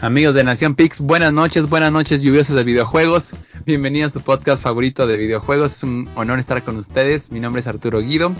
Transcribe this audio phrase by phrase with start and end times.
[0.00, 3.34] Amigos de Nación Pix, buenas noches, buenas noches lluviosas de videojuegos.
[3.66, 5.72] Bienvenidos a su podcast favorito de videojuegos.
[5.72, 7.32] Es un honor estar con ustedes.
[7.32, 8.32] Mi nombre es Arturo Guido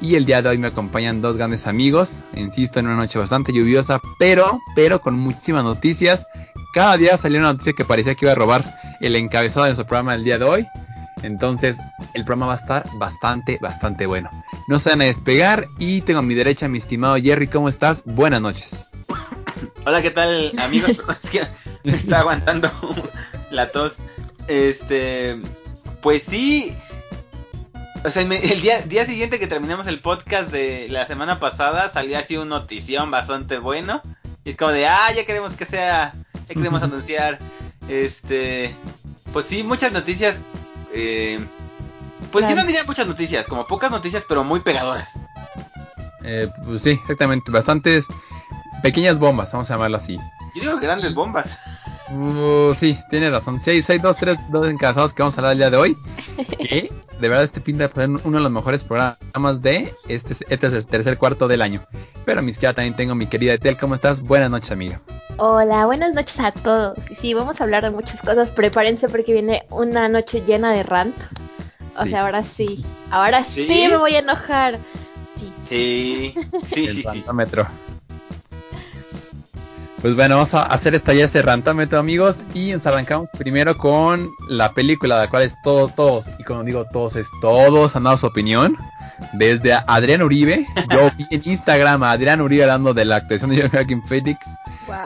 [0.00, 2.22] y el día de hoy me acompañan dos grandes amigos.
[2.36, 6.26] Insisto, en una noche bastante lluviosa, pero, pero con muchísimas noticias.
[6.72, 9.86] Cada día salió una noticia que parecía que iba a robar el encabezado de nuestro
[9.86, 10.66] programa del día de hoy.
[11.22, 11.76] Entonces,
[12.14, 14.30] el programa va a estar bastante, bastante bueno.
[14.68, 17.46] No se van a despegar y tengo a mi derecha mi estimado Jerry.
[17.46, 18.02] ¿Cómo estás?
[18.06, 18.86] Buenas noches.
[19.86, 20.90] Hola, ¿qué tal, amigos?
[21.24, 21.46] es que
[21.82, 22.70] me está aguantando
[23.50, 23.92] la tos.
[24.48, 25.40] Este,
[26.00, 26.74] pues sí.
[28.02, 32.18] O sea, el día, día siguiente que terminamos el podcast de la semana pasada, salió
[32.18, 34.00] así una notición bastante bueno.
[34.44, 36.14] Y es como de, ah, ya queremos que sea,
[36.48, 37.38] ya queremos anunciar.
[37.86, 38.74] Este,
[39.34, 40.38] pues sí, muchas noticias.
[40.94, 41.44] Eh,
[42.32, 45.10] pues yo no diría muchas noticias, como pocas noticias, pero muy pegadoras.
[46.22, 48.06] Eh, pues sí, exactamente, bastantes
[48.84, 50.18] pequeñas bombas, vamos a llamarlo así.
[50.54, 51.56] Yo digo grandes bombas.
[52.10, 53.58] Uh, sí, tiene razón.
[53.58, 55.96] Sí, hay dos, tres, dos encabezados que vamos a hablar el día de hoy.
[56.58, 60.66] Que de verdad este pinta de ser uno de los mejores programas de este, este
[60.66, 61.82] es el tercer cuarto del año.
[62.26, 63.78] Pero a mi izquierda también tengo mi querida Etel.
[63.78, 64.20] ¿Cómo estás?
[64.20, 65.00] Buenas noches, amiga.
[65.38, 66.98] Hola, buenas noches a todos.
[67.20, 68.50] Sí, vamos a hablar de muchas cosas.
[68.50, 71.16] Prepárense porque viene una noche llena de rant.
[71.98, 72.84] O sea, ahora sí.
[73.10, 74.78] Ahora sí, me voy a enojar.
[75.68, 77.24] Sí, sí, sí, sí.
[80.04, 82.40] Pues bueno, vamos a hacer esta ya este rantámetro, amigos.
[82.52, 86.62] Y nos arrancamos primero con la película, de la cual es todo, todos, y cuando
[86.62, 88.76] digo todos, es todos han dado su opinión.
[89.32, 93.66] Desde Adrián Uribe, yo vi en Instagram a Adrián Uribe hablando de la actuación de
[93.66, 94.46] Joaquin Phoenix,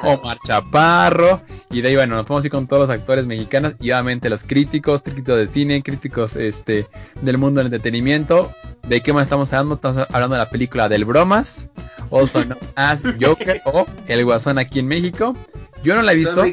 [0.02, 3.74] Omar Chaparro, y de ahí, bueno, nos vamos a ir con todos los actores mexicanos
[3.78, 6.88] y obviamente los críticos, críticos de cine, críticos este
[7.22, 8.50] del mundo del entretenimiento.
[8.88, 9.76] ¿De qué más estamos hablando?
[9.76, 11.68] Estamos hablando de la película del Bromas,
[12.10, 15.34] also known as Joker o El Guasón aquí en México.
[15.82, 16.44] Yo no la he visto.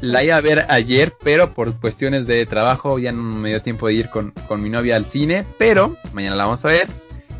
[0.00, 3.88] La iba a ver ayer, pero por cuestiones de trabajo ya no me dio tiempo
[3.88, 5.44] de ir con, con mi novia al cine.
[5.58, 6.88] Pero mañana la vamos a ver.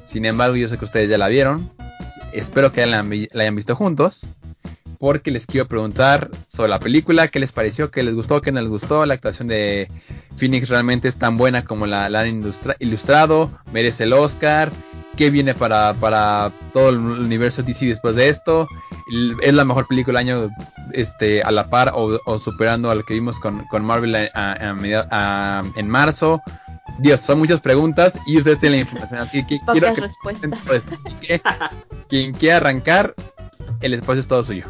[0.04, 1.70] Sin embargo, yo sé que ustedes ya la vieron.
[2.32, 4.26] Espero que la, la hayan visto juntos.
[4.98, 8.60] Porque les quiero preguntar sobre la película, qué les pareció, qué les gustó, qué no
[8.60, 9.06] les gustó.
[9.06, 9.88] La actuación de
[10.36, 12.42] Phoenix realmente es tan buena como la, la han
[12.80, 13.50] ilustrado.
[13.72, 14.70] Merece el Oscar
[15.16, 18.66] qué viene para, para todo el universo DC después de esto.
[19.43, 20.50] Es la mejor película del año
[20.93, 26.41] este, a la par o, superando a lo que vimos con, Marvel en marzo.
[26.98, 29.94] Dios, son muchas preguntas y ustedes tienen la información, así que quiero
[31.21, 31.41] que,
[32.09, 33.15] quien quiera arrancar,
[33.81, 34.65] el espacio es todo suyo.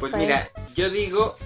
[0.00, 1.36] Pues mira, yo digo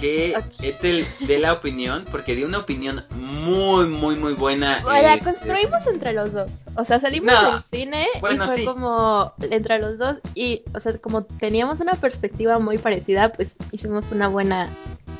[0.00, 1.06] que okay.
[1.20, 4.82] de la opinión, porque dio una opinión muy, muy, muy buena.
[4.82, 6.50] la este, construimos entre los dos.
[6.76, 10.16] O sea, salimos del cine y fue como entre los dos.
[10.34, 14.68] Y, o sea, como teníamos una perspectiva muy parecida, pues hicimos una buena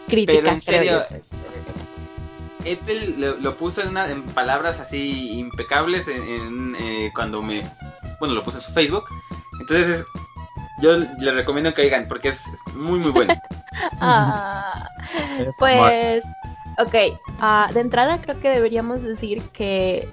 [0.09, 0.41] crítica.
[0.41, 1.03] Pero en serio,
[2.65, 7.63] Ethel lo, puso en, en, palabras así impecables en, eh, cuando me.
[8.19, 9.05] Bueno, lo puse en su Facebook.
[9.61, 10.05] Entonces,
[10.81, 12.41] yo le recomiendo que oigan porque es,
[12.75, 13.35] muy, muy bueno.
[14.01, 14.89] Ah,
[15.59, 16.25] pues,
[16.79, 16.95] ok.
[17.41, 20.09] Uh, de entrada, creo que deberíamos decir que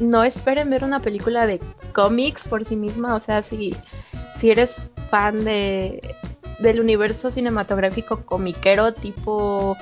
[0.00, 1.60] no esperen ver una película de
[1.92, 3.14] cómics por sí misma.
[3.14, 3.74] O sea, si,
[4.40, 4.74] si eres
[5.10, 6.14] fan de
[6.58, 9.76] del universo cinematográfico comiquero tipo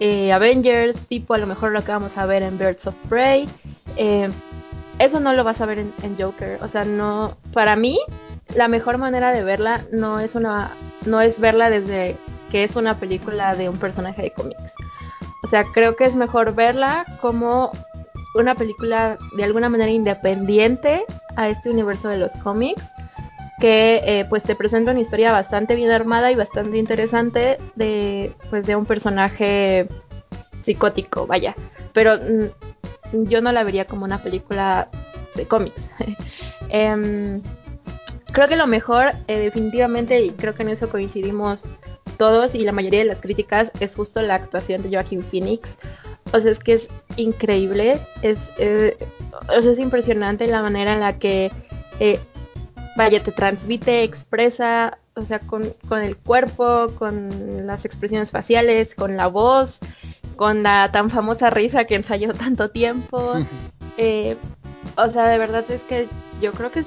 [0.00, 3.48] eh, Avengers, tipo a lo mejor lo que vamos a ver en Birds of Prey.
[3.96, 4.30] Eh,
[4.98, 6.58] eso no lo vas a ver en, en, Joker.
[6.62, 7.36] O sea, no.
[7.52, 7.98] Para mí,
[8.54, 10.70] la mejor manera de verla no es una.
[11.06, 12.16] No es verla desde
[12.50, 14.62] que es una película de un personaje de cómics.
[15.42, 17.72] O sea, creo que es mejor verla como
[18.34, 21.04] una película de alguna manera independiente
[21.36, 22.82] a este universo de los cómics
[23.60, 28.66] que eh, pues te presenta una historia bastante bien armada y bastante interesante de pues
[28.66, 29.86] de un personaje
[30.62, 31.54] psicótico vaya
[31.92, 34.88] pero mm, yo no la vería como una película
[35.36, 35.80] de cómics
[36.68, 37.40] em,
[38.34, 41.70] creo que lo mejor eh, definitivamente y creo que en eso coincidimos
[42.18, 45.68] todos y la mayoría de las críticas es justo la actuación de Joaquin Phoenix
[46.34, 48.96] o sea, es que es increíble, es, es,
[49.50, 51.52] es impresionante la manera en la que,
[52.00, 52.18] eh,
[52.96, 59.16] vaya, te transmite, expresa, o sea, con, con el cuerpo, con las expresiones faciales, con
[59.16, 59.78] la voz,
[60.34, 63.34] con la tan famosa risa que ensayó tanto tiempo.
[63.96, 64.36] Eh,
[64.96, 66.08] o sea, de verdad es que
[66.40, 66.84] yo creo que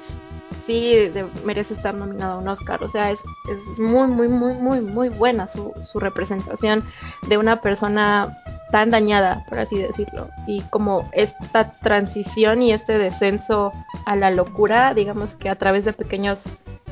[0.68, 1.10] sí
[1.44, 2.84] merece estar nominado a un Oscar.
[2.84, 3.18] O sea, es,
[3.50, 6.84] es muy, muy, muy, muy, muy buena su, su representación
[7.26, 8.36] de una persona
[8.70, 10.28] tan dañada, por así decirlo.
[10.46, 13.72] Y como esta transición y este descenso
[14.04, 16.38] a la locura, digamos que a través de pequeños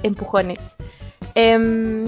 [0.02, 0.58] empujones.
[1.34, 2.06] Em,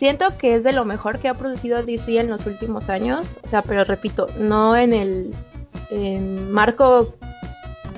[0.00, 3.28] siento que es de lo mejor que ha producido DC en los últimos años.
[3.46, 5.30] O sea, pero repito, no en el
[6.50, 7.14] marco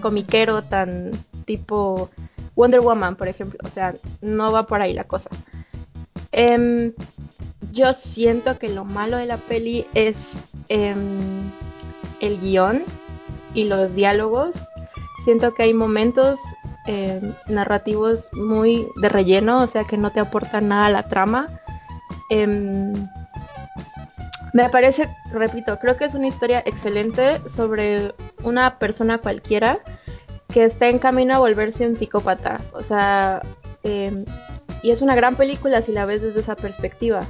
[0.02, 1.12] comiquero tan
[1.46, 2.10] tipo
[2.56, 3.58] Wonder Woman, por ejemplo.
[3.62, 5.30] O sea, no va por ahí la cosa.
[6.32, 6.92] Em,
[7.72, 10.16] yo siento que lo malo de la peli es
[10.68, 11.50] em,
[12.20, 12.82] el guion
[13.54, 14.50] y los diálogos.
[15.24, 16.38] Siento que hay momentos
[16.86, 21.46] em, narrativos muy de relleno, o sea que no te aportan nada a la trama.
[24.52, 29.80] me parece, repito, creo que es una historia excelente sobre una persona cualquiera
[30.56, 32.56] que está en camino a volverse un psicópata.
[32.72, 33.42] O sea,
[33.84, 37.20] y es una gran película si la ves desde esa perspectiva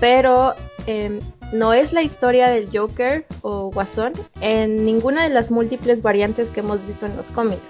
[0.00, 0.54] pero
[0.86, 1.18] em,
[1.52, 6.60] no es la historia del Joker o Guasón en ninguna de las múltiples variantes que
[6.60, 7.62] hemos visto en los cómics.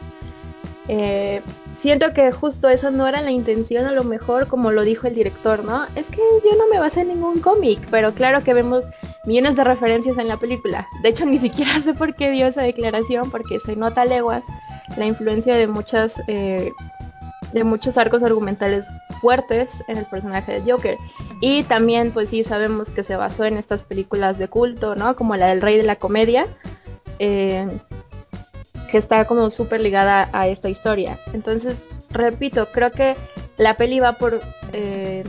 [0.88, 1.43] Eh,
[1.86, 5.14] siento que justo eso no era la intención, a lo mejor como lo dijo el
[5.14, 5.84] director, ¿no?
[5.94, 8.84] Es que yo no me basé en ningún cómic, pero claro que vemos
[9.24, 10.88] millones de referencias en la película.
[11.04, 14.42] De hecho, ni siquiera sé por qué dio esa declaración, porque se nota a leguas
[14.96, 16.72] la influencia de muchas eh,
[17.52, 18.84] de muchos arcos argumentales
[19.20, 20.96] fuertes en el personaje de Joker.
[21.40, 25.14] Y también, pues sí, sabemos que se basó en estas películas de culto, ¿no?
[25.14, 26.48] Como la del Rey de la Comedia,
[27.20, 27.68] eh,
[28.96, 31.19] que está como súper ligada a esta historia.
[31.34, 31.75] Entonces,
[32.10, 33.14] repito, creo que
[33.58, 34.40] la peli va por
[34.72, 35.22] eh,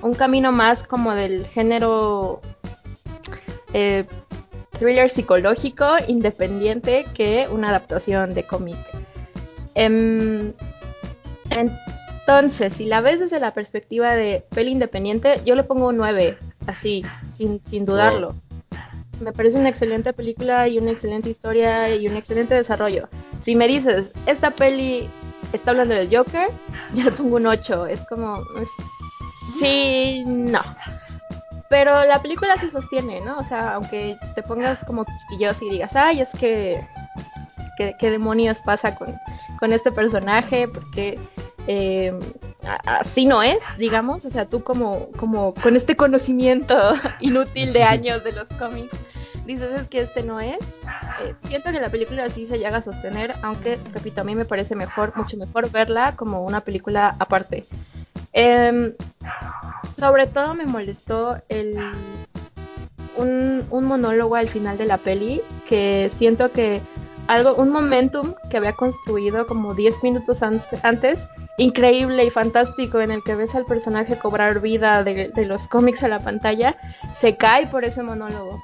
[0.00, 2.40] un camino más como del género
[3.74, 4.06] eh,
[4.78, 8.78] thriller psicológico independiente que una adaptación de cómic.
[9.74, 10.54] Em,
[11.50, 16.38] entonces, si la ves desde la perspectiva de peli independiente, yo le pongo un 9,
[16.66, 18.34] así, sin, sin dudarlo.
[19.20, 23.08] Me parece una excelente película y una excelente historia y un excelente desarrollo.
[23.44, 25.08] Si me dices, esta peli
[25.52, 26.48] está hablando del Joker,
[26.94, 27.86] yo le pongo un 8.
[27.86, 28.42] Es como,
[29.58, 30.62] sí, no.
[31.68, 33.38] Pero la película se sostiene, ¿no?
[33.38, 36.84] O sea, aunque te pongas como quisquilloso y digas, ay, es que,
[37.76, 39.14] ¿qué, demonios pasa con,
[39.60, 40.66] con este personaje?
[40.66, 41.18] Porque
[41.66, 42.12] eh,
[42.86, 46.76] así no es, digamos, o sea, tú como, como con este conocimiento
[47.20, 48.96] inútil de años de los cómics,
[49.46, 50.58] dices es que este no es.
[51.22, 54.44] Eh, siento que la película así se llega a sostener, aunque, repito, a mí me
[54.44, 57.64] parece mejor, mucho mejor verla como una película aparte.
[58.32, 58.94] Em,
[59.98, 61.76] sobre todo me molestó el
[63.16, 66.80] un, un monólogo al final de la peli que siento que
[67.26, 71.20] algo, un momentum que había construido como 10 minutos antes
[71.60, 76.08] increíble y fantástico en el que ves al personaje cobrar vida de, los cómics a
[76.08, 76.76] la pantalla,
[77.20, 78.62] se cae por ese monólogo.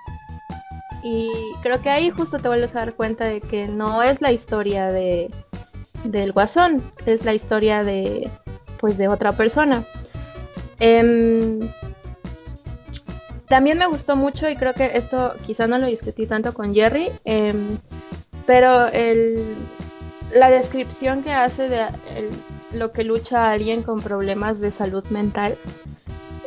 [1.02, 1.31] Y
[1.62, 4.88] creo que ahí justo te vuelves a dar cuenta de que no es la historia
[4.88, 5.31] de
[6.04, 8.31] del guasón, es la historia de
[8.81, 9.84] pues de otra persona.
[10.78, 11.60] Em,
[13.46, 17.10] también me gustó mucho y creo que esto quizá no lo discutí tanto con Jerry,
[17.25, 17.78] em,
[18.46, 19.54] pero el,
[20.32, 21.87] la descripción que hace de
[22.78, 25.56] lo que lucha alguien con problemas de salud mental,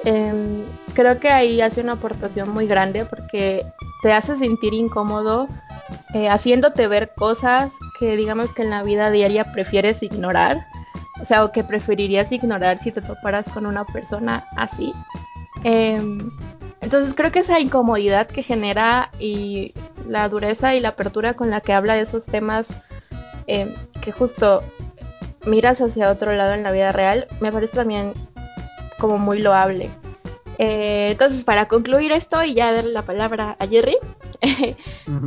[0.06, 3.66] em, creo que ahí hace una aportación muy grande porque
[4.02, 5.48] te hace sentir incómodo
[6.14, 10.66] eh, haciéndote ver cosas que digamos que en la vida diaria prefieres ignorar,
[11.22, 14.94] o sea, o que preferirías ignorar si te toparas con una persona así.
[15.64, 16.30] Em,
[16.82, 19.74] entonces creo que esa incomodidad que genera y
[20.08, 22.66] la dureza y la apertura con la que habla de esos temas
[23.48, 23.70] em,
[24.02, 24.64] que justo
[25.46, 28.14] miras hacia otro lado en la vida real, me parece también
[28.98, 29.90] como muy loable.
[30.58, 33.98] Eh, entonces, para concluir esto y ya darle la palabra a Jerry,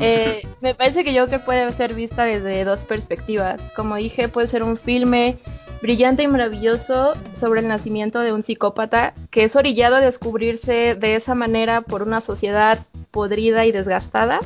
[0.00, 3.60] eh, me parece que Joker puede ser vista desde dos perspectivas.
[3.74, 5.38] Como dije, puede ser un filme
[5.80, 11.16] brillante y maravilloso sobre el nacimiento de un psicópata que es orillado a descubrirse de
[11.16, 12.78] esa manera por una sociedad
[13.10, 14.40] podrida y desgastada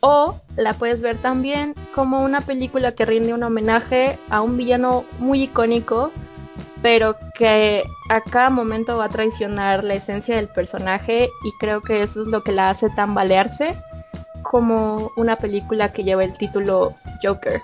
[0.00, 5.04] o la puedes ver también como una película que rinde un homenaje a un villano
[5.18, 6.10] muy icónico,
[6.82, 12.02] pero que a cada momento va a traicionar la esencia del personaje y creo que
[12.02, 13.74] eso es lo que la hace tambalearse
[14.42, 17.62] como una película que lleva el título Joker.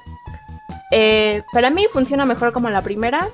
[0.90, 3.28] Eh, para mí funciona mejor como la primera,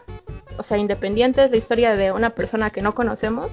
[0.59, 3.51] o sea, independiente, es la historia de una persona que no conocemos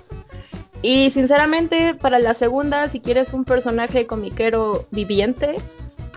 [0.83, 5.55] y sinceramente, para la segunda, si quieres un personaje comiquero viviente,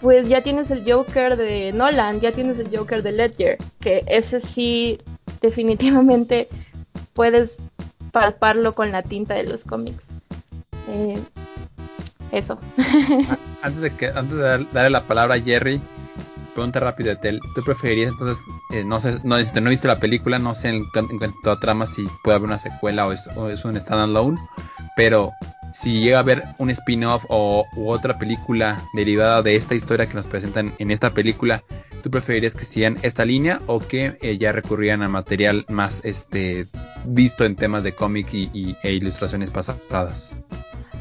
[0.01, 4.41] pues ya tienes el Joker de Nolan, ya tienes el Joker de Ledger, que ese
[4.41, 5.01] sí
[5.41, 6.49] definitivamente
[7.15, 7.51] puedes
[8.11, 10.03] palparlo con la tinta de los cómics.
[10.89, 11.23] Eh,
[12.33, 12.59] eso.
[13.63, 15.81] antes de que antes de darle la palabra a Jerry,
[16.57, 17.39] pregunta rápida Tel.
[17.55, 21.19] ¿Tú preferirías entonces, eh, no sé, no, he visto la película, no sé en, en
[21.19, 24.41] cuanto a trama si puede haber una secuela o es, un standalone,
[24.97, 25.33] pero
[25.75, 30.27] si llega a haber un spin-off o otra película derivada de esta historia que nos
[30.27, 31.63] presentan en esta película,
[32.03, 36.67] ¿tú preferirías que sigan esta línea o que eh, ya recurrían a material más este
[37.05, 40.31] visto en temas de cómic y, e ilustraciones pasadas?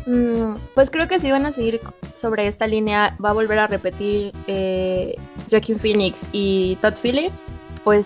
[0.05, 1.79] Mm, pues creo que si van a seguir
[2.21, 5.15] sobre esta línea, va a volver a repetir eh,
[5.49, 7.47] Joaquin Phoenix y Todd Phillips,
[7.83, 8.05] pues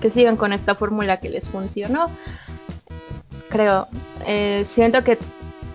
[0.00, 2.10] que sigan con esta fórmula que les funcionó.
[3.48, 3.86] Creo,
[4.26, 5.18] eh, siento que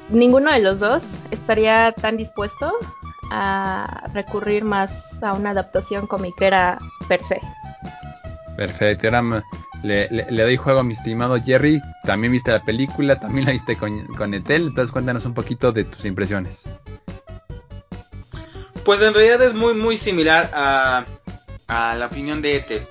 [0.10, 1.02] ninguno de los dos
[1.32, 2.72] estaría tan dispuesto
[3.32, 6.78] a recurrir más a una adaptación comiquera
[7.08, 7.40] per se.
[8.58, 9.44] Perfecto, ahora
[9.84, 11.82] le, doy juego a mi estimado Jerry.
[12.04, 15.84] También viste la película, también la viste con, con Etel, entonces cuéntanos un poquito de
[15.86, 16.64] tus impresiones.
[18.86, 21.06] Pues en realidad es muy muy similar a,
[21.68, 22.86] a la opinión de Etel.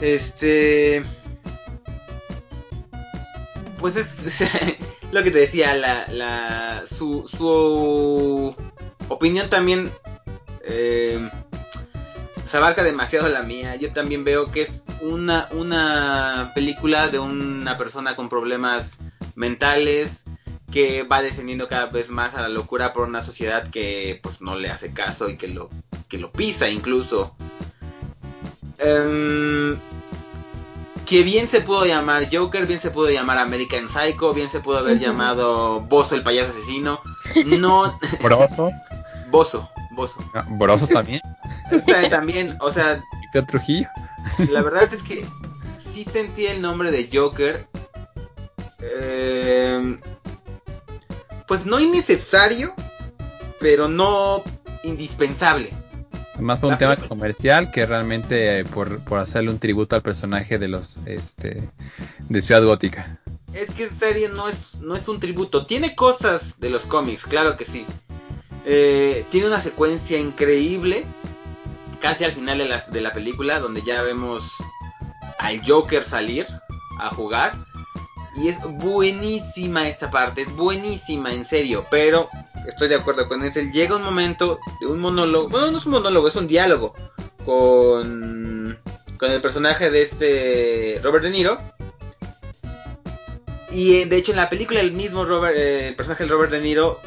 [0.00, 1.02] Este...
[3.78, 4.44] Pues es,
[5.12, 8.54] lo que te decía, la, la, su, su
[9.08, 9.90] opinión también
[10.64, 11.28] eh,
[12.46, 13.76] se abarca demasiado la mía.
[13.76, 18.98] Yo también veo que es una, una película de una persona con problemas
[19.34, 20.24] mentales
[20.70, 24.56] que va descendiendo cada vez más a la locura por una sociedad que pues no
[24.56, 25.68] le hace caso y que lo,
[26.08, 27.34] que lo pisa incluso.
[28.78, 29.76] Eh,
[31.06, 34.78] que bien se pudo llamar Joker, bien se pudo llamar American Psycho, bien se pudo
[34.78, 37.00] haber llamado Bozo el payaso asesino.
[37.44, 37.98] No.
[38.22, 38.70] ¿Broso?
[39.30, 40.20] Bozo, Bozo.
[40.34, 41.20] Ah, ¿Broso también?
[42.10, 43.02] también, o sea.
[43.46, 43.88] Trujillo?
[44.50, 45.24] La verdad es que
[45.92, 47.66] sí sentí el nombre de Joker.
[48.80, 49.98] Eh,
[51.46, 52.74] pues no innecesario,
[53.60, 54.42] pero no
[54.84, 55.70] indispensable.
[56.40, 60.68] Más por un tema comercial que realmente eh, por, hacerle un tributo al personaje de
[60.68, 61.70] los este
[62.28, 63.20] de Ciudad Gótica.
[63.52, 65.66] Es que en serie no es, no es un tributo.
[65.66, 67.84] Tiene cosas de los cómics, claro que sí.
[68.64, 71.04] Eh, tiene una secuencia increíble.
[72.00, 73.60] Casi al final de la, película.
[73.60, 74.44] Donde ya vemos
[75.38, 76.46] al Joker salir
[76.98, 77.54] a jugar.
[78.36, 80.42] Y es buenísima esta parte.
[80.42, 81.86] Es buenísima, en serio.
[81.90, 82.28] Pero
[82.66, 83.72] estoy de acuerdo con él.
[83.72, 85.48] Llega un momento de un monólogo.
[85.48, 86.94] Bueno, no es un monólogo, es un diálogo.
[87.44, 88.78] Con,
[89.18, 91.58] con el personaje de este Robert De Niro.
[93.72, 96.52] Y eh, de hecho en la película el mismo Robert, eh, el personaje de Robert
[96.52, 97.00] De Niro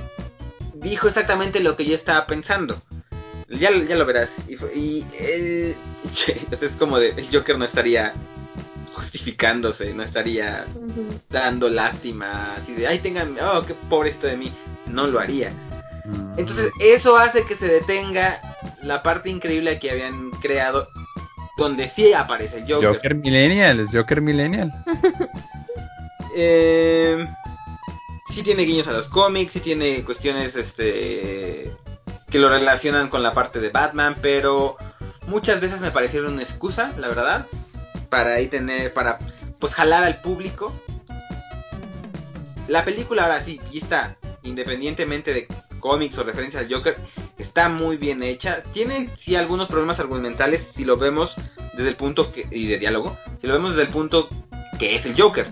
[0.89, 2.81] dijo exactamente lo que yo estaba pensando.
[3.49, 4.29] Ya, ya lo verás.
[4.47, 5.05] Y, y
[6.51, 8.13] es como de, el Joker no estaría
[8.93, 10.65] justificándose, no estaría
[11.29, 14.51] dando lástima, así de, ay, tengan, oh, qué pobrecito de mí
[14.87, 15.51] no lo haría.
[16.05, 16.39] Mm.
[16.39, 18.39] Entonces eso hace que se detenga
[18.83, 20.87] la parte increíble que habían creado
[21.57, 22.95] donde sí aparece el Joker.
[22.95, 24.71] Joker Millennial, es Joker Millennial.
[26.35, 27.25] eh,
[28.35, 31.71] sí tiene guiños a los cómics, sí tiene cuestiones este
[32.29, 34.75] que lo relacionan con la parte de Batman, pero
[35.27, 37.47] muchas veces me parecieron una excusa, la verdad,
[38.09, 39.19] para ahí tener, para
[39.57, 40.73] pues jalar al público.
[42.67, 45.47] La película ahora sí, y está independientemente de
[45.79, 46.97] cómics o referencias al Joker,
[47.37, 48.63] está muy bien hecha.
[48.73, 51.35] Tiene sí algunos problemas argumentales si lo vemos
[51.71, 54.27] desde el punto que, y de diálogo, si lo vemos desde el punto
[54.77, 55.47] que es el Joker.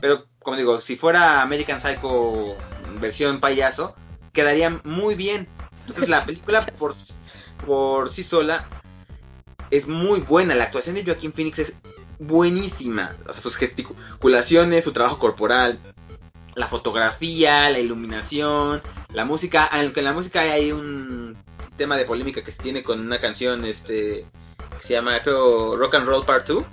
[0.00, 2.56] Pero como digo, si fuera American Psycho
[3.02, 3.94] versión payaso,
[4.32, 5.46] quedaría muy bien.
[5.80, 6.94] Entonces la película por,
[7.66, 8.66] por sí sola
[9.70, 10.54] es muy buena.
[10.54, 11.74] La actuación de Joaquín Phoenix es
[12.18, 13.14] buenísima.
[13.30, 15.78] sus gesticulaciones, su trabajo corporal,
[16.54, 18.80] la fotografía, la iluminación,
[19.12, 21.36] la música, aunque en la música hay un
[21.76, 24.24] tema de polémica que se tiene con una canción este
[24.80, 26.64] que se llama creo Rock and Roll Part 2.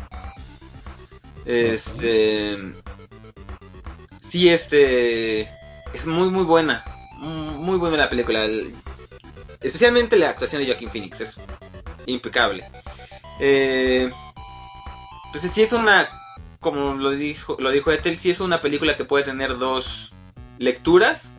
[1.45, 2.73] Este
[4.35, 5.43] sí este
[5.93, 6.83] es muy muy buena,
[7.21, 8.45] muy buena la película,
[9.61, 11.37] especialmente la actuación de Joaquin Phoenix es
[12.05, 12.65] impecable.
[13.39, 14.11] Eh,
[15.27, 16.09] entonces sí es una
[16.59, 20.11] como lo dijo, lo dijo Ethel, sí es una película que puede tener dos
[20.59, 21.33] lecturas.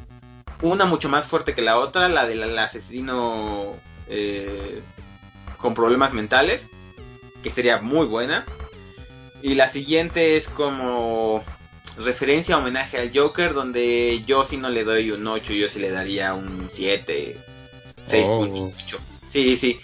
[0.62, 3.76] Una mucho más fuerte que la otra, la del asesino
[4.08, 4.82] eh,
[5.58, 6.62] con problemas mentales,
[7.42, 8.46] que sería muy buena.
[9.42, 11.44] Y la siguiente es como
[11.98, 15.90] referencia, homenaje al Joker, donde yo sí no le doy un 8, yo sí le
[15.90, 17.36] daría un 7,
[18.08, 18.98] 6.8.
[19.28, 19.80] Sí, sí.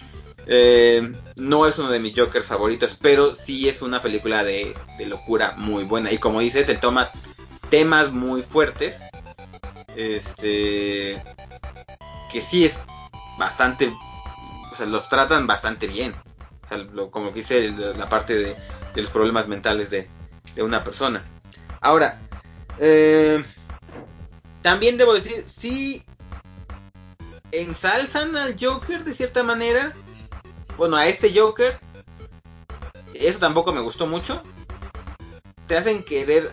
[0.47, 4.75] Eh, no es uno de mis Jokers favoritos, pero sí es una película de,
[5.07, 6.12] locura muy buena.
[6.12, 7.11] Y como dice, te toma
[7.71, 8.97] temas muy fuertes.
[9.95, 11.23] Este.
[12.33, 12.78] Que sí es
[13.38, 13.92] bastante
[14.73, 16.14] o sea, los tratan bastante bien.
[16.64, 18.57] O sea, lo, como dice la parte de,
[18.95, 20.09] de, los problemas mentales de,
[20.54, 21.23] de una persona.
[21.82, 22.20] Ahora,
[22.78, 23.44] eh,
[24.62, 26.04] también debo decir, sí
[27.50, 29.92] ensalzan al Joker de cierta manera.
[30.78, 31.78] Bueno, a este Joker.
[33.12, 34.42] Eso tampoco me gustó mucho.
[35.66, 36.52] Te hacen querer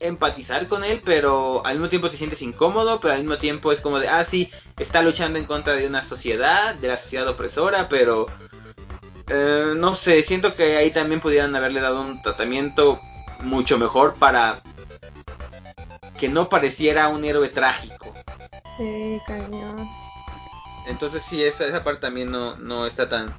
[0.00, 3.82] empatizar con él, pero al mismo tiempo te sientes incómodo, pero al mismo tiempo es
[3.82, 7.90] como de, ah, sí, está luchando en contra de una sociedad, de la sociedad opresora,
[7.90, 8.26] pero
[9.28, 12.98] eh, no sé, siento que ahí también pudieran haberle dado un tratamiento
[13.42, 14.62] mucho mejor para
[16.18, 18.14] que no pareciera un héroe trágico.
[18.76, 19.88] Sí, cañón.
[20.86, 23.32] Entonces sí, esa, esa parte también no, no está tan,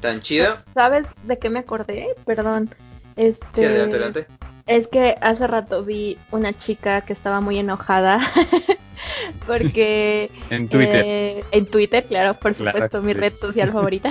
[0.00, 0.62] tan chida.
[0.74, 2.08] ¿Sabes de qué me acordé?
[2.24, 2.74] Perdón.
[3.16, 3.66] Este...
[3.66, 4.26] adelante, adelante.
[4.66, 8.20] Es que hace rato vi una chica que estaba muy enojada
[9.46, 10.30] porque...
[10.50, 11.02] en Twitter.
[11.04, 14.10] Eh, en Twitter, claro, por supuesto, mi red social favorita.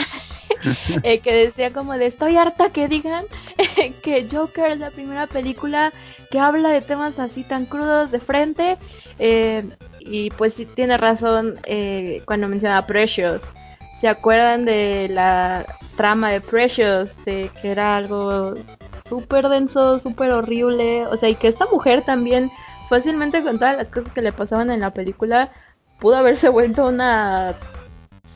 [1.03, 3.25] eh, que decía como de estoy harta que digan
[4.03, 5.91] que Joker es la primera película
[6.31, 8.77] que habla de temas así tan crudos de frente.
[9.19, 9.69] Eh,
[10.00, 13.41] y pues sí tiene razón eh, cuando menciona Precious.
[14.01, 17.10] ¿Se acuerdan de la trama de Precious?
[17.25, 18.55] De que era algo
[19.07, 21.05] súper denso, súper horrible.
[21.07, 22.50] O sea, y que esta mujer también,
[22.89, 25.51] fácilmente con todas las cosas que le pasaban en la película,
[26.00, 27.53] pudo haberse vuelto una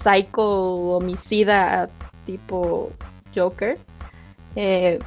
[0.04, 1.90] psycho homicida
[2.26, 2.92] tipo
[3.36, 3.78] Joker.
[4.60, 4.98] Eh,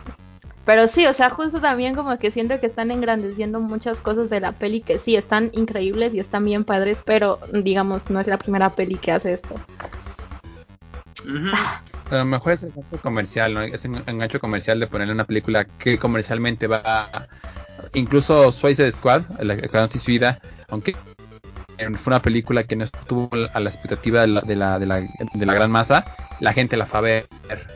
[0.64, 4.38] pero sí, o sea, justo también como que siento que están engrandeciendo muchas cosas de
[4.38, 8.38] la peli que sí están increíbles y están bien padres, pero digamos, no es la
[8.38, 9.56] primera peli que hace esto.
[12.10, 13.62] A lo mejor es el engancho comercial, ¿no?
[13.62, 16.80] Es el engancho comercial de ponerle una película que comercialmente va.
[16.84, 17.26] A...
[17.94, 20.38] Incluso Suicide Squad, la que su vida,
[20.68, 20.94] aunque
[21.98, 25.00] fue una película que no estuvo a la expectativa de la, de la, de la,
[25.00, 26.04] de la gran masa,
[26.40, 27.26] la gente la fue a ver,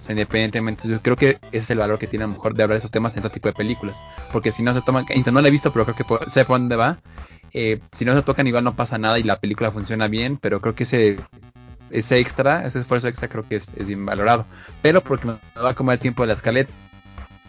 [0.09, 0.89] independientemente.
[0.89, 2.91] Yo creo que ese es el valor que tiene a lo mejor de hablar esos
[2.91, 3.97] temas en este tipo de películas.
[4.33, 6.77] Porque si no se toman, no la he visto, pero creo que sé por dónde
[6.77, 6.99] va.
[7.53, 10.61] Eh, si no se tocan, igual no pasa nada y la película funciona bien, pero
[10.61, 11.19] creo que ese
[11.91, 14.47] ese extra, ese esfuerzo extra creo que es, es bien valorado.
[14.83, 16.73] Pero porque me va a comer tiempo de la escaleta.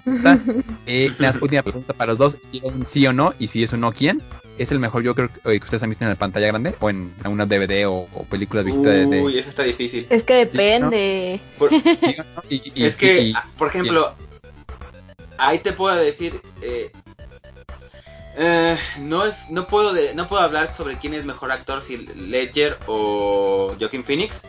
[0.85, 3.33] eh, la última pregunta para los dos, ¿quién sí o no?
[3.39, 4.21] Y si es un no, ¿quién?
[4.57, 6.75] ¿Es el mejor Joker que ustedes han visto en la pantalla grande?
[6.79, 10.07] ¿O en una DVD o, viejitas de, de, Uy, eso está difícil.
[10.09, 11.41] Es que depende.
[11.41, 11.57] ¿Sí, no?
[11.57, 12.43] por, ¿sí, no?
[12.49, 14.15] y, y, es que, por ejemplo,
[15.37, 16.91] ahí te puedo decir, eh,
[18.37, 21.97] eh, no es, no puedo de, no puedo hablar sobre quién es mejor actor, si
[21.97, 24.41] Ledger o Joaquin Phoenix,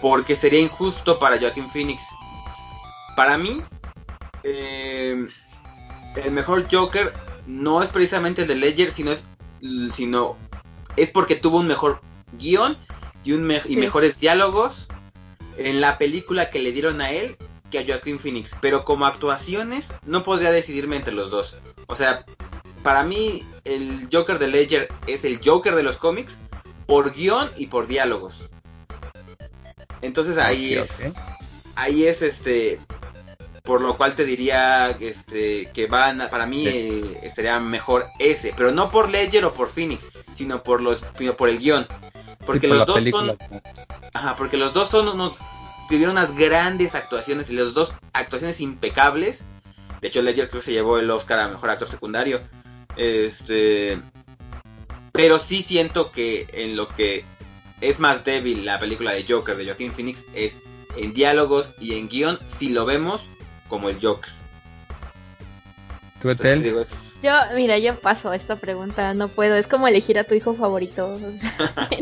[0.00, 2.02] porque sería injusto para Joaquin Phoenix.
[3.16, 3.62] Para mí,
[4.42, 5.26] eh,
[6.16, 7.12] el mejor Joker
[7.46, 9.24] no es precisamente el de Ledger, sino es,
[9.94, 10.36] sino
[10.96, 12.00] es porque tuvo un mejor
[12.32, 12.76] guion
[13.24, 14.88] y un me y mejores diálogos
[15.56, 17.36] en la película que le dieron a él
[17.70, 18.56] que a Joaquin Phoenix.
[18.60, 21.56] Pero como actuaciones, no podría decidirme entre los dos.
[21.86, 22.24] O sea,
[22.82, 26.36] para mí el Joker de Ledger es el Joker de los cómics
[26.86, 28.34] por guion y por diálogos.
[30.02, 31.12] Entonces ahí okay, es, okay.
[31.76, 32.80] ahí es este,
[33.62, 37.16] por lo cual te diría este que van para mí sí.
[37.22, 41.36] eh, sería mejor ese, pero no por Ledger o por Phoenix, sino por los, sino
[41.36, 41.86] por el guion,
[42.46, 43.36] porque sí, por los dos película.
[43.38, 43.62] son,
[44.14, 45.34] ajá, porque los dos son unos
[45.88, 49.44] tuvieron unas grandes actuaciones y las dos actuaciones impecables.
[50.00, 52.40] De hecho, Ledger creo que se llevó el Oscar a mejor actor secundario.
[52.96, 54.00] Este.
[55.12, 57.24] Pero sí siento que en lo que
[57.80, 60.62] es más débil la película de Joker de Joaquin Phoenix es
[60.96, 63.20] en diálogos y en guion, si lo vemos
[63.70, 64.30] como el Joker.
[66.20, 67.16] ¿Tú, Entonces, digo, es...
[67.22, 71.18] Yo, mira, yo paso esta pregunta, no puedo, es como elegir a tu hijo favorito.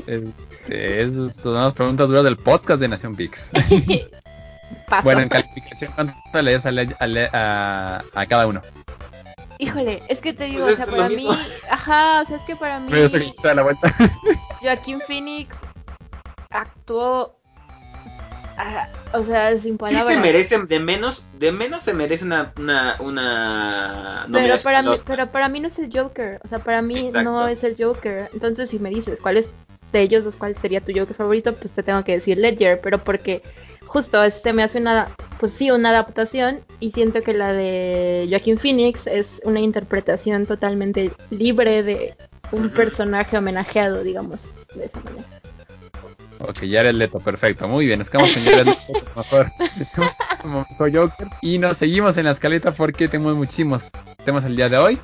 [0.68, 3.52] es, son las preguntas duras del podcast de Nación Pix.
[5.04, 6.70] bueno, en calificación, ¿cuánto le das a,
[7.32, 8.60] a, a, cada uno?
[9.60, 11.28] Híjole, es que te digo, pues o sea, para mí,
[11.70, 13.94] ajá, o sea, es que para mí, la vuelta.
[14.60, 15.54] Joaquín Phoenix
[16.50, 17.38] actuó,
[18.56, 20.08] uh, o sea, sin palabras.
[20.08, 24.90] Sí se merece, de menos, de menos se merece una, una, una pero para mí,
[25.06, 27.22] pero para mí no es el Joker, o sea, para mí Exacto.
[27.22, 28.28] no es el Joker.
[28.32, 29.46] Entonces, si me dices cuál es
[29.92, 32.98] de ellos dos cuál sería tu Joker favorito, pues te tengo que decir Ledger, pero
[32.98, 33.42] porque
[33.86, 35.08] justo este me hace una,
[35.40, 41.10] pues sí, una adaptación y siento que la de Joaquin Phoenix es una interpretación totalmente
[41.30, 42.14] libre de
[42.52, 42.72] un uh -huh.
[42.72, 44.40] personaje homenajeado, digamos,
[44.74, 45.26] de esa manera.
[46.40, 48.80] Ok, ya eres Leto, perfecto, muy bien, es que vamos a Jared Leto
[49.16, 49.50] mejor,
[50.40, 51.28] como mejor Joker.
[51.42, 53.84] Y nos seguimos en la escaleta porque tenemos muchísimos
[54.24, 54.98] temas el día de hoy.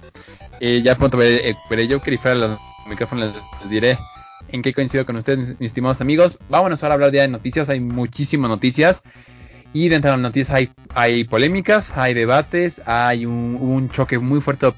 [0.61, 3.99] Eh, ya pronto veré, veré Joker y fuera los micrófonos les diré
[4.49, 6.39] en qué coincido con ustedes, mis, estimados amigos.
[6.49, 7.69] Vámonos ahora a hablar ya de noticias.
[7.69, 9.03] Hay muchísimas noticias.
[9.73, 14.41] Y dentro de las noticias hay, hay polémicas, hay debates, hay un, un choque muy
[14.41, 14.75] fuerte de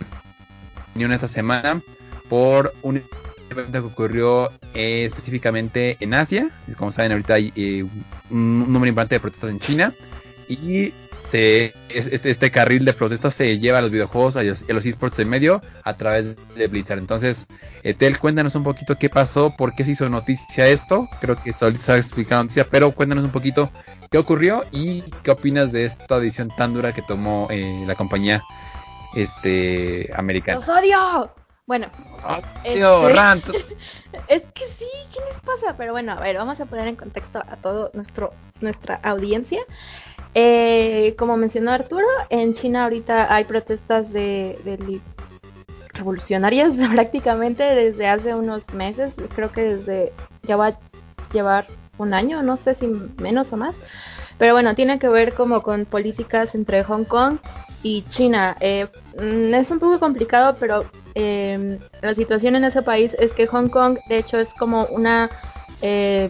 [0.91, 1.83] opinión esta semana
[2.31, 3.03] por un
[3.51, 6.51] evento que ocurrió eh, específicamente en Asia.
[6.77, 7.85] Como saben, ahorita hay eh,
[8.31, 9.93] un, número importante de protestas en China.
[10.49, 15.19] Y se, este, este, carril de protestas se lleva a los videojuegos, a los, esports
[15.19, 16.99] en medio, a través de Blizzard.
[16.99, 17.47] Entonces,
[17.83, 21.09] Etel, cuéntanos un poquito qué pasó, por qué se hizo noticia esto.
[21.21, 23.71] Creo que se ha explicado noticia, pero cuéntanos un poquito
[24.11, 28.43] qué ocurrió y qué opinas de esta decisión tan dura que tomó eh, la compañía
[29.17, 30.61] este americana.
[30.65, 31.46] ¡Los!
[31.67, 31.89] Bueno.
[32.65, 32.81] Este,
[34.29, 35.77] es que sí, ¿qué les pasa?
[35.77, 39.61] Pero bueno, a ver, vamos a poner en contexto a todo nuestro nuestra audiencia.
[40.35, 45.01] Eh, como mencionó Arturo, en China ahorita hay protestas de,
[45.93, 49.13] revolucionarias prácticamente desde hace unos meses.
[49.35, 50.79] Creo que desde ya va a
[51.33, 51.67] llevar
[51.99, 52.87] un año, no sé si
[53.21, 53.75] menos o más.
[54.39, 57.39] Pero bueno, tiene que ver como con políticas entre Hong Kong
[57.83, 58.57] y China.
[58.61, 58.87] Eh,
[59.19, 60.85] mm, es un poco complicado, pero
[61.19, 65.31] eh, la situación en ese país es que Hong Kong, de hecho, es como una
[65.81, 66.29] eh,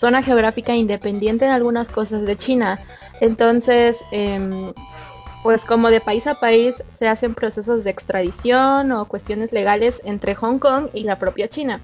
[0.00, 2.78] zona geográfica independiente en algunas cosas de China.
[3.20, 4.72] Entonces, em,
[5.42, 10.34] pues como de país a país se hacen procesos de extradición o cuestiones legales entre
[10.34, 11.82] Hong Kong y la propia China.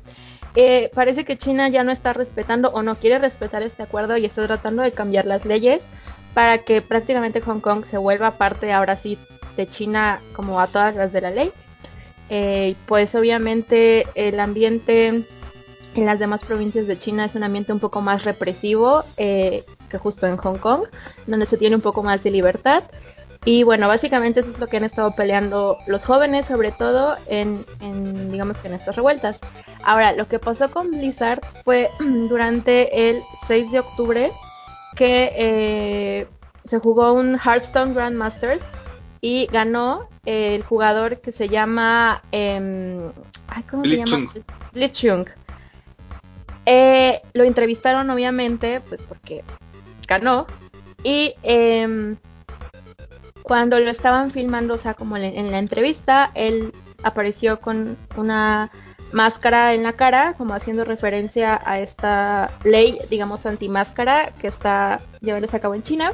[0.57, 4.25] Eh, parece que China ya no está respetando o no quiere respetar este acuerdo y
[4.25, 5.83] está tratando de cambiar las leyes
[6.33, 9.19] para que prácticamente Hong Kong se vuelva parte ahora sí
[9.59, 11.53] de China como a todas las de la ley.
[12.31, 15.25] Eh, pues obviamente el ambiente
[15.97, 19.99] en las demás provincias de China es un ambiente un poco más represivo eh, que
[19.99, 20.85] justo en Hong Kong,
[21.27, 22.85] donde se tiene un poco más de libertad.
[23.45, 27.65] Y bueno, básicamente eso es lo que han estado peleando los jóvenes, sobre todo en,
[28.31, 29.39] digamos que en estas revueltas.
[29.83, 31.89] Ahora, lo que pasó con Blizzard fue
[32.29, 34.31] durante el 6 de octubre
[34.95, 36.27] que eh,
[36.69, 38.63] se jugó un Hearthstone Grandmasters
[39.21, 42.23] y ganó el jugador que se llama...
[42.33, 43.11] Eh,
[43.71, 44.33] ¿Cómo se llama?
[44.73, 45.27] Blitzchung.
[46.67, 49.43] Eh, lo entrevistaron obviamente, pues porque
[50.07, 50.47] ganó.
[51.03, 52.17] Y em,
[53.43, 58.71] cuando lo estaban filmando, o sea, como en la entrevista, él apareció con una
[59.13, 65.57] máscara en la cara, como haciendo referencia a esta ley, digamos, anti-máscara que está llevándose
[65.57, 66.13] a cabo en China.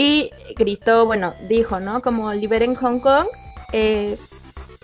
[0.00, 2.00] Y gritó, bueno, dijo, ¿no?
[2.02, 3.26] Como liberen Hong Kong,
[3.72, 4.16] eh,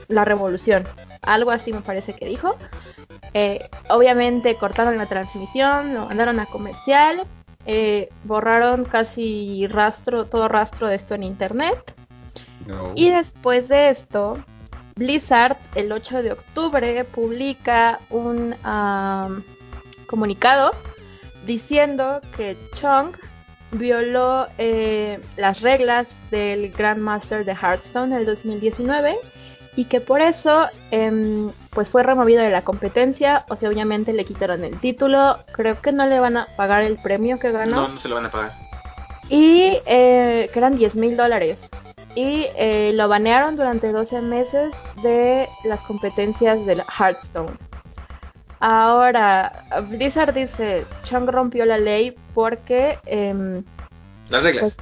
[0.09, 0.83] la revolución.
[1.23, 2.57] Algo así me parece que dijo.
[3.33, 7.29] Eh, obviamente cortaron la transmisión, lo mandaron a comercial,
[7.65, 11.95] eh, borraron casi rastro, todo rastro de esto en internet.
[12.97, 14.37] Y después de esto,
[14.97, 18.57] Blizzard el 8 de octubre publica un
[20.09, 20.73] comunicado
[21.47, 23.15] diciendo que Chung
[23.79, 29.17] violó eh, las reglas del Grandmaster de Hearthstone del 2019
[29.77, 34.25] y que por eso em, pues fue removido de la competencia, o sea, obviamente le
[34.25, 37.77] quitaron el título, creo que no le van a pagar el premio que ganó.
[37.77, 38.53] No, no se lo van a pagar.
[39.29, 41.59] Y eh, que eran 10 mil dólares.
[42.15, 47.51] Y eh, lo banearon durante 12 meses de las competencias del Hearthstone.
[48.67, 52.99] Ahora, Blizzard dice, Chung rompió la ley porque...
[53.05, 53.63] Em,
[54.31, 54.75] las reglas.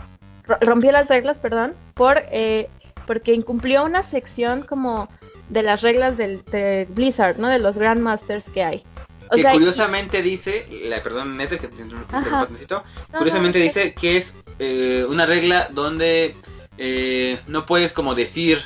[0.46, 2.70] Pues, rompió las reglas, perdón, por eh,
[3.08, 5.08] porque incumplió una sección como
[5.48, 7.48] de las reglas del, de Blizzard, ¿no?
[7.48, 8.84] De los Grandmasters que hay.
[9.32, 15.26] que curiosamente dice, la, perdón, Nete, que te, necesito, curiosamente dice que es eh, una
[15.26, 16.36] regla donde
[16.78, 18.60] eh, no puedes como decir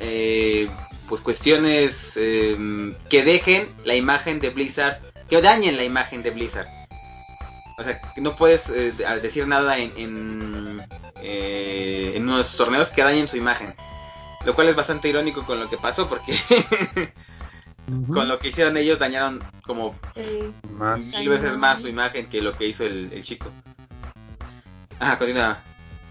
[0.00, 0.68] eh,
[1.08, 6.68] pues cuestiones que dejen la imagen de Blizzard, que dañen la imagen de Blizzard.
[7.78, 8.68] O sea, no puedes
[9.22, 10.80] decir nada en
[11.22, 13.74] eh, en unos torneos que dañen su imagen.
[14.44, 16.38] Lo cual es bastante irónico con lo que pasó porque
[18.12, 22.68] con lo que hicieron ellos dañaron como mil veces más su imagen que lo que
[22.68, 23.50] hizo el, chico.
[25.00, 25.58] Ah, continúa.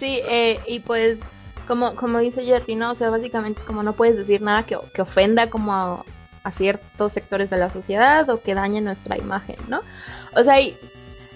[0.00, 1.18] sí, eh, y pues
[1.66, 2.92] como, como dice Jerry, ¿no?
[2.92, 6.04] O sea, básicamente como no puedes decir nada que, ofenda como a,
[6.56, 9.80] ciertos sectores de la sociedad o que dañe nuestra imagen, ¿no?
[10.34, 10.56] O sea,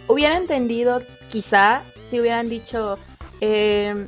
[0.08, 2.98] hubiera entendido quizá si hubieran dicho,
[3.40, 4.06] eh,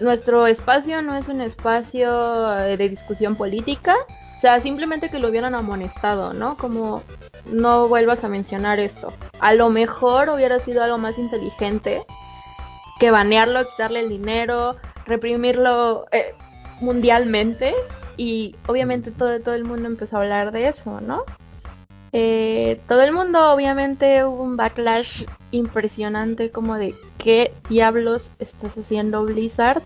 [0.00, 3.96] nuestro espacio no es un espacio de discusión política,
[4.38, 6.56] o sea, simplemente que lo hubieran amonestado, ¿no?
[6.56, 7.02] Como
[7.46, 9.12] no vuelvas a mencionar esto.
[9.40, 12.04] A lo mejor hubiera sido algo más inteligente
[12.98, 14.76] que banearlo, quitarle el dinero,
[15.06, 16.34] reprimirlo eh,
[16.80, 17.74] mundialmente
[18.16, 21.24] y obviamente todo, todo el mundo empezó a hablar de eso, ¿no?
[22.16, 29.24] eh, todo el mundo obviamente hubo un backlash impresionante como de qué diablos estás haciendo
[29.24, 29.82] Blizzard.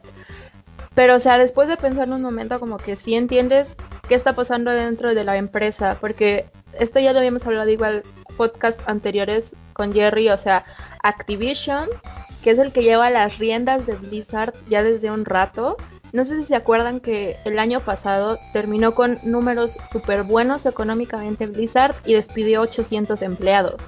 [0.94, 3.66] Pero o sea, después de pensar un momento como que sí entiendes
[4.08, 6.44] qué está pasando dentro de la empresa, porque
[6.78, 8.02] esto ya lo habíamos hablado igual
[8.36, 10.66] podcast anteriores con Jerry, o sea,
[11.02, 11.88] Activision,
[12.42, 15.76] que es el que lleva las riendas de Blizzard ya desde un rato,
[16.12, 21.46] no sé si se acuerdan que el año pasado terminó con números súper buenos económicamente
[21.46, 23.82] Blizzard y despidió 800 empleados.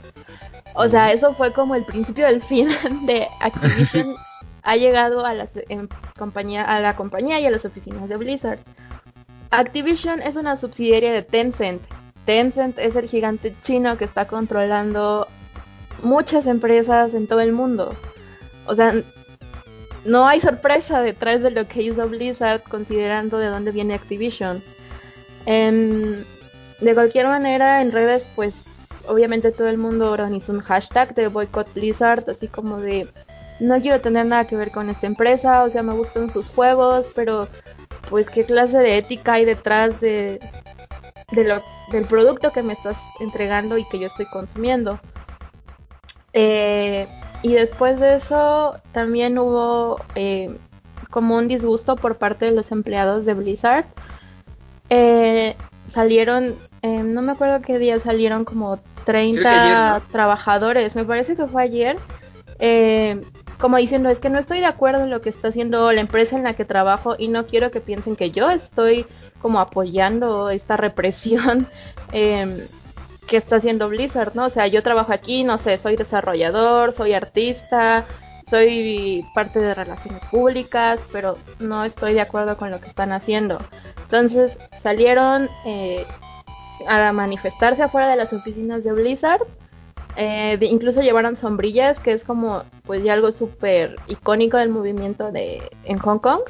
[0.75, 2.69] O sea, eso fue como el principio del fin
[3.07, 4.15] de Activision.
[4.63, 5.35] ha llegado a,
[6.19, 8.61] compañía, a la compañía y a las oficinas de Blizzard.
[9.51, 11.83] Activision es una subsidiaria de Tencent.
[12.27, 15.27] Tencent es el gigante chino que está controlando
[16.03, 17.95] muchas empresas en todo el mundo.
[18.71, 18.95] O sea,
[20.05, 24.63] no hay sorpresa detrás de lo que hizo Blizzard considerando de dónde viene Activision.
[25.45, 26.25] Em,
[26.81, 28.55] de cualquier manera, en redes, pues
[29.09, 33.09] obviamente todo el mundo organizó un hashtag de boycott Blizzard, así como de
[33.59, 37.11] no quiero tener nada que ver con esta empresa, o sea, me gustan sus juegos,
[37.17, 37.49] pero
[38.09, 40.39] pues qué clase de ética hay detrás de,
[41.33, 45.01] de lo, del producto que me estás entregando y que yo estoy consumiendo.
[46.33, 47.09] Eh,
[47.43, 50.57] y después de eso también hubo eh,
[51.11, 53.87] como un disgusto por parte de los empleados de Blizzard.
[54.91, 55.57] Eh,
[55.93, 61.63] salieron, eh, no me acuerdo qué día salieron como 30 trabajadores, me parece que fue
[61.63, 61.97] ayer,
[63.59, 66.37] como diciendo, es que no estoy de acuerdo en lo que está haciendo la empresa
[66.37, 69.07] en la que trabajo y no quiero que piensen que yo estoy
[69.41, 71.67] como apoyando esta represión
[72.13, 72.51] em,
[73.27, 74.47] que está haciendo Blizzard, ¿no?
[74.47, 78.07] O sea, yo trabajo aquí, no sé, soy desarrollador, soy artista,
[78.51, 83.59] soy parte de relaciones públicas, pero no estoy de acuerdo con lo que están haciendo.
[84.03, 86.05] Entonces salieron eh,
[86.89, 89.43] a manifestarse afuera de las oficinas de Blizzard.
[90.17, 95.63] Eh, incluso llevaron sombrillas, que es como pues ya algo súper icónico del movimiento de
[95.85, 96.41] en Hong Kong.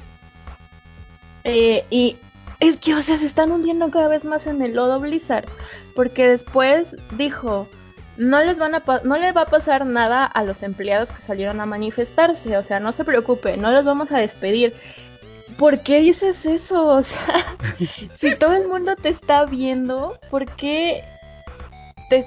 [1.44, 2.16] Eh, y
[2.61, 5.46] es que, o sea, se están hundiendo cada vez más en el lodo Blizzard
[6.00, 6.86] porque después
[7.18, 7.68] dijo,
[8.16, 11.60] no les van a no les va a pasar nada a los empleados que salieron
[11.60, 14.72] a manifestarse, o sea, no se preocupe, no los vamos a despedir.
[15.58, 16.86] ¿Por qué dices eso?
[17.00, 17.54] O sea,
[18.18, 21.04] si todo el mundo te está viendo, ¿por qué
[22.08, 22.24] te,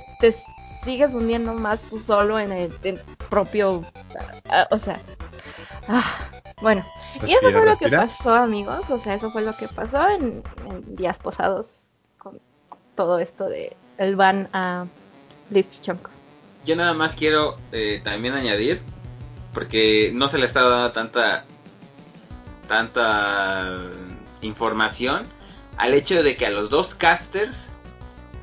[0.83, 3.81] sigues hundiendo más tú solo en el, propio,
[4.69, 4.99] o sea,
[5.88, 6.29] ah,
[6.62, 6.86] bueno,
[7.25, 10.43] y eso fue lo que pasó, amigos, o sea, eso fue lo que pasó en,
[10.69, 11.71] en días pasados
[12.95, 14.86] todo esto de el ban a
[15.49, 16.08] Blitzchunk.
[16.65, 18.82] Yo nada más quiero eh, también añadir,
[19.53, 21.45] porque no se le está dando tanta
[22.67, 23.77] tanta
[24.41, 25.23] información
[25.77, 27.67] al hecho de que a los dos casters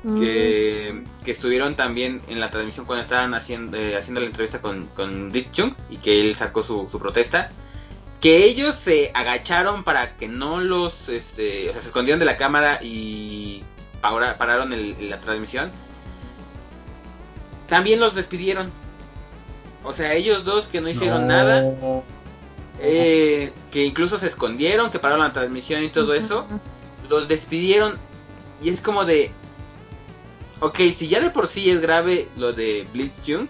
[0.03, 1.23] que, mm.
[1.23, 5.31] que, estuvieron también en la transmisión cuando estaban haciendo, eh, haciendo la entrevista con, con
[5.31, 7.49] Blitzchung y que él sacó su, su, protesta,
[8.19, 12.37] que ellos se agacharon para que no los, este, o sea, se escondieron de la
[12.37, 13.63] cámara y
[14.01, 14.73] pararon
[15.09, 15.71] la transmisión,
[17.67, 18.71] también los despidieron.
[19.83, 21.63] O sea, ellos dos que no hicieron nada,
[22.79, 26.45] eh, que incluso se escondieron, que pararon la transmisión y todo eso,
[27.09, 27.97] los despidieron.
[28.61, 29.31] Y es como de,
[30.59, 33.47] ok, si ya de por sí es grave lo de Blitzchung,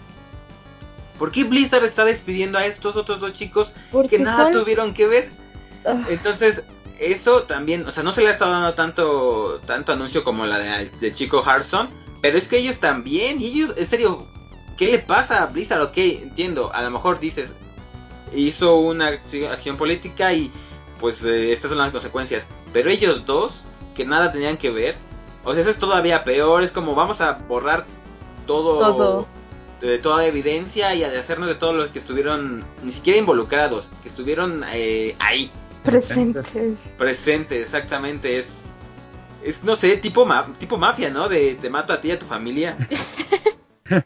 [1.19, 3.71] ¿por qué Blizzard está despidiendo a estos otros dos chicos
[4.09, 5.29] que nada tuvieron que ver?
[5.85, 6.05] Ah.
[6.09, 6.63] Entonces,
[7.01, 10.59] eso también, o sea, no se le ha estado dando tanto, tanto anuncio como la
[10.59, 11.89] de, Chico Harson,
[12.21, 14.27] pero es que ellos también, y ellos, en serio,
[14.77, 15.81] ¿qué le pasa a Blizzard?
[15.81, 17.53] Ok, entiendo, a lo mejor dices,
[18.35, 20.51] hizo una acción política y
[20.99, 23.63] pues eh, estas son las consecuencias, pero ellos dos,
[23.95, 24.95] que nada tenían que ver,
[25.43, 27.85] o sea, eso es todavía peor, es como vamos a borrar
[28.45, 29.27] todo,
[29.81, 34.09] De, toda evidencia y a hacernos de todos los que estuvieron ni siquiera involucrados, que
[34.09, 35.51] estuvieron eh, ahí.
[35.83, 36.45] Presentes.
[36.97, 38.37] Presente, exactamente.
[38.37, 38.65] Es,
[39.43, 40.27] es no sé, tipo,
[40.59, 41.29] tipo mafia, ¿no?
[41.29, 42.77] De te mato a ti y a tu familia.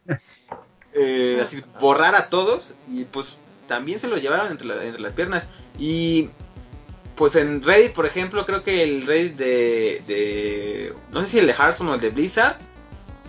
[0.94, 3.28] eh, así, borrar a todos y pues
[3.68, 5.48] también se lo llevaron entre, entre las piernas.
[5.78, 6.30] Y
[7.16, 11.48] pues en Reddit, por ejemplo, creo que el Reddit de, de no sé si el
[11.48, 12.58] de Hearthstone o el de Blizzard,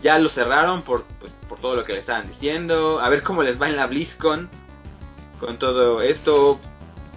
[0.02, 3.00] ya lo cerraron por, pues, por todo lo que le estaban diciendo.
[3.00, 4.48] A ver cómo les va en la BlizzCon
[5.40, 6.60] con todo esto.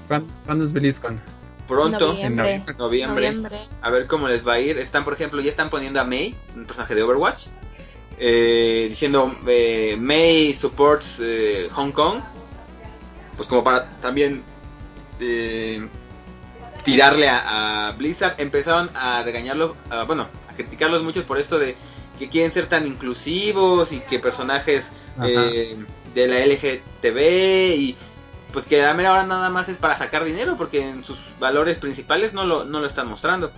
[0.09, 1.21] ¿Cuándo, es BlizzCon?
[1.67, 3.49] Pronto, en noviembre.
[3.81, 4.77] A ver cómo les va a ir.
[4.79, 7.45] Están, por ejemplo, ya están poniendo a May, un personaje de Overwatch,
[8.17, 12.21] eh, diciendo eh, May supports eh, Hong Kong.
[13.37, 14.43] Pues como para también
[16.83, 18.35] tirarle a, Blizzard.
[18.39, 19.75] Empezaron a regañarlo,
[20.07, 21.75] bueno, a criticarlos mucho por esto de
[22.19, 24.89] que quieren ser tan inclusivos y que personajes
[25.23, 25.77] eh,
[26.13, 27.19] de la LGTB
[27.77, 27.97] y
[28.51, 31.77] pues que a mera hora nada más es para sacar dinero porque en sus valores
[31.77, 33.51] principales no lo, no lo están mostrando.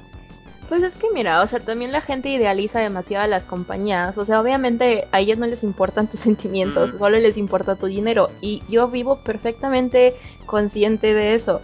[0.70, 4.18] Pues es que mira, o sea, también la gente idealiza demasiado a las compañías.
[4.18, 8.30] O sea, obviamente a ellas no les importan tus sentimientos, solo les importa tu dinero.
[8.40, 10.14] Y yo vivo perfectamente
[10.46, 11.62] consciente de eso.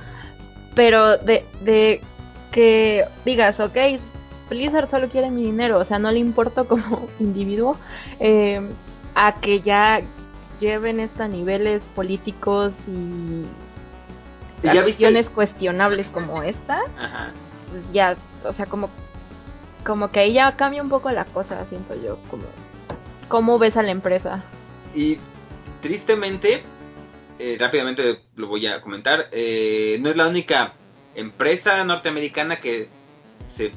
[0.76, 2.02] Pero de, de
[2.52, 3.78] que digas, ok,
[4.50, 7.78] Blizzard solo quiere mi dinero, o sea, no le importa como individuo,
[8.20, 8.62] eh,
[9.16, 10.02] a que ya
[10.60, 13.46] lleven esto a niveles políticos y,
[14.64, 14.84] ¿Ya
[15.34, 16.82] cuestionables como esta,
[17.70, 18.90] pues ya, o sea, como,
[19.86, 22.44] como que ahí ya cambia un poco la cosa, siento yo, como,
[23.28, 24.44] ¿cómo ves a la empresa?
[24.96, 25.20] Y
[25.82, 26.64] tristemente,
[27.38, 30.74] eh, rápidamente lo voy a comentar, eh, no es la única
[31.16, 32.90] empresa norteamericana que
[33.54, 33.72] se,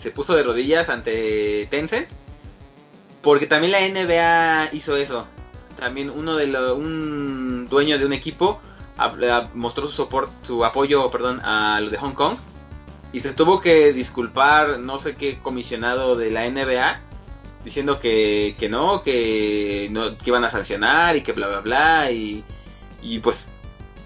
[0.00, 2.08] se puso de rodillas ante Tencent,
[3.22, 5.28] porque también la NBA hizo eso
[5.78, 8.60] también uno de los, un dueño de un equipo
[9.54, 12.36] mostró su soporte, su apoyo, perdón, a lo de Hong Kong
[13.12, 16.98] y se tuvo que disculpar, no sé qué comisionado de la NBA,
[17.62, 22.10] diciendo que, que no, que no, que iban a sancionar y que bla bla bla
[22.10, 22.42] y,
[23.02, 23.46] y pues,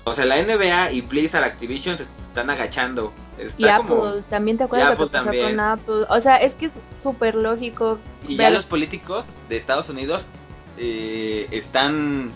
[0.04, 3.12] o sea, la NBA y Blizzard Activision se están agachando.
[3.56, 5.60] y Apple, también te acuerdas de también.
[5.60, 6.04] Apple.
[6.08, 7.98] O sea, es que es súper lógico.
[8.26, 10.26] Y ya los políticos de Estados Unidos
[10.78, 12.30] eh, están,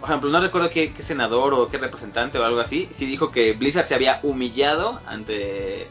[0.00, 3.52] por ejemplo, no recuerdo qué, senador o qué representante o algo así, sí dijo que
[3.52, 5.88] Blizzard se había humillado ante,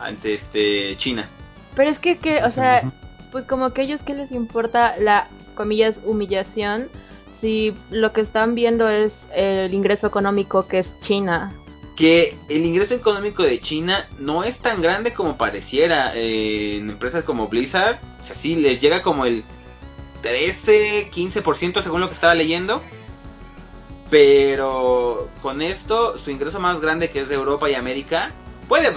[0.00, 1.28] ante este China.
[1.74, 2.92] Pero es que, que o sea,
[3.30, 6.88] pues como que ellos que les importa la, comillas, humillación,
[7.40, 11.52] si lo que están viendo es el ingreso económico que es China.
[11.96, 17.24] Que el ingreso económico de China no es tan grande como pareciera eh, en empresas
[17.24, 17.98] como Blizzard.
[18.22, 19.44] O sea, sí, les llega como el
[20.22, 22.80] 13, 15% según lo que estaba leyendo.
[24.10, 28.30] Pero con esto, su ingreso más grande que es de Europa y América,
[28.68, 28.92] puede,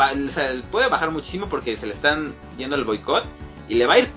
[0.72, 3.24] puede bajar muchísimo porque se le están yendo el boicot
[3.68, 4.10] y le va a ir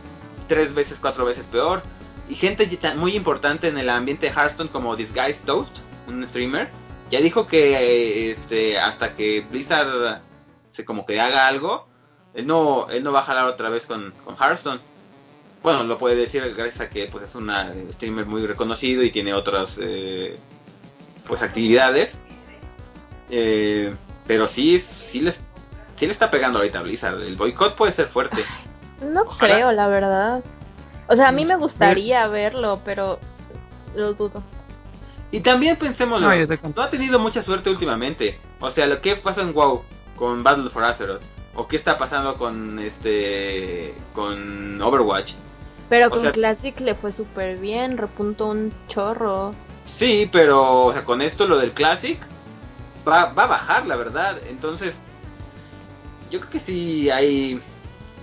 [0.49, 1.83] tres veces, cuatro veces peor.
[2.29, 6.69] Y gente muy importante en el ambiente de Hearthstone como Disguised Toast, un streamer,
[7.11, 10.21] ya dijo que este, hasta que Blizzard
[10.71, 11.89] se como que haga algo,
[12.35, 14.81] él no, él no va a jalar otra vez con, con Hearthstone
[15.63, 19.35] bueno, lo puede decir gracias a que pues es una streamer muy reconocido y tiene
[19.35, 20.39] otras eh,
[21.27, 22.17] pues actividades.
[23.31, 23.95] Eh,
[24.27, 25.41] pero sí, sí les,
[25.97, 27.23] sí le está pegando ahorita a Blizzard.
[27.23, 28.45] El boicot puede ser fuerte.
[29.03, 30.43] no creo, la verdad.
[31.09, 33.19] O sea, a mí me gustaría verlo, pero
[33.97, 34.43] lo dudo.
[35.31, 38.39] Y también pensemos, no, no, ha tenido mucha suerte últimamente.
[38.61, 39.83] O sea, lo que pasó en WoW
[40.17, 41.23] con Battle for Azeroth
[41.59, 45.33] o qué está pasando con este con Overwatch
[45.89, 49.55] pero con Classic le fue súper bien, repuntó un chorro.
[49.87, 52.19] Sí, pero o sea, con esto lo del Classic
[53.09, 54.37] va, va a bajar, la verdad.
[54.49, 54.97] Entonces,
[56.31, 57.61] yo creo que sí hay...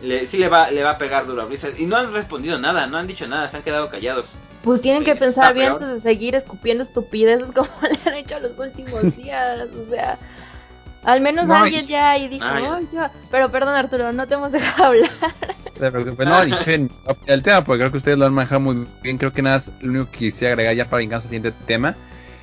[0.03, 1.79] Le, sí le va, le va a pegar duro a Blizzard.
[1.79, 4.25] Y no han respondido nada, no han dicho nada, se han quedado callados.
[4.63, 8.57] Pues tienen que pensar bien antes de seguir escupiendo estupideces como le han hecho los
[8.59, 9.69] últimos días.
[9.73, 10.19] o sea,
[11.05, 15.09] al menos alguien ya ahí dijo, ah, pero perdón Arturo, no te hemos dejado hablar.
[16.25, 16.87] No, dije
[17.27, 19.17] el tema, porque creo que ustedes lo han manejado muy bien.
[19.17, 21.95] Creo que nada, lo único que quisiera agregar ya para al siguiente tema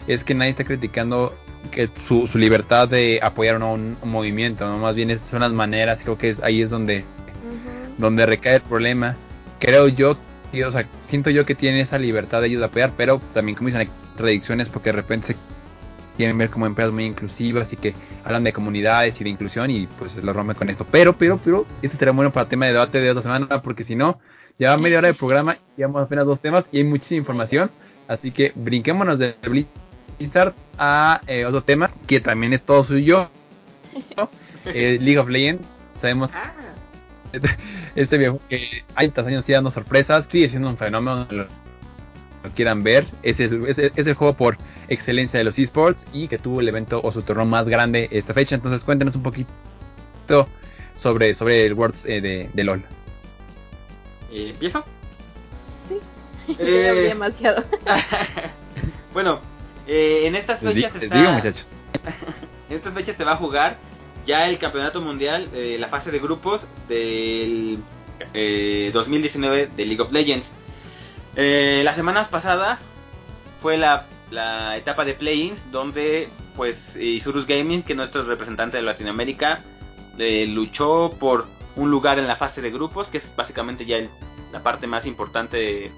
[0.06, 1.34] es que nadie está criticando
[1.70, 4.78] que su, su libertad de apoyar un, movimiento, ¿no?
[4.78, 7.04] más bien esas son las maneras, creo que es, ahí es donde,
[7.98, 9.16] donde recae el problema.
[9.58, 13.20] Creo yo, o sea, siento yo que tienen esa libertad de ellos de apoyar, pero
[13.32, 15.36] también como dicen, hay contradicciones porque de repente se
[16.22, 19.88] quieren ver como empresas muy inclusivas y que hablan de comunidades y de inclusión y
[19.98, 20.86] pues lo rompe con esto.
[20.88, 23.82] Pero, pero, pero, este será bueno para el tema de debate de otra semana porque
[23.82, 24.20] si no,
[24.56, 27.72] ya media hora de programa, llevamos apenas dos temas y hay muchísima información.
[28.06, 33.28] Así que brinquémonos de Blizzard a eh, otro tema que también es todo suyo.
[34.66, 35.80] eh, League of Legends.
[35.96, 36.52] Sabemos ah.
[37.96, 41.46] este viejo que hay tantos años sigue dando sorpresas, sigue siendo un fenómeno, lo,
[42.54, 43.06] quieran ver.
[43.24, 44.56] es, es, es el juego por
[44.92, 48.34] excelencia de los esports y que tuvo el evento o su torneo más grande esta
[48.34, 48.54] fecha.
[48.54, 49.50] Entonces cuéntenos un poquito
[50.96, 52.82] sobre, sobre el Worlds eh, de, de, LOL.
[54.30, 54.84] ¿Empiezo?
[55.88, 55.98] Sí,
[56.58, 57.08] eh...
[57.08, 57.64] demasiado.
[59.12, 59.40] bueno,
[59.86, 61.18] eh, en estas fechas está...
[61.18, 61.68] digo, muchachos.
[62.70, 63.76] en estas fechas se va a jugar
[64.26, 67.78] ya el campeonato mundial, eh, la fase de grupos del
[68.92, 70.52] 2019 de League of Legends.
[71.34, 72.78] las semanas pasadas
[73.60, 79.60] fue la la etapa de play-ins donde pues Isurus Gaming, que nuestro representante de Latinoamérica,
[80.18, 84.10] luchó por un lugar en la fase de grupos, que es básicamente ya el
[84.52, 85.90] la parte más importante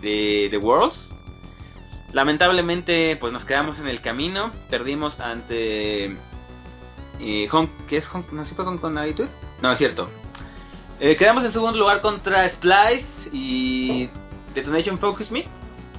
[0.00, 1.06] de, de, Worlds.
[2.12, 4.52] Lamentablemente, pues nos quedamos en el camino.
[4.70, 6.16] Perdimos ante.
[7.20, 7.48] Eh,
[7.88, 8.24] ¿Qué es Hong?
[8.32, 8.80] ¿No fue Hong?
[9.62, 10.08] No, es cierto.
[11.00, 14.08] Eh, quedamos en segundo lugar contra Splice y
[14.54, 15.44] Detonation Focus Me.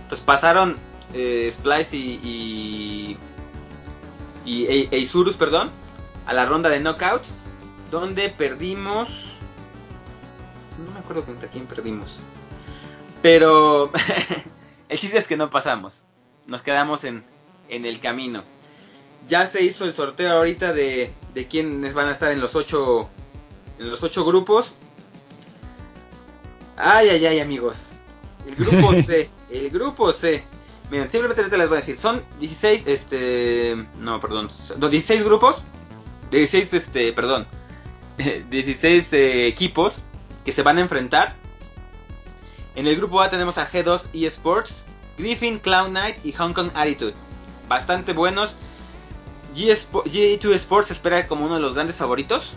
[0.10, 0.78] Pues pasaron
[1.14, 3.18] eh, Splice y,
[4.46, 5.70] y, y Eisurus, perdón,
[6.26, 7.28] a la ronda de knockouts,
[7.90, 9.10] donde perdimos...
[10.86, 12.18] No me acuerdo contra quién perdimos.
[13.22, 13.92] Pero
[14.90, 15.96] el chiste es que no pasamos.
[16.48, 17.24] Nos quedamos en,
[17.70, 18.44] en el camino.
[19.30, 23.10] Ya se hizo el sorteo ahorita de, de quiénes van a estar en los ocho,
[23.78, 24.72] en los ocho grupos.
[26.78, 27.76] Ay, ay, ay, amigos.
[28.48, 29.30] El grupo C.
[29.52, 30.44] El grupo C.
[30.92, 35.64] Miren, simplemente les voy a decir, son 16, este, no, perdón, 16 grupos,
[36.32, 37.48] 16, este, perdón,
[38.50, 39.94] 16 eh, equipos
[40.44, 41.34] que se van a enfrentar.
[42.76, 44.84] En el grupo A tenemos a G2 eSports,
[45.18, 47.14] Griffin, Cloud Knight y Hong Kong Attitude.
[47.70, 48.58] Bastante buenos.
[49.56, 52.52] G2 Sports se espera como uno de los grandes favoritos.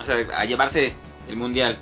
[0.00, 0.94] O sea, a llevarse
[1.28, 1.76] el mundial.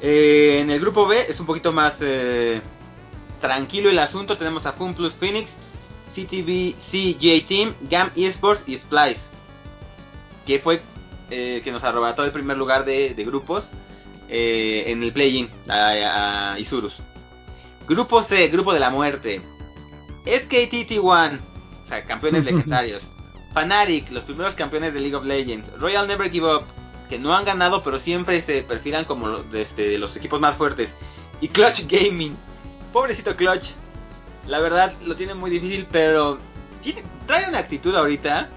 [0.00, 2.60] Eh, en el grupo B es un poquito más eh,
[3.40, 4.36] tranquilo el asunto.
[4.36, 5.52] Tenemos a Fun Plus Phoenix,
[6.14, 9.20] CTV CJ Team, GAM Esports y Splice.
[10.46, 10.80] Que fue
[11.30, 13.64] eh, que nos arrebató el primer lugar de, grupos
[14.28, 16.98] en el play-in a, Isurus.
[17.88, 19.40] Grupo C, Grupo de la Muerte.
[20.24, 21.38] SKTT1,
[21.84, 23.02] o sea, campeones legendarios.
[23.52, 25.72] Fnatic, los primeros campeones de League of Legends.
[25.78, 26.62] Royal Never Give Up,
[27.08, 30.94] que no han ganado, pero siempre se perfilan como de, este, los equipos más fuertes.
[31.40, 32.36] Y Clutch Gaming.
[32.92, 33.72] Pobrecito Clutch.
[34.46, 36.38] La verdad lo tiene muy difícil, pero
[37.26, 38.48] trae una actitud ahorita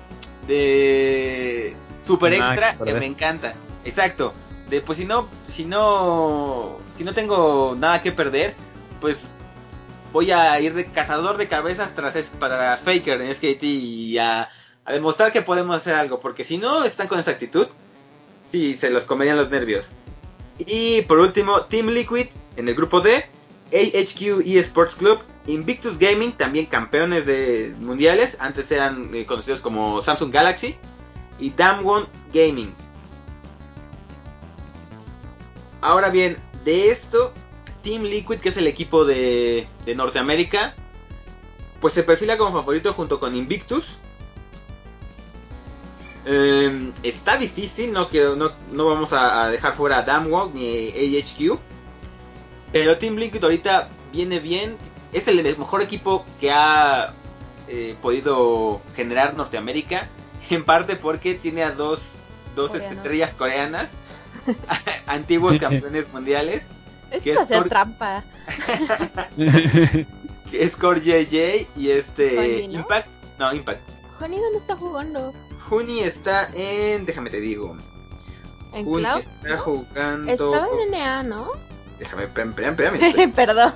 [0.47, 1.75] de
[2.05, 3.53] super extra que me encanta.
[3.85, 4.33] Exacto.
[4.69, 8.55] De pues si no, si no, si no tengo nada que perder,
[9.01, 9.17] pues
[10.11, 14.49] voy a ir de cazador de cabezas tras para Faker en SKT y a,
[14.85, 16.19] a demostrar que podemos hacer algo.
[16.19, 17.67] Porque si no están con esa actitud,
[18.51, 19.89] sí, se los comerían los nervios.
[20.59, 23.25] Y por último, Team Liquid en el grupo D,
[23.73, 30.31] AHQ eSports Club, Invictus Gaming, también campeones de mundiales, antes eran eh, conocidos como Samsung
[30.31, 30.75] Galaxy,
[31.39, 32.73] y Damwon Gaming.
[35.81, 37.33] Ahora bien, de esto,
[37.81, 40.75] Team Liquid, que es el equipo de, de Norteamérica,
[41.81, 43.97] pues se perfila como favorito junto con Invictus,
[46.25, 48.07] Em, está difícil, no,
[48.37, 51.59] no, no vamos a, dejar fuera a Damwalk ni AHQ.
[52.73, 54.75] Pero Team Liquid ahorita viene bien.
[55.13, 57.13] Es el mejor equipo que ha
[57.67, 60.09] eh, podido generar Norteamérica.
[60.49, 62.15] En parte porque tiene a dos,
[62.53, 63.87] dos estrellas coreanas.
[65.07, 66.63] antiguos campeones mundiales.
[67.11, 68.25] Es que hacer trampa.
[70.51, 73.07] es Core JJ y este Impact.
[73.39, 73.81] No, Impact.
[74.19, 75.33] Honey, ¿dónde está jugando?
[75.69, 77.05] Juni está en.
[77.05, 77.77] Déjame te digo.
[78.73, 79.23] ¿En Juni Cloud?
[79.43, 80.31] está jugando.
[80.31, 81.51] Estaba en NA, ¿no?
[82.03, 83.73] Déjame, espérame, Perdón.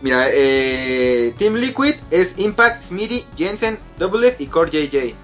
[0.00, 5.14] Mira, eh, Team Liquid es Impact, Smitty, Jensen, Double y Core JJ.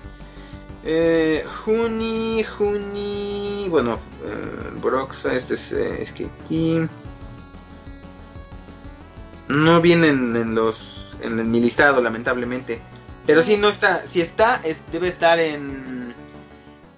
[0.84, 3.66] Eh, Juni, Juni.
[3.70, 6.80] Bueno, eh, Broxa, este es, eh, es que aquí.
[9.48, 10.76] No vienen en los.
[11.22, 12.80] En mi listado, lamentablemente.
[13.26, 14.60] Pero si no está, si está,
[14.92, 16.14] debe estar en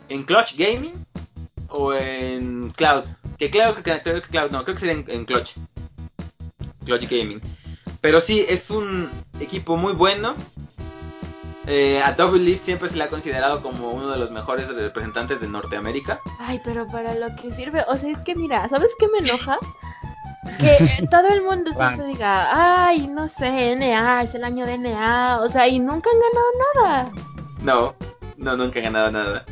[0.09, 1.05] en Clutch Gaming
[1.69, 3.05] o en Cloud.
[3.43, 3.83] Que creo que,
[4.31, 5.57] Cloud no, creo que sería en, Clutch.
[6.85, 7.43] Clutch Gaming.
[8.01, 10.37] Pero sí, es un equipo muy bueno.
[11.67, 15.41] Eh, a Double Leaf siempre se le ha considerado como uno de los mejores representantes
[15.41, 16.21] de Norteamérica.
[16.39, 19.57] Ay, pero para lo que sirve, o sea, es que mira, ¿sabes qué me enoja?
[20.61, 25.41] que todo el mundo siempre diga, ay, no sé, NA, es el año de NA,
[25.41, 27.13] o sea, y nunca han ganado nada.
[27.61, 27.95] No,
[28.37, 29.45] no, nunca han ganado nada.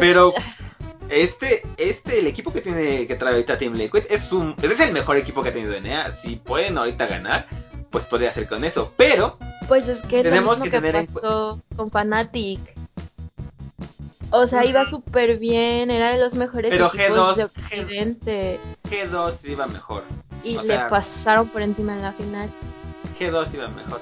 [0.00, 0.32] Pero
[1.08, 4.92] este, este, el equipo que tiene que trae ahorita Team Liquid es un, es el
[4.92, 6.12] mejor equipo que ha tenido NA.
[6.12, 7.46] Si pueden ahorita ganar,
[7.90, 8.92] pues podría ser con eso.
[8.96, 12.60] Pero pues es que tenemos que, tener pasó con Fnatic.
[14.30, 18.60] O sea, iba súper bien, era de los mejores Pero equipos G2, de Occidente.
[18.90, 20.04] G2 iba mejor.
[20.44, 22.50] Y le pasaron por encima en la final.
[23.18, 24.00] G2 iba mejor.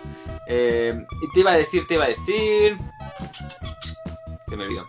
[0.49, 2.77] Eh, y te iba a decir, te iba a decir.
[4.49, 4.87] Se me olvidó.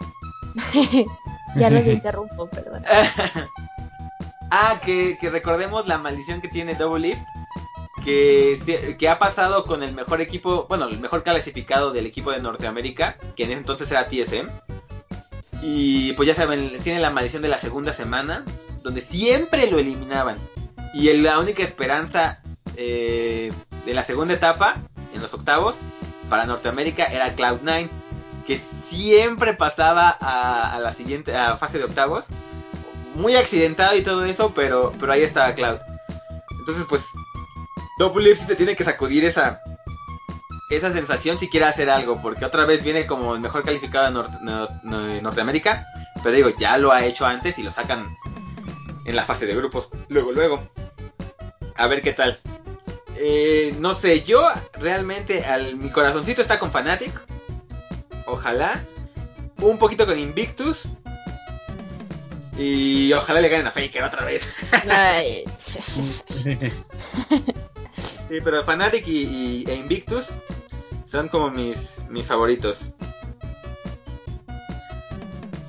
[1.55, 2.83] ya los interrumpo, perdón.
[4.51, 7.21] ah, que, que, recordemos la maldición que tiene Double Lift.
[8.03, 12.39] Que, que ha pasado con el mejor equipo, bueno, el mejor clasificado del equipo de
[12.39, 14.47] Norteamérica, que en ese entonces era TSM
[15.61, 18.43] y pues ya saben, tiene la maldición de la segunda semana,
[18.83, 20.37] donde siempre lo eliminaban.
[20.93, 22.41] Y la única esperanza
[22.75, 23.51] eh,
[23.85, 24.77] de la segunda etapa,
[25.13, 25.75] en los octavos,
[26.29, 27.89] para Norteamérica era Cloud9,
[28.47, 32.25] que siempre pasaba a, la siguiente a fase de octavos.
[33.13, 35.79] Muy accidentado y todo eso, pero, pero ahí estaba Cloud.
[36.59, 37.03] Entonces, pues,
[37.99, 39.61] Double se tiene que sacudir esa,
[40.69, 45.21] esa sensación si quiere hacer algo, porque otra vez viene como el mejor calificado de
[45.21, 45.85] Norteamérica,
[46.23, 48.05] pero digo, ya lo ha hecho antes y lo sacan
[49.05, 50.61] en la fase de grupos, luego, luego.
[51.75, 52.39] A ver qué tal.
[53.15, 57.36] Eh, no sé, yo realmente al, mi corazoncito está con Fnatic.
[58.27, 58.79] Ojalá.
[59.61, 60.83] Un poquito con Invictus.
[62.57, 64.43] Y ojalá le ganen a Faker otra vez.
[68.29, 70.25] sí, pero Fnatic y, e Invictus
[71.09, 72.79] son como mis, mis favoritos.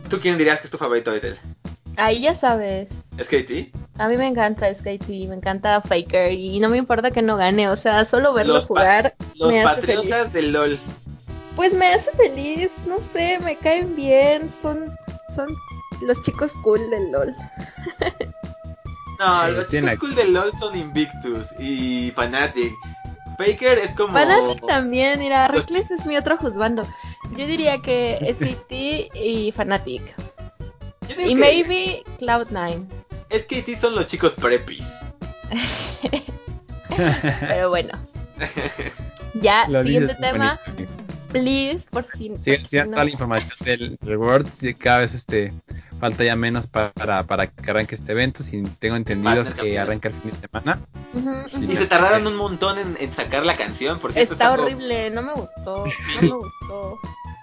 [0.09, 1.37] ¿Tú quién dirías que es tu favorito, Ethel?
[1.97, 2.89] Ahí ya sabes.
[3.21, 3.77] ¿SKT?
[3.99, 7.69] A mí me encanta SKT, me encanta Faker y no me importa que no gane,
[7.69, 9.15] o sea, solo verlo jugar.
[9.35, 10.79] los patriotas del LOL.
[11.59, 14.97] Pues me hace feliz, no sé, me caen bien, son,
[15.35, 15.49] son
[16.03, 17.35] los chicos cool del LOL.
[19.19, 22.73] no, los chicos cool del LOL son Invictus y Fnatic.
[23.39, 24.17] Faker es como.
[24.17, 26.85] Fnatic también, mira, Reckless es mi otro juzgando.
[27.37, 30.15] Yo diría que SKT y Fnatic.
[31.19, 32.87] Y maybe Cloud9.
[33.37, 34.87] SKT son los chicos prepis.
[37.41, 37.99] Pero bueno.
[39.43, 40.57] ya, siguiente tema.
[41.31, 42.39] Please, por fin.
[42.39, 44.47] Sí, sí, toda la información del reward.
[44.79, 45.53] Cada vez este
[46.01, 48.43] falta ya menos para, para que arranque este evento.
[48.43, 50.81] Si tengo entendido que arranca el fin de semana.
[51.61, 54.35] y se tardaron un montón en, sacar la canción, por cierto.
[54.35, 55.85] Está horrible, no me gustó.
[56.17, 56.99] No me gustó.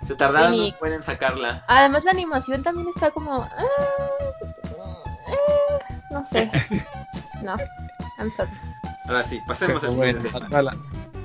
[0.08, 0.72] Se tardaron y...
[0.74, 1.64] pueden sacarla.
[1.68, 3.46] Además la animación también está como...
[5.28, 5.36] Eh,
[6.12, 6.52] no sé.
[7.44, 7.56] No,
[8.18, 8.50] I'm sorry.
[9.08, 10.20] Ahora sí, pasemos al bueno,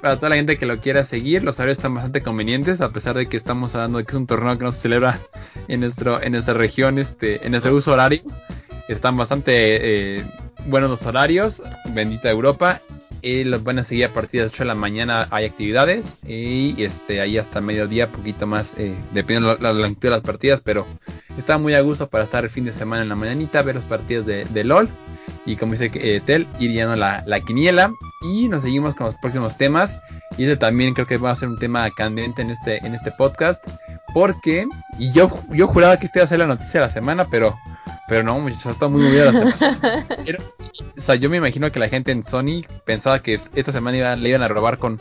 [0.01, 3.16] para toda la gente que lo quiera seguir, los horarios están bastante convenientes, a pesar
[3.16, 5.18] de que estamos hablando de que es un torneo que no se celebra
[5.68, 8.22] en nuestro, en nuestra región, este, en nuestro uso horario.
[8.88, 9.53] Están bastante
[10.18, 10.24] eh,
[10.66, 11.62] buenos los horarios,
[11.94, 12.80] bendita Europa.
[13.23, 16.14] Y los van a seguir a partir de las 8 de la mañana hay actividades
[16.27, 20.61] y este ahí hasta mediodía, poquito más, eh, dependiendo de la, longitud de las partidas,
[20.62, 20.87] pero
[21.37, 23.85] está muy a gusto para estar el fin de semana en la mañanita, ver los
[23.85, 24.89] partidos de, de LOL
[25.47, 27.93] y como dice eh, Tel, ir llenando la, la, quiniela.
[28.23, 30.01] Y nos seguimos con los próximos temas.
[30.37, 33.11] Y ese también creo que va a ser un tema candente en este, en este
[33.11, 33.64] podcast.
[34.13, 34.67] Porque,
[34.99, 37.59] y yo, yo juraba que este iba a ser la noticia de la semana, pero,
[38.09, 40.07] pero no, muchachos, está muy movida la semana.
[40.97, 44.29] o sea, yo me imagino que la gente en Sony pensaba que esta semana le
[44.29, 44.99] iban a robar con,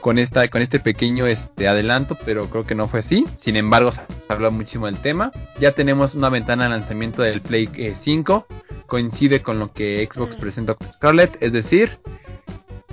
[0.00, 3.26] con, esta, con este pequeño este, adelanto, pero creo que no fue así.
[3.36, 5.30] Sin embargo, se habló muchísimo del tema.
[5.60, 8.54] Ya tenemos una ventana de lanzamiento del Play 5 eh,
[8.86, 10.40] coincide con lo que Xbox mm.
[10.40, 11.98] presentó con Scarlett, es decir,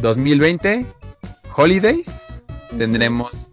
[0.02, 0.86] 2020,
[1.56, 2.26] Holidays,
[2.78, 3.52] tendremos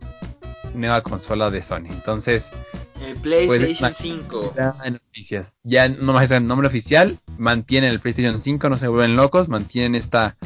[0.74, 1.86] nueva consola de Sony.
[1.90, 2.50] Entonces,
[3.06, 4.54] el PlayStation 5.
[4.90, 5.56] noticias.
[5.64, 9.94] Ya no más el nombre oficial, mantienen el PlayStation 5, no se vuelven locos, mantienen
[9.94, 10.36] esta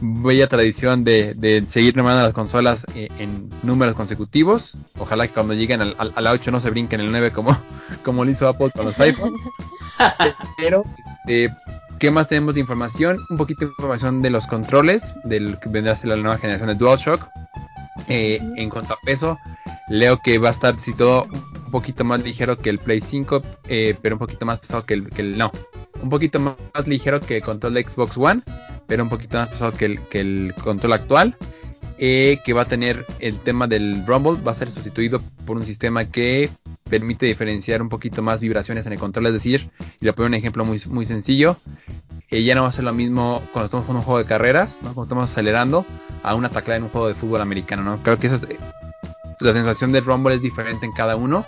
[0.00, 4.76] bella tradición de, seguir nombrando las consolas eh, en números consecutivos.
[4.98, 7.56] Ojalá que cuando lleguen al, a la 8 no se brinquen el 9 como,
[8.04, 9.40] como lo hizo Apple con los iPhones.
[10.58, 10.82] Pero,
[11.28, 11.48] eh,
[11.98, 13.18] ¿qué más tenemos de información?
[13.30, 16.68] Un poquito de información de los controles, del que vendrá a ser la nueva generación
[16.68, 17.28] de DualShock.
[18.08, 19.38] Eh, en cuanto a peso,
[19.88, 23.42] leo que va a estar, si todo, un poquito más ligero que el Play 5,
[23.68, 25.50] eh, pero un poquito más pesado que el, que No,
[26.02, 28.42] un poquito más, ligero que el control de Xbox One,
[28.86, 31.36] pero un poquito más pesado que el, control actual.
[32.04, 35.62] Eh, que va a tener el tema del Rumble, va a ser sustituido por un
[35.62, 36.50] sistema que
[36.90, 39.70] permite diferenciar un poquito más vibraciones en el control, es decir,
[40.00, 41.56] y le pongo un ejemplo muy, muy sencillo,
[42.28, 45.04] ya no va a ser lo mismo cuando estamos jugando un juego de carreras, cuando
[45.04, 45.86] estamos acelerando,
[46.22, 47.98] a una taclada en un juego de fútbol americano, ¿no?
[48.02, 48.46] Creo que esa es,
[49.40, 51.44] la sensación del Rumble es diferente en cada uno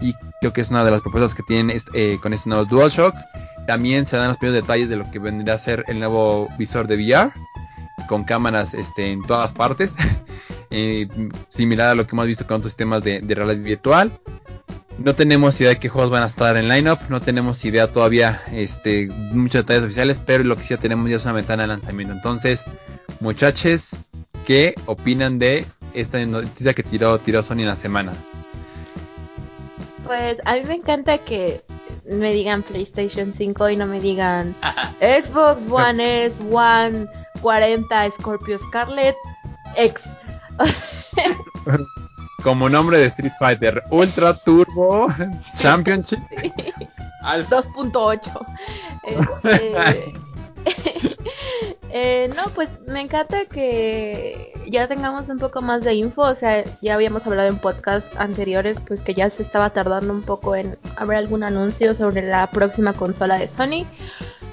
[0.00, 3.14] y creo que es una de las propuestas que tienen eh, con este nuevo DualShock.
[3.66, 6.86] También se dan los primeros detalles de lo que vendría a ser el nuevo visor
[6.86, 7.32] de VR
[8.08, 9.94] con cámaras este, en todas partes,
[10.70, 11.08] eh,
[11.48, 14.12] similar a lo que hemos visto con otros sistemas de, realidad virtual.
[14.98, 18.42] No tenemos idea de qué juegos van a estar en lineup, no tenemos idea todavía
[18.52, 22.14] este, muchos detalles oficiales, pero lo que sí tenemos ya es una ventana de lanzamiento.
[22.14, 22.64] Entonces,
[23.20, 23.90] muchachos,
[24.46, 28.12] ¿qué opinan de esta noticia que tiró, tiró Sony en la semana?
[30.06, 31.62] Pues a mí me encanta que
[32.08, 34.54] me digan PlayStation 5 y no me digan
[35.00, 37.06] Xbox One S, One
[37.42, 39.16] 40 Scorpio Scarlet
[39.76, 40.02] X.
[42.42, 45.08] como nombre de Street Fighter, Ultra Turbo
[45.58, 46.20] Championship.
[47.26, 48.46] 2.8.
[49.02, 50.14] Este,
[51.90, 56.22] eh, no, pues me encanta que ya tengamos un poco más de info.
[56.22, 60.22] O sea, ya habíamos hablado en podcast anteriores, pues que ya se estaba tardando un
[60.22, 63.86] poco en haber algún anuncio sobre la próxima consola de Sony.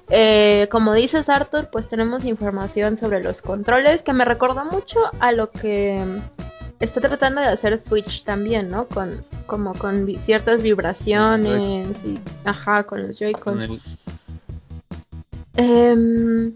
[0.09, 5.31] Eh, como dices Arthur, pues tenemos información sobre los controles que me recordó mucho a
[5.31, 6.05] lo que
[6.79, 8.87] está tratando de hacer Switch también, ¿no?
[8.87, 13.79] Con como con ciertas vibraciones y ajá, con los Joy-Cons.
[15.55, 16.53] Em,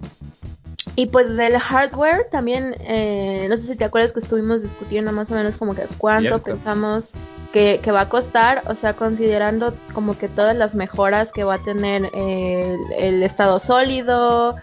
[0.96, 5.30] y pues del hardware también, eh, no sé si te acuerdas que estuvimos discutiendo más
[5.32, 7.14] o menos como que cuánto pensamos
[7.54, 11.64] que, va a costar, o sea, considerando como que todas las mejoras que va a
[11.64, 14.56] tener el, estado sólido,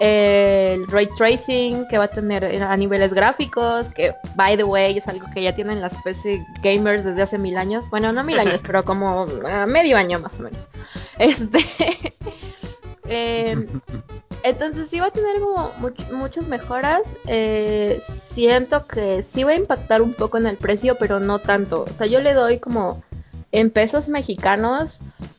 [0.00, 5.06] el ray tracing que va a tener a niveles gráficos, que by the way es
[5.08, 8.60] algo que ya tienen las PC gamers desde hace mil años, bueno, no mil años,
[8.66, 9.26] pero como
[9.66, 10.60] medio año más o menos.
[11.18, 11.58] Este,
[13.08, 13.66] eh,
[14.44, 15.72] entonces sí va a tener como
[16.12, 17.02] muchas mejoras.
[17.26, 18.00] Eh,
[18.34, 21.82] siento que sí va a impactar un poco en el precio, pero no tanto.
[21.82, 23.02] O sea, yo le doy como
[23.50, 24.90] en pesos mexicanos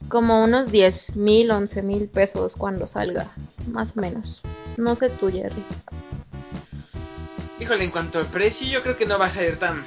[0.08, 3.28] como unos 10 mil, 11 mil pesos cuando salga,
[3.72, 4.42] más o menos.
[4.78, 5.64] No sé tú, Jerry.
[7.60, 9.84] Híjole, en cuanto al precio, yo creo que no va a ser tan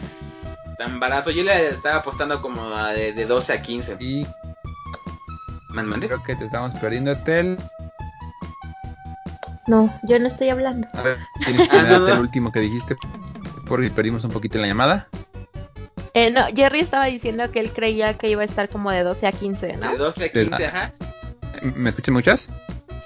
[0.82, 1.30] tan barato.
[1.30, 3.96] Yo le estaba apostando como de, de 12 a 15.
[4.00, 4.26] Y...
[6.00, 7.56] Creo que te estamos perdiendo, Tel.
[9.66, 10.86] No, yo no estoy hablando.
[10.92, 12.94] A ver, ¿tienes que el último que dijiste?
[13.66, 15.08] Porque perdimos un poquito la llamada.
[16.14, 19.26] Eh, no, Jerry estaba diciendo que él creía que iba a estar como de 12
[19.26, 19.92] a 15, ¿no?
[19.92, 20.92] De 12 a 15, ajá.
[21.74, 22.48] ¿Me escuchan muchas?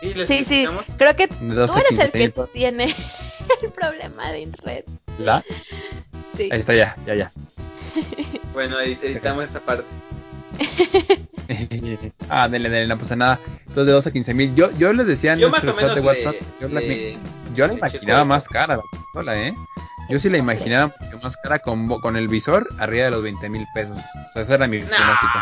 [0.00, 0.66] Sí, les sí, sí.
[0.98, 2.94] Creo que tú eres el que tiene
[3.62, 4.84] el problema de internet.
[5.18, 5.44] ¿La?
[6.36, 6.48] Sí.
[6.50, 7.32] Ahí está ya, ya, ya.
[8.52, 9.84] bueno, editamos esta parte.
[12.28, 13.38] ah, dale, dale, no pasa nada.
[13.60, 14.54] Entonces de 12 a 15 mil.
[14.54, 16.80] Yo, yo les decía en yo nuestro chat de WhatsApp, yo, la,
[17.54, 19.54] yo la imaginaba más cara la consola, ¿eh?
[20.08, 20.92] Yo sí la imaginaba
[21.22, 23.98] más cara con, con el visor arriba de los 20 mil pesos.
[23.98, 25.32] O sea, ese era mi pronóstico.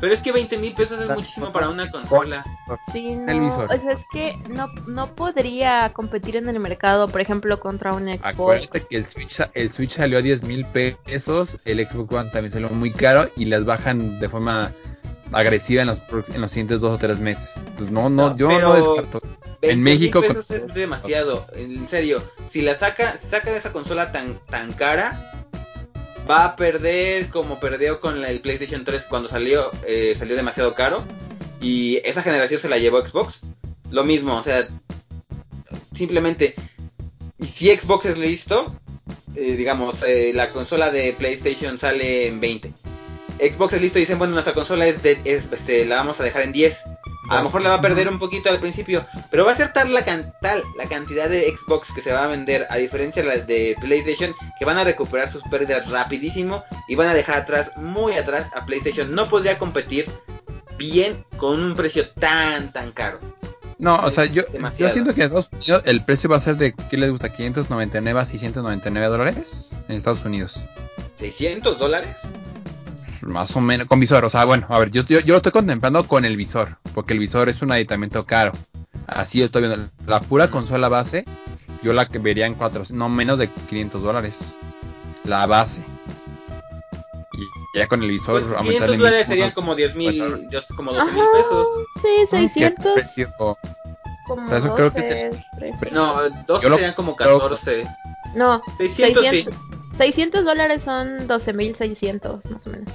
[0.00, 2.44] Pero es que 20 mil pesos es muchísimo para una consola.
[2.92, 3.70] Sí, no, el visor.
[3.72, 8.04] O sea, es que no, no podría competir en el mercado, por ejemplo, contra un
[8.04, 8.24] Xbox.
[8.24, 12.52] Acuérdate que el Switch, el Switch salió a 10 mil pesos, el Xbox One también
[12.52, 14.72] salió muy caro y las bajan de forma
[15.34, 15.98] agresiva en los,
[16.32, 17.54] en los siguientes dos o tres meses.
[17.76, 19.20] Pues no, no, yo no descarto.
[19.60, 22.22] En México pesos es demasiado, en serio.
[22.50, 25.32] Si la saca, saca esa consola tan tan cara,
[26.28, 31.02] va a perder como perdió con el PlayStation 3 cuando salió, eh, salió demasiado caro
[31.60, 33.40] y esa generación se la llevó Xbox.
[33.90, 34.66] Lo mismo, o sea,
[35.94, 36.54] simplemente
[37.40, 38.74] si Xbox es listo,
[39.34, 42.72] eh, digamos, eh, la consola de PlayStation sale en 20
[43.38, 46.42] Xbox es listo y dicen, bueno, nuestra consola es, de, este, la vamos a dejar
[46.42, 46.78] en 10.
[47.30, 49.72] A lo mejor la va a perder un poquito al principio, pero va a ser
[49.72, 50.04] tal la,
[50.40, 53.76] tal la cantidad de Xbox que se va a vender, a diferencia de las de
[53.80, 58.50] PlayStation, que van a recuperar sus pérdidas rapidísimo y van a dejar atrás, muy atrás,
[58.54, 59.10] a PlayStation.
[59.10, 60.06] No podría competir
[60.76, 63.18] bien con un precio tan, tan caro.
[63.78, 64.44] No, o sea, yo,
[64.78, 67.34] yo siento que en Estados Unidos el precio va a ser de, ¿qué les gusta?
[67.34, 70.60] ¿599 a 699 dólares en Estados Unidos?
[71.18, 72.16] ¿600 dólares?
[73.26, 76.06] Más o menos, con visor, o sea, bueno, a ver, yo, yo, lo estoy contemplando
[76.06, 78.52] con el visor, porque el visor es un aditamento caro.
[79.06, 81.24] Así estoy viendo, la pura consola base,
[81.82, 84.38] yo la que vería en cuatro, no menos de 500 dólares.
[85.24, 85.82] La base.
[87.32, 91.24] Y ya con el visor, pues 500 dólares serían como 10 mil, como 12 mil
[91.32, 91.68] pesos.
[92.02, 92.92] Sí, 600.
[94.26, 95.30] Como o sea, eso creo que
[95.92, 97.84] No, 12 serían como 14.
[98.34, 99.60] No, 600, 600 sí.
[99.96, 102.90] 600 dólares son 12.600 más o menos.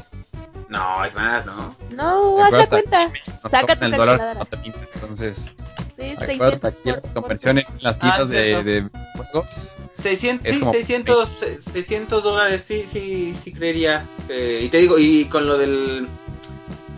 [0.69, 1.75] No, es más, ¿no?
[1.91, 3.11] No, haz la cuenta.
[3.49, 4.47] Saca tu calculadora.
[4.93, 5.51] Entonces,
[5.97, 9.71] sí, 600 aquí la conversión en las tiendas ah, de, de, juegos.
[9.95, 11.29] 600, sí, 600,
[11.73, 14.05] 600 dólares, sí, sí, sí creería.
[14.29, 16.07] Eh, y te digo, y con lo del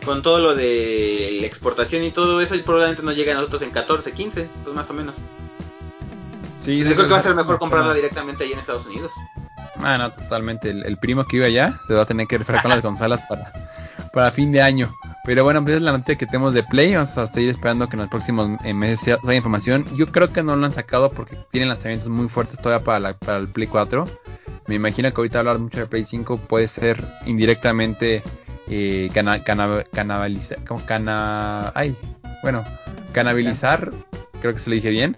[0.05, 3.61] con todo lo de la exportación y todo eso, y probablemente nos llegue a nosotros
[3.61, 5.15] en 14, 15, pues más o menos.
[6.63, 9.11] Sí, yo creo que va a ser mejor comprarla directamente ahí en Estados Unidos.
[9.79, 10.69] Ah, no, totalmente.
[10.69, 13.51] El, primo que iba allá se va a tener que referir con las consolas para,
[14.13, 14.93] para fin de año.
[15.23, 16.93] Pero bueno, pues es la noticia que tenemos de Play.
[16.93, 19.85] Vamos a seguir esperando que en los próximos meses haya información.
[19.95, 23.37] Yo creo que no lo han sacado porque tienen lanzamientos muy fuertes todavía para, para
[23.37, 24.05] el Play 4.
[24.67, 28.23] Me imagino que ahorita hablar mucho de Play 5 puede ser indirectamente
[28.69, 30.59] eh, cana, canabilizar.
[30.85, 31.95] Cana, ay,
[32.41, 32.63] bueno,
[33.11, 33.91] canabilizar.
[34.41, 35.15] Creo que se lo dije bien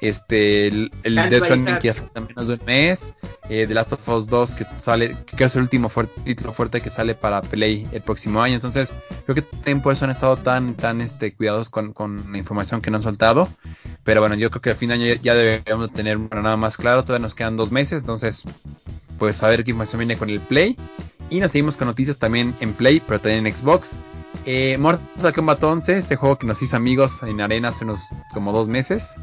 [0.00, 3.12] Este, el, el Death Stranding que ya falta menos de un mes.
[3.48, 5.90] Eh, The Last of Us 2 que sale, que es el último
[6.24, 8.54] título fuerte que sale para Play el próximo año.
[8.54, 8.92] Entonces,
[9.24, 12.80] creo que también por eso han estado tan, tan este, cuidados con, con la información
[12.80, 13.48] que no han soltado.
[14.04, 17.02] Pero bueno, yo creo que al fin de año ya deberíamos tener nada más claro.
[17.02, 18.00] Todavía nos quedan dos meses.
[18.00, 18.42] Entonces,
[19.18, 20.76] pues a ver qué información viene con el Play.
[21.30, 23.96] Y nos seguimos con noticias también en Play, pero también en Xbox.
[24.46, 28.00] Eh, Mortal Kombat 11, este juego que nos hizo amigos en arena hace unos
[28.32, 29.14] como dos meses.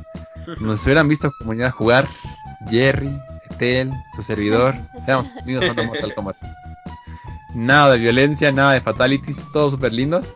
[0.60, 2.08] Nos hubieran visto comunidad jugar
[2.70, 3.10] Jerry,
[3.52, 4.76] Etel, su servidor.
[5.08, 6.38] Éramos jugando Mortal Kombat.
[7.54, 10.34] Nada de violencia, nada de fatalities, todos súper lindos.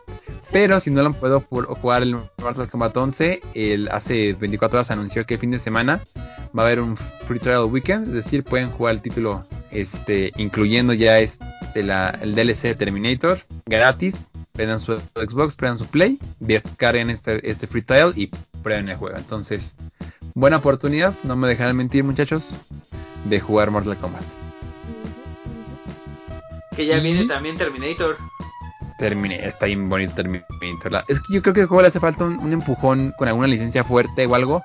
[0.52, 5.24] Pero si no lo puedo jugar el Mortal Kombat 11, el, hace 24 horas anunció
[5.24, 6.00] que el fin de semana
[6.58, 10.92] va a haber un Free Trial Weekend, es decir, pueden jugar el título este, incluyendo
[10.92, 11.44] ya este,
[11.74, 18.12] el DLC Terminator gratis prendan su Xbox, prendan su Play, descarguen este, este free trial
[18.16, 18.30] y
[18.62, 19.16] prueben el juego.
[19.16, 19.74] Entonces,
[20.34, 22.50] buena oportunidad, no me dejarán mentir muchachos,
[23.24, 24.22] de jugar Mortal Kombat.
[26.76, 28.16] Que ya viene también Terminator.
[29.00, 31.04] Termine, está bien bonito Terminator.
[31.08, 33.82] Es que yo creo que el juego le hace falta un empujón con alguna licencia
[33.82, 34.62] fuerte o algo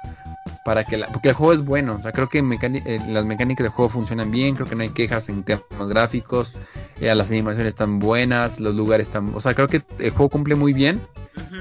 [0.66, 3.64] para que la, porque el juego es bueno, o sea, creo que eh, las mecánicas
[3.64, 6.54] del juego funcionan bien, creo que no hay quejas en temas gráficos,
[7.00, 10.56] eh, las animaciones están buenas, los lugares están, o sea, creo que el juego cumple
[10.56, 11.00] muy bien.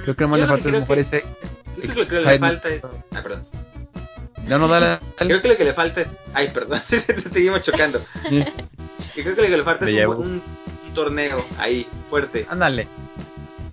[0.05, 1.23] Creo que más le falta es mejor ese
[1.81, 3.43] creo que lo que le falta es ah, perdón.
[4.47, 6.81] No, no, dale, Creo que lo que le falta es ay, perdón,
[7.33, 8.03] seguimos chocando.
[8.23, 10.43] creo que lo que le falta es un, un,
[10.95, 12.47] torneo ahí fuerte.
[12.49, 12.89] Ándale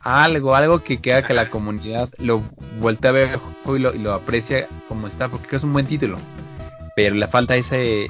[0.03, 2.41] algo, algo que, que haga que la comunidad lo
[2.79, 6.17] voltee a ver y lo, y lo aprecie como está, porque es un buen título.
[6.95, 8.07] Pero le falta ese,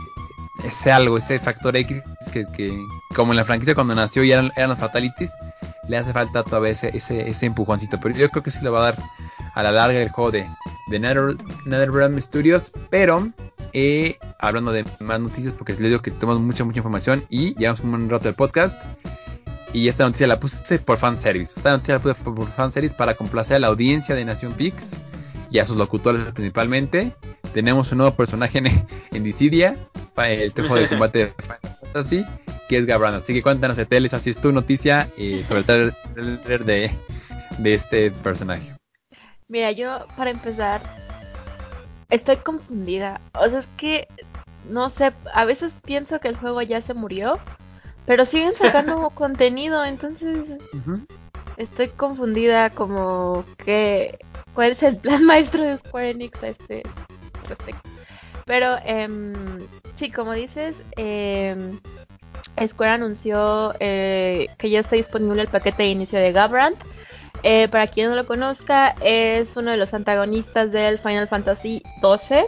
[0.65, 2.01] ese algo, ese factor X
[2.31, 2.77] que, que
[3.15, 5.31] como en la franquicia cuando nació ya eran, los fatalities,
[5.87, 7.99] le hace falta todavía ese, ese, ese, empujoncito.
[8.01, 8.97] Pero yo creo que sí le va a dar
[9.53, 10.47] a la larga el juego de,
[10.87, 12.71] de Nether, Studios.
[12.89, 13.29] Pero
[13.73, 17.81] eh, hablando de más noticias, porque les digo que tenemos mucha, mucha información y llevamos
[17.81, 18.81] un rato del podcast.
[19.73, 21.53] Y esta noticia la puse por fanservice.
[21.55, 24.91] Esta noticia la puse por fanservice para complacer a la audiencia de Nación Pix
[25.49, 27.13] y a sus locutores principalmente.
[27.53, 28.67] Tenemos un nuevo personaje en,
[29.11, 29.75] en Dissidia,
[30.17, 32.25] el tejo de combate de Final Fantasy,
[32.69, 33.13] que es Gabran.
[33.13, 35.65] Así que cuéntanos, Eteles, así es tu noticia eh, sobre el
[36.39, 36.91] trailer de,
[37.57, 38.80] de este personaje.
[39.51, 40.81] Mira, yo para empezar,
[42.09, 43.21] estoy confundida.
[43.33, 44.07] O sea, es que,
[44.69, 47.37] no sé, a veces pienso que el juego ya se murió
[48.05, 50.45] pero siguen sacando contenido, entonces
[51.57, 54.17] estoy confundida como que
[54.53, 56.83] cuál es el plan maestro de Square Enix a este
[57.47, 57.89] respecto.
[58.45, 59.07] Pero eh,
[59.95, 61.55] sí, como dices, eh,
[62.67, 66.77] Square anunció eh, que ya está disponible el paquete de inicio de Gabrand.
[67.43, 72.45] Eh, para quien no lo conozca, es uno de los antagonistas del Final Fantasy XII.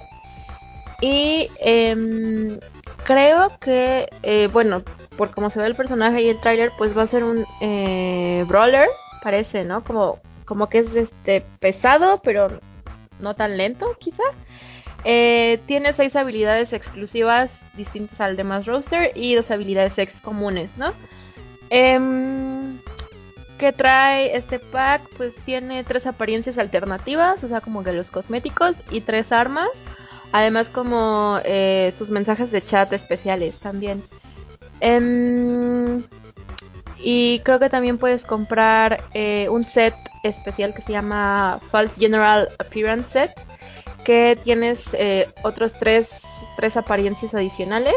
[1.02, 2.60] Y em,
[3.04, 4.84] creo que, eh, bueno,
[5.18, 8.46] por cómo se ve el personaje y el tráiler, pues va a ser un eh,
[8.48, 8.88] brawler,
[9.24, 9.84] parece, ¿no?
[9.84, 12.50] Como, como que es este pesado, pero
[13.20, 14.24] no tan lento, quizá.
[15.04, 20.94] Tiene seis habilidades exclusivas distintas al demás roster y dos habilidades ex comunes, ¿no?
[23.58, 25.02] ¿Qué trae este pack?
[25.16, 29.70] Pues tiene tres apariencias alternativas, o sea, como que los cosméticos y tres armas.
[30.32, 34.04] Además, como eh, sus mensajes de chat especiales también.
[34.80, 36.04] Em,
[36.98, 39.94] y creo que también puedes comprar eh, un set
[40.24, 43.32] especial que se llama False General Appearance Set,
[44.04, 46.08] que tienes eh, otros tres,
[46.58, 47.96] tres apariencias adicionales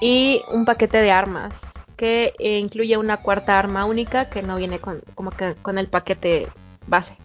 [0.00, 1.54] y un paquete de armas
[1.96, 5.88] que eh, incluye una cuarta arma única que no viene con, como que con el
[5.88, 6.48] paquete
[6.86, 7.16] base.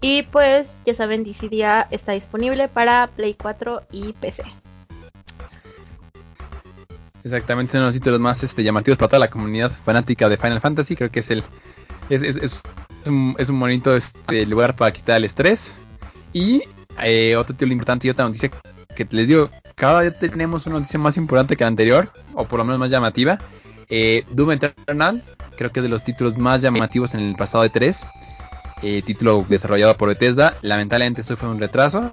[0.00, 4.42] Y pues ya saben, Dissidia está disponible para Play 4 y PC.
[7.22, 10.96] Exactamente, son los títulos más este, llamativos para toda la comunidad fanática de Final Fantasy.
[10.96, 11.44] Creo que es el
[12.08, 12.62] es, es, es,
[13.06, 15.72] un, es un, bonito este, lugar para quitar el estrés.
[16.32, 16.62] Y
[17.02, 18.50] eh, otro título importante y otra noticia
[18.96, 22.58] que les digo, cada día tenemos una noticia más importante que la anterior, o por
[22.58, 23.38] lo menos más llamativa.
[23.90, 25.22] Eh, Doom Eternal,
[25.56, 28.06] creo que es de los títulos más llamativos en el pasado de 3.
[28.82, 30.56] Eh, título desarrollado por Bethesda.
[30.62, 32.10] Lamentablemente sufre un retraso,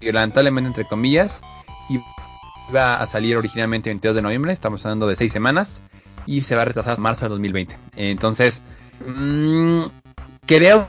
[0.00, 1.40] lamentablemente entre comillas.
[2.70, 5.82] Iba a salir originalmente el 22 de noviembre, estamos hablando de 6 semanas,
[6.26, 7.76] y se va a retrasar a marzo de 2020.
[7.96, 8.62] Entonces,
[9.04, 9.84] mmm,
[10.46, 10.88] creo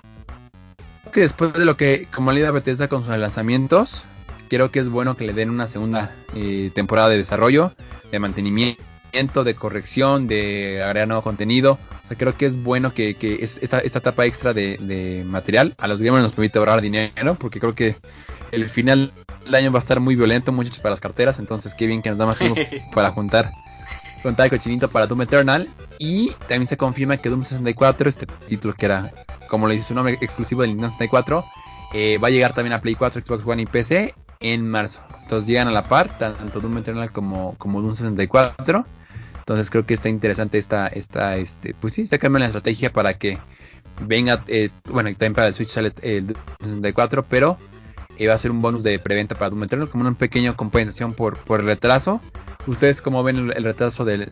[1.13, 4.03] que después de lo que, como le da Bethesda con sus lanzamientos,
[4.49, 7.71] creo que es bueno que le den una segunda eh, temporada de desarrollo,
[8.11, 11.77] de mantenimiento, de corrección, de agregar nuevo contenido.
[12.17, 16.33] creo que es bueno que, esta, esta etapa extra de, material a los gamers nos
[16.33, 17.95] permite ahorrar dinero, porque creo que
[18.51, 19.11] el final
[19.45, 21.39] del año va a estar muy violento, muchachos, para las carteras.
[21.39, 22.61] Entonces, qué bien que nos da más tiempo
[22.93, 23.51] para juntar,
[24.23, 25.69] juntar el cochinito para Doom Eternal.
[25.97, 29.11] Y también se confirma que Doom 64, este título que era,
[29.49, 31.43] como le dice su nombre, exclusivo del Nintendo 64,
[31.93, 35.01] eh, va a llegar también a Play 4, Xbox One y PC en marzo.
[35.23, 38.85] Entonces llegan a la par, tanto Doom Eternal como, como Doom 64.
[39.49, 43.17] Entonces creo que está interesante esta, esta, este, pues sí, está cambiando la estrategia para
[43.17, 43.39] que
[44.05, 47.57] venga, eh, bueno, también para el Switch sale el Doom 64, pero
[48.19, 51.15] eh, va a ser un bonus de preventa para Doom Eternal, como una pequeña compensación
[51.15, 52.21] por, por el retraso.
[52.67, 54.29] ¿Ustedes cómo ven el, retraso de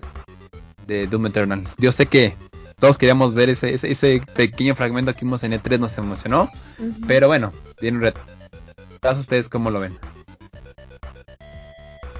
[0.85, 1.67] Doom Eternal?
[1.79, 2.35] Yo sé que
[2.79, 6.47] todos queríamos ver ese, ese, pequeño fragmento que vimos en E3, nos emocionó,
[7.07, 9.97] pero bueno, tiene un retraso, ¿ustedes cómo lo ven?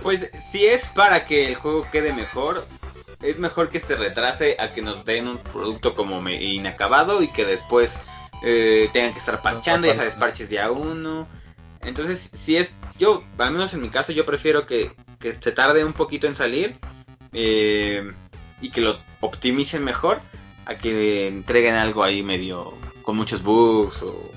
[0.07, 2.65] Pues si es para que el juego quede mejor,
[3.21, 7.43] es mejor que se retrase a que nos den un producto como inacabado y que
[7.43, 7.99] después
[8.41, 11.27] eh, tengan que estar parchando, ya sabes, parches día uno.
[11.81, 15.91] Entonces, si es, yo, al menos en mi caso, yo prefiero que, se tarde un
[15.91, 16.77] poquito en salir
[17.33, 18.09] eh,
[18.61, 20.21] y que lo optimicen mejor
[20.65, 24.31] a que entreguen algo ahí medio con muchos bugs o,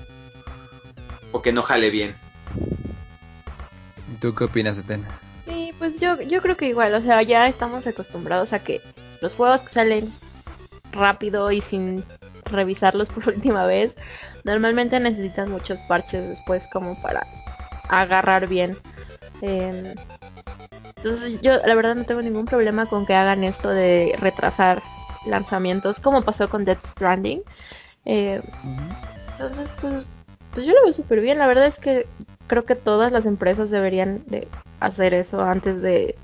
[1.31, 2.13] o que no jale bien.
[4.19, 5.07] ¿Tú qué opinas, Etena?
[5.81, 8.81] Pues yo, yo creo que igual, o sea, ya estamos acostumbrados a que
[9.19, 10.13] los juegos que salen
[10.91, 12.03] rápido y sin
[12.45, 13.91] revisarlos por última vez,
[14.43, 17.25] normalmente necesitan muchos parches después como para
[17.89, 18.77] agarrar bien.
[19.41, 19.95] Em,
[20.97, 24.83] entonces yo la verdad no tengo ningún problema con que hagan esto de retrasar
[25.25, 27.41] lanzamientos como pasó con Death Stranding.
[28.05, 28.39] Eh,
[29.31, 30.05] entonces pues,
[30.53, 31.39] pues yo lo veo súper bien.
[31.39, 32.05] La verdad es que
[32.51, 34.45] creo que todas las empresas deberían de
[34.81, 36.15] hacer eso antes de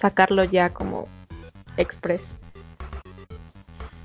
[0.00, 1.06] sacarlo ya como
[1.76, 2.20] express.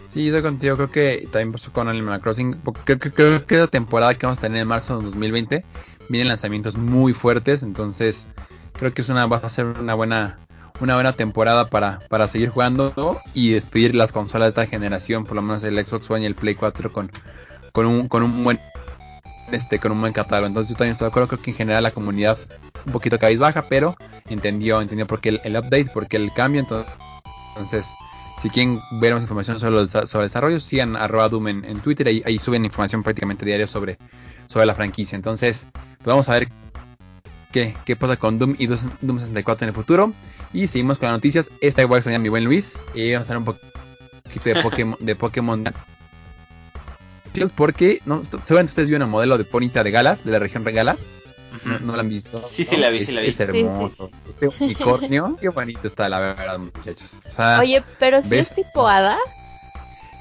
[0.07, 0.75] Sí, estoy contigo.
[0.75, 2.61] Creo que también pasó con Animal Crossing.
[2.83, 5.65] Creo, creo, que la temporada que vamos a tener en marzo de 2020
[6.09, 7.63] vienen lanzamientos muy fuertes.
[7.63, 8.27] Entonces,
[8.73, 10.37] creo que es una, va a ser una buena
[10.79, 15.35] una buena temporada para, para seguir jugando y despedir las consolas de esta generación, por
[15.35, 17.11] lo menos el Xbox One y el Play 4 con,
[17.71, 18.59] con un, con un buen
[19.51, 20.47] este con un buen catálogo.
[20.47, 22.37] Entonces yo también estoy de acuerdo, creo que en general la comunidad
[22.85, 23.95] un poquito baja pero
[24.29, 26.61] entendió, entendió por qué el, update, por qué el cambio.
[26.61, 27.87] Entonces,
[28.41, 32.21] si quieren ver más información sobre, sobre el desarrollo, sigan arroba Doom en, Twitter, ahí,
[32.25, 33.97] ahí, suben información prácticamente diaria sobre,
[34.47, 35.15] sobre la franquicia.
[35.15, 36.49] Entonces, pues vamos a ver
[37.51, 40.13] qué, qué pasa con Doom y Doom 64 en el futuro.
[40.51, 41.49] Y seguimos con las noticias.
[41.61, 42.77] Esta igual a mi buen Luis.
[42.93, 43.57] Y vamos a hablar un
[44.25, 44.97] poquito de Pokémon.
[44.99, 45.63] de Pokémon
[47.55, 50.97] porque no, seguramente ustedes vieron el modelo de Ponita de Galar, de la región Regala.
[51.65, 52.41] No, no, lo han visto.
[52.41, 53.27] Sí, sí, la vi, sí, la vi.
[53.27, 54.09] Es hermoso.
[54.27, 57.17] Este unicornio, qué bonito está, la verdad, muchachos.
[57.59, 59.17] Oye, pero si es tipo hada.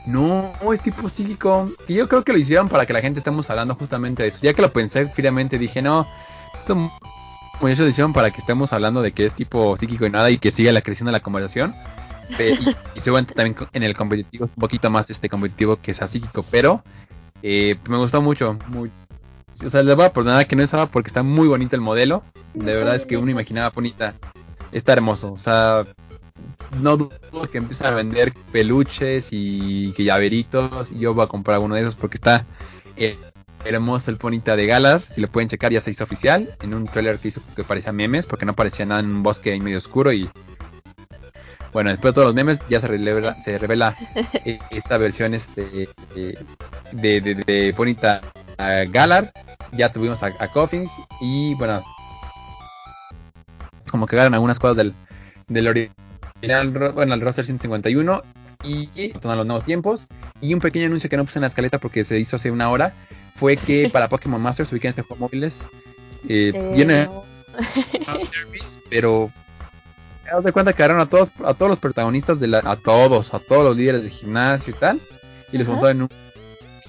[0.07, 1.73] No, es tipo psíquico.
[1.89, 4.39] Y yo creo que lo hicieron para que la gente estemos hablando justamente de eso.
[4.43, 6.07] Ya que lo pensé fríamente, dije, no,
[6.59, 6.91] esto
[7.61, 10.39] muchachos lo hicieron para que estemos hablando de que es tipo psíquico y nada y
[10.39, 11.75] que siga la creciendo la conversación.
[12.39, 16.45] Y, seguramente también en el competitivo es un poquito más este competitivo que sea psíquico,
[16.51, 16.83] pero
[17.43, 18.59] eh, me gustó mucho.
[18.69, 18.91] Muy,
[19.65, 22.23] o sea, le voy a perdonar que no estaba porque está muy bonito el modelo.
[22.55, 24.15] De verdad es que uno imaginaba bonita.
[24.73, 25.33] Está hermoso.
[25.33, 25.85] O sea,
[26.81, 30.91] no dudo que empiece a vender peluches y que llaveritos.
[30.93, 32.45] Y yo voy a comprar uno de esos porque está
[32.97, 33.17] eh,
[33.65, 35.03] hermoso el ponita de Galar.
[35.03, 36.57] Si lo pueden checar, ya se hizo oficial.
[36.63, 39.53] En un trailer que hizo que parecía memes, porque no parecía nada en un bosque
[39.53, 40.13] ahí medio oscuro.
[40.13, 40.29] Y
[41.73, 43.97] bueno, después de todos los memes, ya se revela, se revela
[44.71, 48.21] esta versión este, de, de, de Bonita
[48.91, 49.33] Galar.
[49.73, 50.89] Ya tuvimos a, a Coffin
[51.21, 51.83] y bueno,
[53.91, 54.95] como que ganan algunas cosas del,
[55.49, 58.23] del original, bueno, el roster 151
[58.65, 60.07] y todos los nuevos tiempos.
[60.41, 62.69] Y un pequeño anuncio que no puse en la escaleta porque se hizo hace una
[62.71, 62.95] hora
[63.37, 65.63] fue que para Pokémon Masters ubican este juego móviles.
[66.29, 67.09] Eh, eh viene
[68.89, 69.31] pero
[70.31, 73.35] haz de cuenta que agarraron a todos, a todos los protagonistas de la, a todos,
[73.35, 75.01] a todos los líderes de gimnasio y tal,
[75.53, 76.09] y les montaron en un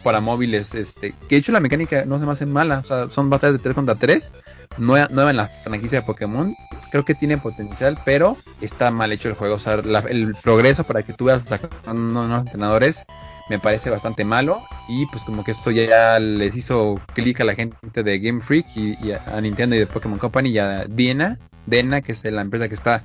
[0.03, 3.09] para móviles, este, que de hecho la mecánica no se me hace mala, o sea,
[3.09, 4.33] son batallas de 3 contra 3,
[4.77, 6.53] nueva, nueva en la franquicia de Pokémon,
[6.91, 11.03] creo que tiene potencial, pero está mal hecho el juego, o sea, el progreso para
[11.03, 13.05] que tú veas sacando unos entrenadores
[13.49, 17.55] me parece bastante malo y pues como que esto ya les hizo clic a la
[17.55, 22.01] gente de Game Freak y, a Nintendo y de Pokémon Company y a Diena, Dena,
[22.01, 23.03] que es la empresa que está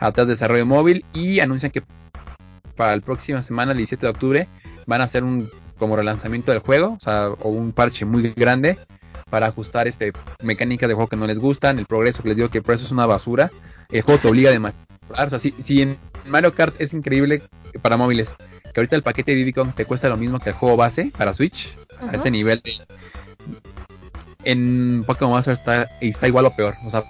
[0.00, 1.82] atrás de desarrollo móvil y anuncian que
[2.76, 4.48] para la próxima semana, el 17 de octubre,
[4.86, 5.48] van a hacer un
[5.78, 8.78] como relanzamiento del juego, o sea, o un parche muy grande
[9.30, 12.50] para ajustar este mecánica de juego que no les gustan, el progreso que les digo
[12.50, 13.50] que por eso es una basura,
[13.90, 15.96] el juego te obliga a mejorar, o sea, si, si en
[16.26, 17.42] Mario Kart es increíble
[17.80, 18.30] para móviles,
[18.74, 21.32] que ahorita el paquete de Kong te cuesta lo mismo que el juego base para
[21.32, 21.76] Switch,
[22.10, 22.62] a ese nivel
[24.44, 26.74] en Pokémon Master está, está igual o peor.
[26.86, 27.04] O sea,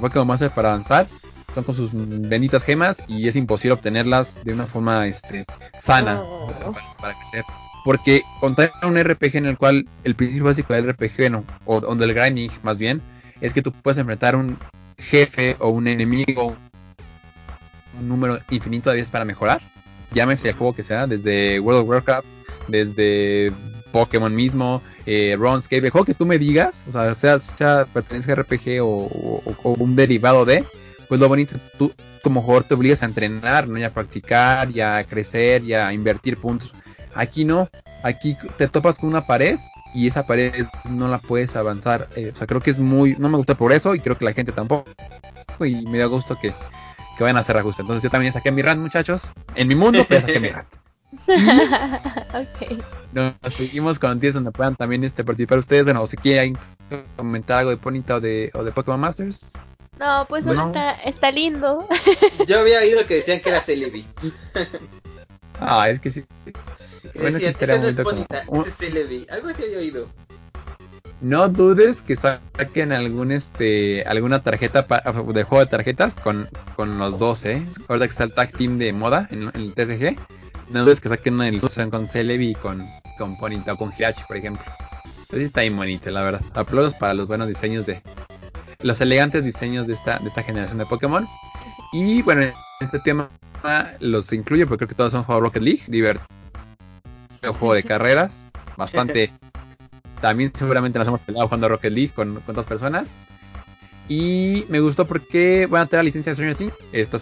[0.00, 1.06] Pokémon Master para avanzar
[1.54, 5.44] son con sus benditas gemas y es imposible obtenerlas de una forma este,
[5.80, 6.72] sana Oh.
[7.00, 7.44] para, crecer.
[7.84, 11.94] Porque contar un RPG en el cual el principio básico del RPG, no, o, o
[11.94, 13.02] del grinding más bien,
[13.40, 14.56] es que tú puedes enfrentar un
[14.98, 16.56] jefe o un enemigo,
[17.98, 19.60] un número infinito de veces para mejorar.
[20.12, 22.26] Llámese el juego que sea, desde World of Warcraft,
[22.68, 23.52] desde
[23.92, 28.32] Pokémon mismo, eh, RuneScape, el juego que tú me digas, o sea, sea, sea pertenece
[28.32, 30.64] a RPG o, o- o un derivado de,
[31.08, 31.92] pues lo bonito, tú
[32.22, 33.78] como jugador te obligas a entrenar, ¿no?
[33.78, 36.72] Y a practicar, y a crecer, y a invertir puntos.
[37.14, 37.68] Aquí no,
[38.02, 39.58] aquí te topas con una pared
[39.94, 42.08] y esa pared no la puedes avanzar.
[42.16, 44.24] Eh, o sea, creo que es muy, no me gusta por eso y creo que
[44.24, 44.90] la gente tampoco.
[45.60, 46.52] Y me da gusto que,
[47.16, 47.80] que vayan a hacer ajustes.
[47.80, 49.22] Entonces yo también saqué mi rant, muchachos.
[49.54, 50.68] En mi mundo, pues saqué mi rant.
[52.34, 52.82] ok.
[53.12, 55.84] Nos seguimos con noticias donde puedan también este, participar ustedes.
[55.84, 56.58] Bueno, o si quieren
[57.16, 59.52] comentar algo de Ponita o de, o de Pokémon Masters.
[59.98, 60.62] No, pues Bueno.
[60.62, 61.86] no está, está lindo.
[62.46, 64.06] Yo había oído que decían que era Celebi.
[65.60, 66.24] Ah, es que sí.
[67.14, 69.26] Bueno, sí "Ese no es como- bonita, es Celebi.
[69.30, 70.08] Algo así había oído.
[71.20, 76.98] No dudes que saquen algún este alguna tarjeta pa- de juego de tarjetas con, con
[76.98, 77.62] los dos, ¿eh?
[77.88, 80.18] Ahorita que está el tag team de moda en, en el TCG.
[80.70, 82.84] No dudes que saquen una ilustración con Celebi y con,
[83.16, 84.64] con Ponyta o con Hirachi, por ejemplo.
[85.04, 86.40] Entonces está bien bonito, la verdad.
[86.54, 88.02] Aplausos para los buenos diseños de.
[88.84, 91.26] Los elegantes diseños de esta, de esta generación de Pokémon.
[91.92, 93.28] Y bueno, en este tema
[94.00, 95.82] los incluyo porque creo que todos son juegos Rocket League.
[95.88, 96.26] Divertido
[97.58, 98.46] juego de carreras.
[98.76, 99.32] Bastante.
[100.20, 103.14] También seguramente nos hemos peleado jugando Rocket League con, con dos personas.
[104.06, 106.74] Y me gustó porque van a tener la licencia de Stranger Things.
[106.92, 107.18] Esta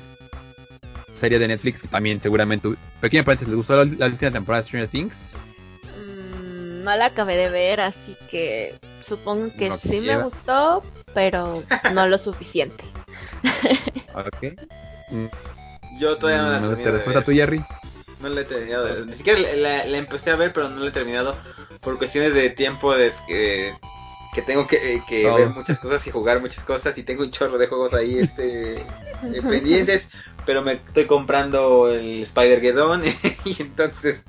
[1.14, 2.74] serie de Netflix también seguramente.
[3.00, 5.32] Pequeña paréntesis, ¿les gustó la, la última temporada de Stranger Things?
[6.82, 8.74] No la acabé de ver, así que
[9.06, 10.82] supongo que sí me gustó,
[11.14, 11.62] pero
[11.94, 12.84] no lo suficiente.
[14.14, 14.58] Ok.
[15.10, 15.26] Mm,
[15.98, 17.64] Yo todavía no la terminé de respuesta tú, Jerry.
[18.20, 19.06] No la he terminado de ver.
[19.06, 21.34] Ni siquiera la, la- la empecé a ver, pero no la he terminado
[21.80, 23.72] por cuestiones de tiempo de que,
[24.34, 25.34] que tengo que, eh, que Oh.
[25.36, 28.80] ver muchas cosas y jugar muchas cosas y tengo un chorro de juegos ahí este
[29.34, 30.10] eh, pendientes,
[30.44, 33.02] pero me estoy comprando el Spider Geddon
[33.44, 34.20] y entonces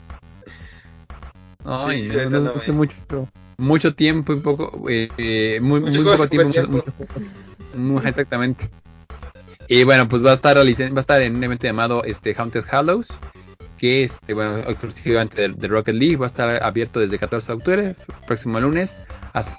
[1.65, 2.95] Ay, Sí, no, es que mucho,
[3.57, 6.67] mucho tiempo y poco, eh, eh, muy, muy poco tiempo, mucho-
[7.75, 8.69] mucho- exactamente.
[9.67, 12.65] Y bueno, pues va a estar va a estar en un evento llamado este Haunted
[12.69, 13.07] Hallows,
[13.77, 17.57] que este, bueno, exclusivamente de, de Rocket League, va a estar abierto desde 14 de
[17.57, 17.95] octubre,
[18.27, 18.97] próximo lunes,
[19.31, 19.57] hasta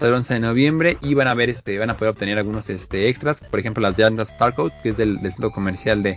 [0.00, 3.08] el 11 de noviembre, y van a ver este, van a poder obtener algunos este
[3.08, 6.16] extras, por ejemplo las llantas Starcode, que es del, del centro comercial de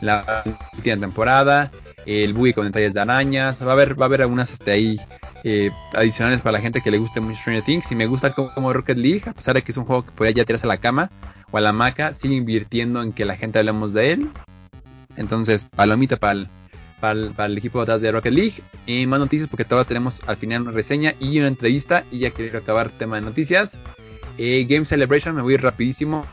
[0.00, 0.44] la
[0.76, 1.70] última temporada,
[2.04, 5.00] el buggy con detalles de arañas, va a haber, va a haber algunas este ahí
[5.44, 7.90] eh, adicionales para la gente que le guste mucho Stranger Things.
[7.92, 10.12] Y me gusta como, como Rocket League, a pesar de que es un juego que
[10.12, 11.10] podría ya tirarse a la cama
[11.50, 14.28] o a la hamaca, sigue invirtiendo en que la gente hablemos de él.
[15.16, 16.48] Entonces, palomita para el,
[17.00, 19.06] para el, para el equipo atrás de Rocket League.
[19.06, 22.04] Más noticias porque todavía tenemos al final una reseña y una entrevista.
[22.10, 23.78] Y ya quiero acabar tema de noticias.
[24.38, 26.26] Eh, Game Celebration, me voy rapidísimo.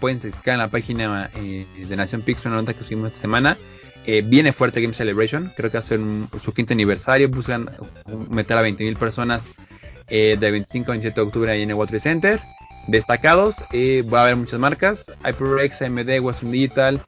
[0.00, 3.56] Pueden checar en la página eh, de Nación Pix, una nota que subimos esta semana.
[4.06, 5.98] Eh, viene fuerte Game Celebration, creo que hace
[6.42, 7.68] su quinto aniversario, buscan
[8.30, 9.48] meter a 20.000 personas
[10.08, 12.40] eh, de 25 a 27 de octubre ahí en el Trade Center.
[12.86, 17.02] Destacados, eh, va a haber muchas marcas, HyperX, AMD, Western Digital,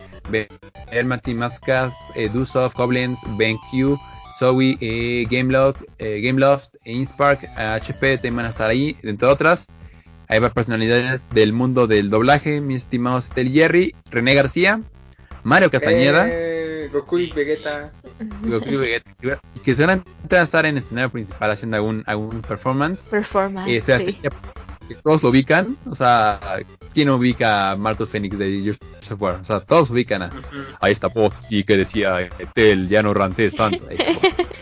[0.91, 3.97] Hermati, Mascas, eh, Dusoft, Koblenz, BenQ,
[4.39, 9.67] Zoe, eh, Gameloft, eh, Gameloft, Inspark, HP, también van a estar ahí, entre otras.
[10.29, 14.81] Ahí va personalidades del mundo del doblaje, mi estimado Stel Jerry, René García,
[15.43, 16.27] Mario Castañeda.
[16.29, 17.91] eh, Goku y Vegeta.
[18.43, 19.11] Goku y Vegeta,
[19.55, 23.09] y que seguramente van a estar en el escenario principal haciendo algún, algún performance.
[23.09, 23.71] Performance.
[23.71, 24.15] Eh, sea, sí.
[24.15, 26.41] que todos lo ubican, o sea,
[26.95, 29.35] ¿quién ubica a Marcos Phoenix de Gears of War?
[29.41, 30.31] O sea, todos ubican a,
[30.81, 33.85] a esta voz sí que decía Etel, ya no rantes tanto.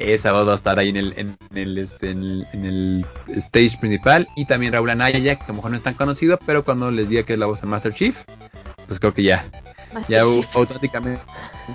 [0.00, 3.76] Esa va a estar ahí en el, en el, este, en el, en el stage
[3.78, 4.26] principal.
[4.34, 7.10] Y también Raúl Anaya, que a lo mejor no es tan conocido, pero cuando les
[7.10, 8.16] diga que es la voz de Master Chief,
[8.88, 9.44] pues creo que ya,
[9.92, 10.56] Master ya Chief.
[10.56, 11.22] automáticamente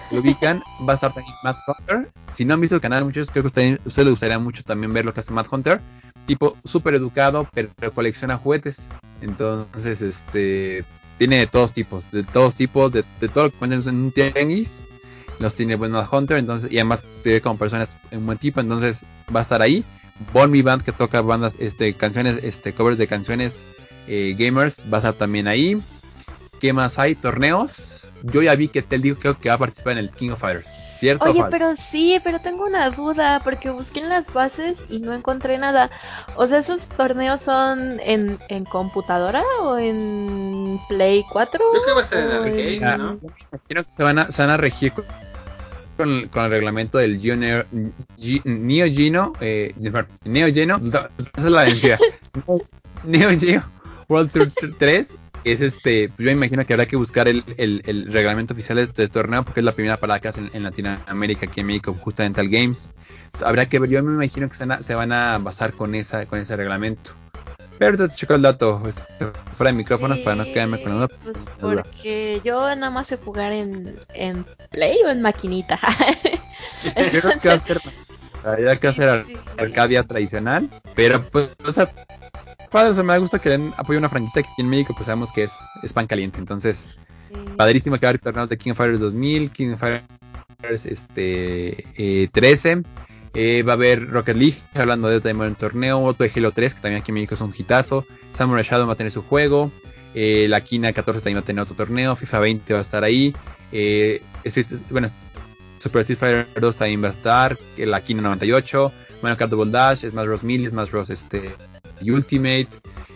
[0.10, 0.64] lo ubican.
[0.90, 2.10] Va a estar también Matt Hunter.
[2.34, 4.92] Si no han visto el canal, muchos creo que a ustedes, les gustaría mucho también
[4.92, 5.80] ver lo que hace Matt Hunter.
[6.26, 8.90] Tipo súper educado, pero colecciona juguetes.
[9.22, 10.84] Entonces, este
[11.20, 14.12] tiene de todos tipos, de todos tipos, de, de todo lo que encuentran en un
[14.12, 14.82] tianguis.
[15.40, 18.60] Los tiene bueno Matt Hunter, entonces, y además se ve como personas en buen tipo,
[18.60, 19.84] entonces va a estar ahí.
[20.32, 23.66] Bon Mi Band que toca bandas, este, canciones, este, covers de canciones
[24.08, 25.82] eh, gamers, va a estar también ahí.
[26.62, 27.16] ¿Qué más hay?
[27.16, 28.08] ¿Torneos?
[28.24, 30.40] Yo ya vi que Tel dijo creo que va a participar en el King of
[30.40, 30.70] Fighters.
[30.98, 31.26] ¿Cierto?
[31.26, 35.58] Oye, pero sí, pero tengo una duda, porque busqué en las bases y no encontré
[35.58, 35.90] nada.
[36.36, 41.60] O sea, ¿esos torneos son en, en computadora o en Play 4?
[41.74, 43.20] Yo creo que va a ser en arcade, ¿no?
[43.68, 44.94] Creo que se van a, se van a regir
[45.96, 47.66] con, con el reglamento del Neo,
[48.44, 49.74] Neo Geno, eh,
[50.26, 52.00] Neo Geno, esa es la vencida.
[53.04, 53.64] Neo Geo
[54.08, 58.12] World Tour 3 es este, pues yo imagino que habrá que buscar el, el, el
[58.12, 61.62] reglamento oficial de este torneo porque es la primera parada que hacen en Latinoamérica, aquí
[61.62, 62.90] en México, justamente al Games.
[63.44, 65.94] habrá que ver, yo me imagino que se van a, se van a basar con
[65.94, 67.12] esa con ese reglamento.
[67.78, 69.04] Pero te checo el dato este,
[69.58, 73.52] fuera de micrófonos para no quedarme con la Pues porque yo nada más sé jugar
[73.52, 75.80] en, en Play o en maquinita.
[77.14, 77.82] yo creo que va a ser,
[78.44, 79.26] habría que hacer
[79.58, 81.90] Arcadia tradicional, pero pues, o sea,
[82.72, 84.94] padre, o sea, me gusta que den apoyo a una franquicia que aquí en México
[84.96, 85.54] pues sabemos que es,
[85.84, 86.88] es pan caliente, entonces
[87.58, 91.86] padrísimo que va a haber torneos de King of Fighters 2000, King of Fighters este,
[91.98, 92.84] eh, 13,
[93.36, 96.74] eh, va a haber Rocket League, hablando de también un torneo, otro de Halo 3,
[96.74, 99.72] que también aquí en México es un hitazo, Samurai Shadow va a tener su juego,
[100.14, 103.04] eh, la Kina 14 también va a tener otro torneo, FIFA 20 va a estar
[103.04, 103.34] ahí,
[103.72, 104.22] eh,
[104.90, 105.10] bueno,
[105.80, 109.72] Super Street Fighter 2 también va a estar, eh, la Kina 98, Mario Kart Double
[109.72, 110.44] Dash, Smash Bros.
[110.44, 111.10] Melee, Smash Bros.
[111.10, 111.52] Este,
[112.02, 112.68] Ultimate,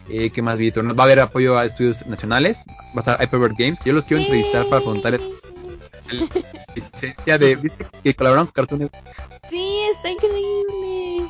[0.09, 0.71] eh, ¿qué más vi?
[0.71, 0.97] Torneos.
[0.97, 4.23] Va a haber apoyo a estudios nacionales, va a estar Hyperbird Games, yo los quiero
[4.23, 6.27] entrevistar para preguntar la
[6.75, 9.28] licencia de, ¿viste que colaboraron con Cartoon Network?
[9.95, 11.29] Está increíble.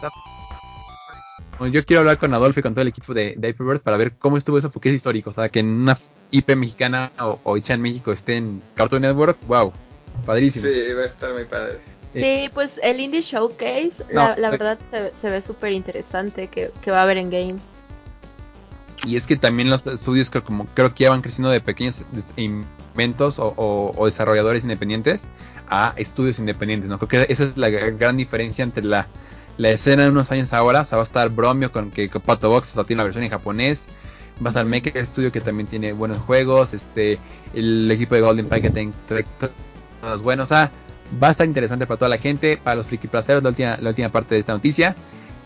[1.71, 4.13] Yo quiero hablar con Adolfo y con todo el equipo de, de Hyperbird para ver
[4.17, 5.97] cómo estuvo eso, porque es histórico, o sea, que en una
[6.31, 9.73] IP mexicana o, o hecha en México esté en Cartoon Network, wow,
[10.25, 10.65] padrísimo.
[10.65, 11.77] Sí, va a estar muy padre.
[12.13, 14.51] Sí, pues el Indie Showcase, No, la, la eh.
[14.51, 17.61] verdad se, se ve súper interesante que, que va a haber en Games.
[19.05, 22.03] Y es que también los estudios que como creo que ya van creciendo de pequeños
[22.37, 25.25] inventos o, o- o desarrolladores independientes
[25.69, 26.97] a estudios independientes, ¿no?
[26.97, 29.07] Creo que esa es la gran diferencia entre la,
[29.57, 30.81] la escena de unos años ahora.
[30.81, 33.23] O sea, va a estar Bromio con que con Pato Box hasta tiene la versión
[33.23, 33.85] en japonés.
[34.43, 36.73] Va a estar Mecha Studio que también tiene buenos juegos.
[36.73, 37.19] Este,
[37.53, 38.93] el equipo de Golden Pie que tiene
[40.01, 40.45] cosas buenas.
[40.45, 40.71] O sea,
[41.21, 43.89] va a estar interesante para toda la gente, para los friki placeros, la última, la
[43.89, 44.95] última parte de esta noticia.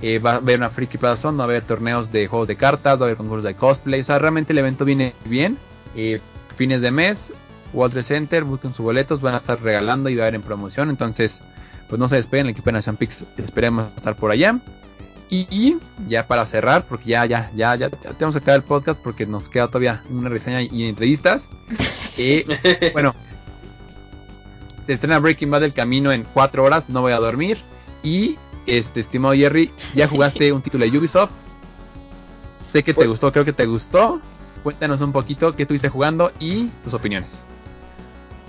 [0.02, 2.58] Eh, va a haber una Freaky Plaza Zone, va a haber torneos de juegos de
[2.58, 4.02] cartas, va a haber concursos de cosplay.
[4.02, 5.58] O sea, realmente el evento viene bien.
[5.96, 6.20] Eh,
[6.58, 7.34] fines de mes,
[7.74, 10.90] Trade Center, busquen sus boletos, van a estar regalando y va a haber en promoción.
[10.90, 11.42] Entonces,
[11.90, 14.60] pues no se despeguen, el equipo de Nation Pix esperemos estar por allá.
[15.30, 18.64] Y, y ya para cerrar, porque ya, ya, ya, ya, ya tenemos que acabar el
[18.64, 21.50] podcast porque nos queda todavía una reseña y entrevistas.
[22.18, 23.16] Eh, bueno,
[24.86, 27.58] se estrena Breaking Bad el camino en 4 horas, no voy a dormir.
[28.04, 31.32] Y, este, estimado Jerry, ya jugaste un título de Ubisoft.
[32.60, 34.22] Sé que te Pues- gustó, creo que te gustó.
[34.62, 37.40] Cuéntanos un poquito qué estuviste jugando y tus opiniones.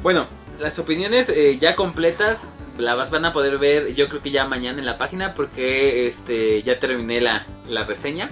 [0.05, 0.26] Bueno,
[0.61, 2.38] las opiniones eh, ya completas
[2.78, 6.62] las van a poder ver yo creo que ya mañana en la página porque este
[6.62, 8.30] ya terminé la, la reseña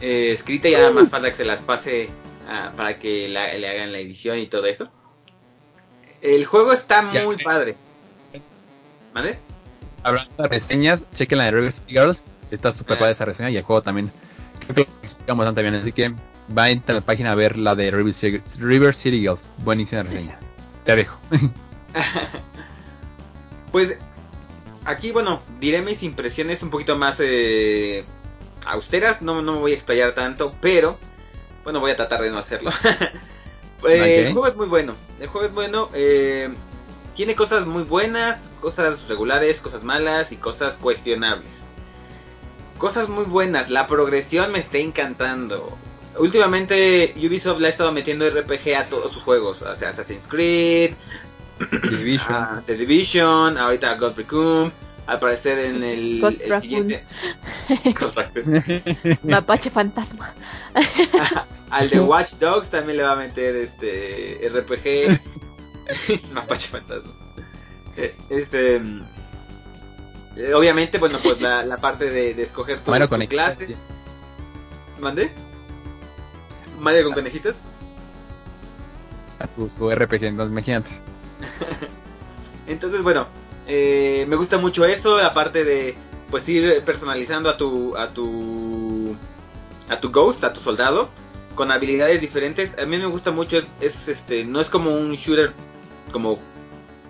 [0.00, 2.08] eh, escrita y nada más falta que se las pase
[2.48, 4.88] ah, para que la- le hagan la edición y todo eso.
[6.22, 7.24] El juego está Ya.
[7.24, 7.76] muy padre.
[9.12, 9.38] ¿Vale?
[10.02, 12.24] Hablando de reseñas, chequen la de City Girls.
[12.50, 13.00] Está súper Ah.
[13.00, 14.10] padre esa reseña y el juego también.
[14.60, 15.74] Creo que lo explicamos bastante bien.
[15.74, 16.12] Así que
[16.56, 19.48] va a entrar a la página a ver la de River City, River City Girls.
[19.58, 20.38] Buenísima reseña.
[20.84, 21.18] Te dejo.
[23.72, 23.96] Pues
[24.84, 28.04] aquí, bueno, diré mis impresiones un poquito más eh,
[28.66, 29.22] austeras.
[29.22, 30.98] No, no me voy a explayar tanto, pero
[31.62, 32.72] bueno, voy a tratar de no hacerlo.
[33.88, 34.94] El juego es muy bueno.
[35.20, 35.88] El juego es bueno.
[35.94, 36.50] eh,
[37.14, 41.48] tiene cosas muy buenas, cosas regulares, cosas malas y cosas cuestionables.
[42.78, 43.70] Cosas muy buenas.
[43.70, 45.76] La progresión me está encantando.
[46.18, 49.62] Últimamente Ubisoft le ha estado metiendo RPG a todos sus juegos.
[49.62, 50.92] O sea, Assassin's Creed,
[51.88, 52.34] Division.
[52.34, 54.72] Ah, The Division, ahorita God Recon,
[55.06, 57.04] al parecer en el, el siguiente.
[59.22, 60.34] Mapache fantasma.
[61.70, 65.20] al de Watch Dogs también le va a meter este RPG
[66.32, 67.12] Mapache Fantasma.
[67.96, 69.02] Eh, Este mm,
[70.36, 73.76] eh, obviamente bueno pues la, la parte de, de escoger tu, Mario tu clase.
[74.98, 75.30] ¿Mande?
[76.80, 77.54] Mario con conejitos.
[79.38, 80.90] a tu, su RPG, entonces imagínate.
[82.66, 83.26] Entonces, bueno,
[83.66, 85.94] eh, me gusta mucho eso, aparte de
[86.30, 89.16] pues ir personalizando a tu a tu
[89.88, 91.08] a tu ghost, a tu soldado
[91.54, 92.78] con habilidades diferentes.
[92.78, 95.52] A mí me gusta mucho es este no es como un shooter
[96.12, 96.38] como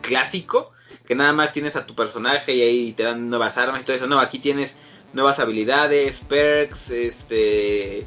[0.01, 0.73] clásico
[1.07, 3.97] que nada más tienes a tu personaje y ahí te dan nuevas armas y todo
[3.97, 4.07] eso.
[4.07, 4.75] No, aquí tienes
[5.13, 8.07] nuevas habilidades, perks, este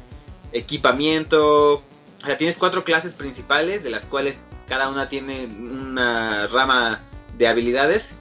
[0.54, 1.74] equipamiento,
[2.22, 4.36] o sea, tienes cuatro clases principales, de las cuales
[4.66, 7.00] cada una tiene una rama
[7.36, 8.12] de habilidades.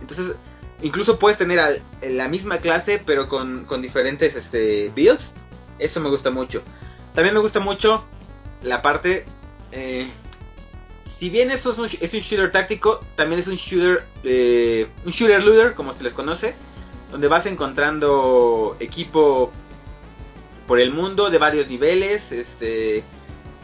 [0.00, 0.34] Entonces,
[0.82, 5.32] incluso puedes tener la misma clase, pero con, diferentes este, builds.
[5.78, 6.62] Eso me gusta mucho.
[7.14, 8.04] También me gusta mucho
[8.62, 9.24] la parte...
[9.70, 10.08] Eh,
[11.18, 14.04] si bien esto es un, es un, shooter táctico, también es un shooter...
[14.24, 16.54] Eh, un shooter looter, como se les conoce.
[17.12, 19.52] Donde vas encontrando equipo
[20.66, 22.32] por el mundo de varios niveles.
[22.32, 23.04] Este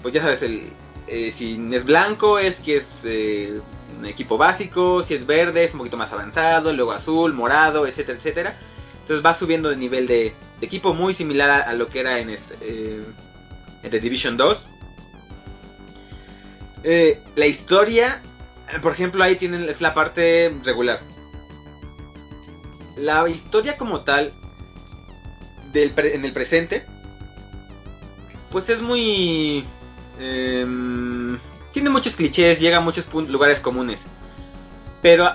[0.02, 0.62] pues ya sabes, el,
[1.06, 3.60] eh, si es blanco es que es eh,
[3.98, 8.18] un equipo básico, si es verde es un poquito más avanzado, luego azul, morado, etcétera,
[8.18, 8.58] etcétera.
[9.00, 12.56] Entonces va subiendo de nivel de, equipo muy similar a, lo que era en, este,
[12.60, 13.02] eh,
[13.82, 14.66] en The Division 2.
[17.36, 18.20] la historia,
[18.82, 21.00] por ejemplo, ahí tienen es la parte regular.
[22.96, 24.32] La historia como tal
[25.72, 26.84] del en el presente,
[28.50, 29.64] pues es muy
[30.18, 31.38] Em,
[31.72, 34.00] tiene muchos clichés, llega a muchos lugares comunes.
[35.00, 35.32] Pero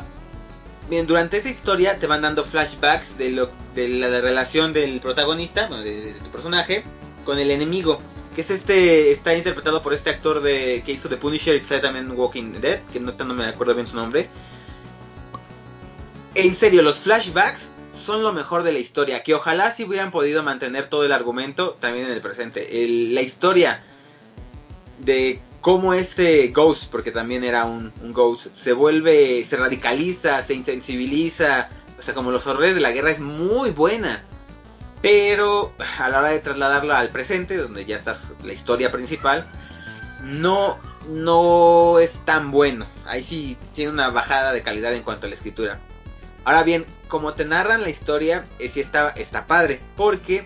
[1.07, 6.13] durante esa historia te van dando flashbacks de, lo, de la, relación del protagonista, de,
[6.23, 6.83] tu personaje,
[7.25, 7.99] con el enemigo.
[8.35, 11.79] Que es este, está interpretado por este actor de que hizo The Punisher y que
[11.79, 14.27] también Walking Dead, que no, no me acuerdo bien su nombre.
[16.35, 19.23] En serio, los flashbacks son lo mejor de la historia.
[19.23, 22.67] Que ojalá si hubieran podido mantener todo el argumento también en el presente.
[23.11, 23.83] la historia
[24.99, 31.69] de cómo este Ghost, porque también era un, Ghost, se vuelve, se radicaliza, se insensibiliza,
[31.97, 34.23] o sea, como los horrores de la guerra es muy buena.
[35.01, 39.45] Pero a la hora de trasladarla al presente, donde ya está la historia principal,
[40.21, 40.77] no,
[41.09, 42.85] no es tan bueno.
[43.05, 45.79] Ahí sí tiene una bajada de calidad en cuanto a la escritura.
[46.45, 50.43] Ahora bien, como te narran la historia, eh, sí está, está padre, porque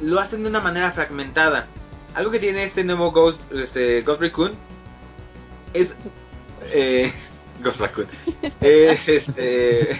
[0.00, 1.66] lo hacen de una manera fragmentada.
[2.14, 4.52] Algo que tiene este nuevo Ghost, este, Ghost Recon
[5.74, 5.94] es.
[6.70, 7.12] Eh,
[7.62, 8.08] Ghost Raccoon.
[8.60, 9.92] Es este.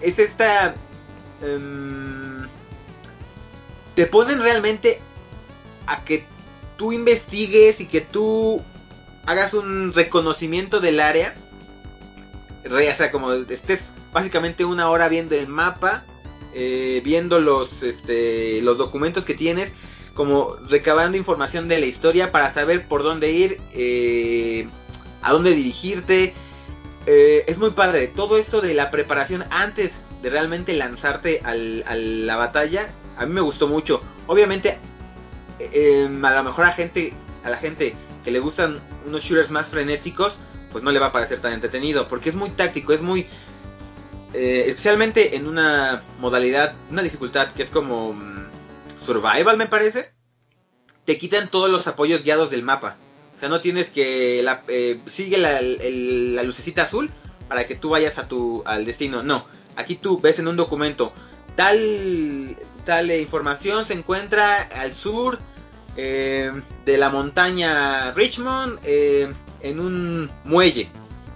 [0.00, 0.74] Es esta.
[1.42, 2.46] Em,
[3.94, 5.00] te ponen realmente
[5.86, 6.24] a que
[6.76, 8.62] tú investigues y que tú
[9.26, 11.34] hagas un reconocimiento del área.
[12.64, 16.04] O sea, como estés básicamente una hora viendo el mapa,
[16.54, 19.72] eh, viendo los, este, los documentos que tienes
[20.14, 24.68] como recabando información de la historia para saber por dónde ir, eh,
[25.22, 26.34] a dónde dirigirte.
[27.06, 28.08] Eh, es muy padre.
[28.08, 33.32] Todo esto de la preparación antes de realmente lanzarte al, a la batalla, a mí
[33.32, 34.02] me gustó mucho.
[34.26, 34.78] Obviamente,
[35.58, 37.94] a lo mejor a gente, a la gente
[38.24, 40.38] que le gustan unos shooters más frenéticos,
[40.72, 43.26] pues no le va a parecer tan entretenido, porque es muy táctico, es muy
[44.34, 48.46] especialmente en una modalidad, una dificultad que es como mm,
[49.04, 50.12] Survival, me parece,
[51.04, 52.96] te quitan todos los apoyos guiados del mapa.
[53.36, 57.10] O sea, no tienes que la, eh, sigue la, la, lucecita azul
[57.48, 59.22] para que tú vayas a tu al destino.
[59.22, 59.46] No,
[59.76, 61.12] aquí tú ves en un documento
[61.56, 65.38] tal tal información se encuentra al sur
[65.96, 66.50] eh,
[66.84, 69.32] de la montaña Richmond eh,
[69.62, 70.88] en un muelle.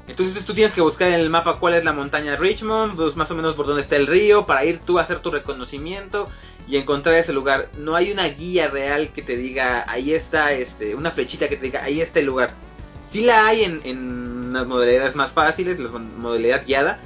[0.09, 3.31] Entonces tú tienes que buscar en el mapa cuál es la montaña Richmond, pues más
[3.31, 6.28] o menos por dónde está el río, para ir tú a hacer tu reconocimiento
[6.69, 7.69] y encontrar ese lugar.
[7.77, 11.66] No hay una guía real que te diga, ahí está, este, una flechita que te
[11.66, 12.51] diga, ahí está el lugar.
[13.12, 17.01] Sí la hay en, en las modalidades más fáciles, la modalidad guiada,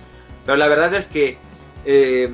[0.44, 1.38] pero la verdad es que
[1.84, 2.30] eh,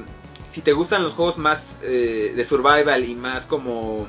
[0.53, 4.09] si te gustan los juegos más eh, de survival y más como,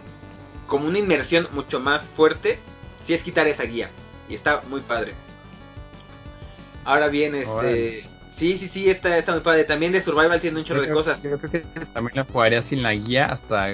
[0.66, 2.60] como una inmersión mucho más fuerte,
[3.06, 3.90] sí es quitar esa guía.
[4.30, 5.14] Y está muy padre.
[6.86, 8.06] Ahora bien, este...
[8.38, 9.64] Sí, sí, sí, está, está muy padre.
[9.64, 11.24] También de Survival tiene un chorro de cosas.
[11.24, 11.60] Yo creo que
[11.94, 13.74] también lo jugaría sin la guía hasta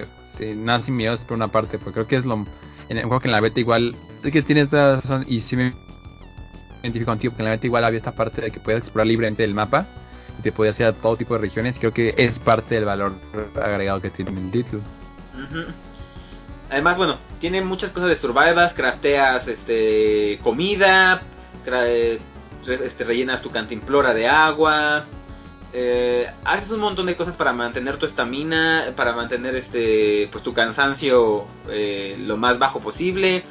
[0.55, 2.45] nada sin miedos por una parte, porque creo que es lo...
[2.89, 3.95] En el juego que en la beta igual...
[4.23, 5.73] Es que tienes razón y sí me
[6.81, 9.43] identifico contigo, que en la beta igual había esta parte de que puedes explorar libremente
[9.43, 9.85] el mapa
[10.39, 11.75] y te puedes ir a todo tipo de regiones.
[11.75, 13.13] Y creo que es parte del valor
[13.61, 14.81] agregado que tiene el título.
[16.73, 21.21] Además, bueno, tiene muchas cosas de survivals, crafteas este, comida,
[22.67, 25.05] este, rellenas tu cantimplora de agua,
[25.71, 30.55] eh, haces un montón de cosas para mantener tu estamina, para mantener este, pues tu
[30.55, 33.43] cansancio eh, lo más bajo posible.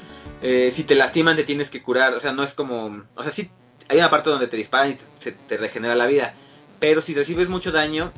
[0.42, 3.30] Eh, si te lastiman te tienes que curar, o sea, no es como, o sea,
[3.30, 3.52] sí
[3.88, 6.34] hay una parte donde te disparan y se te regenera la vida,
[6.80, 8.10] pero si recibes mucho daño,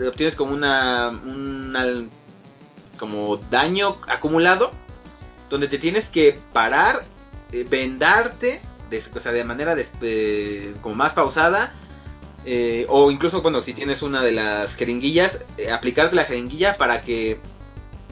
[0.00, 1.12] obtienes como una
[2.98, 4.72] como daño acumulado,
[5.48, 7.04] donde te tienes que parar,
[7.70, 8.60] vendarte
[8.90, 9.76] de, o sea, de manera
[10.82, 11.72] como más pausada.
[12.44, 17.02] Eh, o incluso, bueno, si tienes una de las jeringuillas, eh, aplicarte la jeringuilla para
[17.02, 17.40] que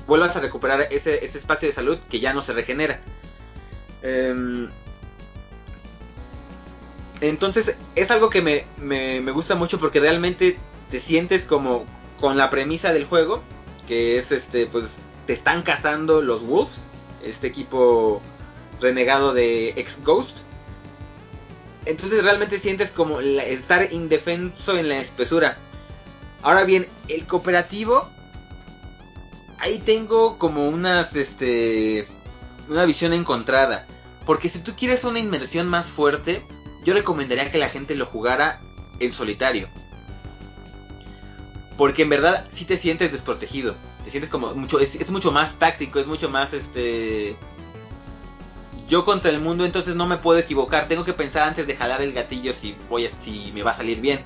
[0.07, 3.01] vuelvas a recuperar ese, ese espacio de salud que ya no se regenera.
[4.03, 4.69] Em,
[7.21, 10.59] entonces es algo que me, me, me, gusta mucho porque realmente
[10.91, 11.87] te sientes como
[12.21, 13.43] con la premisa del juego,
[13.87, 14.91] que es este, pues
[15.27, 16.81] te están cazando los Wolves,
[17.25, 18.21] este equipo
[18.81, 20.39] renegado de ex Ghost.
[21.85, 25.57] Entonces realmente sientes como estar indefenso en la espesura.
[26.43, 28.11] Ahora bien, el cooperativo
[29.59, 32.07] ahí tengo como unas este
[32.69, 33.87] una visión encontrada,
[34.25, 36.43] porque si tú quieres una inmersión más fuerte,
[36.85, 38.61] yo recomendaría que la gente lo jugara
[38.99, 39.69] en solitario.
[41.77, 43.75] Porque en verdad si te sientes desprotegido.
[44.05, 44.79] Te sientes como mucho.
[44.81, 47.37] Es, mucho más táctico, es mucho más este.
[48.89, 50.87] Yo contra el mundo, entonces no me puedo equivocar.
[50.89, 53.75] Tengo que pensar antes de jalar el gatillo si voy a, si me va a
[53.75, 54.21] salir bien.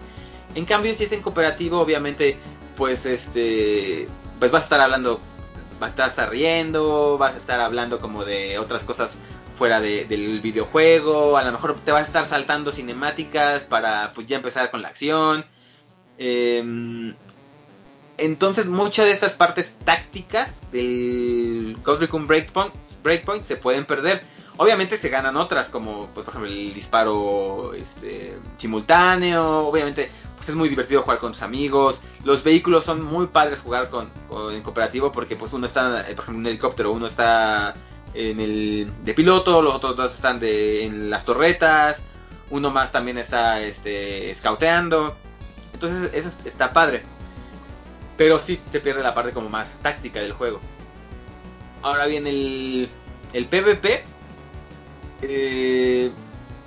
[0.55, 2.37] En cambio, si es en cooperativo, obviamente,
[2.77, 4.07] pues este.
[4.39, 5.21] Pues vas a estar hablando.
[5.81, 7.19] Vas a estar riendo.
[7.19, 9.17] Vas a estar hablando como de otras cosas
[9.57, 11.37] fuera del videojuego.
[11.37, 14.89] A lo mejor te vas a estar saltando cinemáticas para pues ya empezar con la
[14.89, 15.45] acción.
[16.19, 17.15] Eh,
[18.21, 22.73] entonces muchas de estas partes tácticas del Recon Breakpoint,
[23.03, 24.23] Breakpoint se pueden perder.
[24.57, 29.67] Obviamente se ganan otras, como pues, por ejemplo el disparo este, simultáneo.
[29.67, 32.01] Obviamente pues, es muy divertido jugar con tus amigos.
[32.25, 34.11] Los vehículos son muy padres jugar con,
[34.53, 37.75] en cooperativo porque pues uno está, eh, por ejemplo, en un helicóptero, uno está
[38.13, 42.03] en el de piloto, los otros dos están de, en las torretas,
[42.51, 45.17] uno más también está este, scouteando.
[45.73, 47.03] Entonces eso está padre.
[48.21, 50.61] Pero sí te pierde la parte como más táctica del juego.
[51.81, 52.91] Ahora bien, el,
[53.33, 54.05] el PvP
[55.23, 56.11] eh,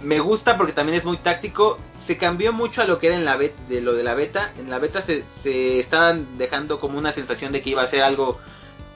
[0.01, 1.77] me gusta porque también es muy táctico.
[2.07, 4.51] Se cambió mucho a lo que era en la beta, de lo de la beta.
[4.57, 8.01] En la beta se, se estaban dejando como una sensación de que iba a ser
[8.01, 8.39] algo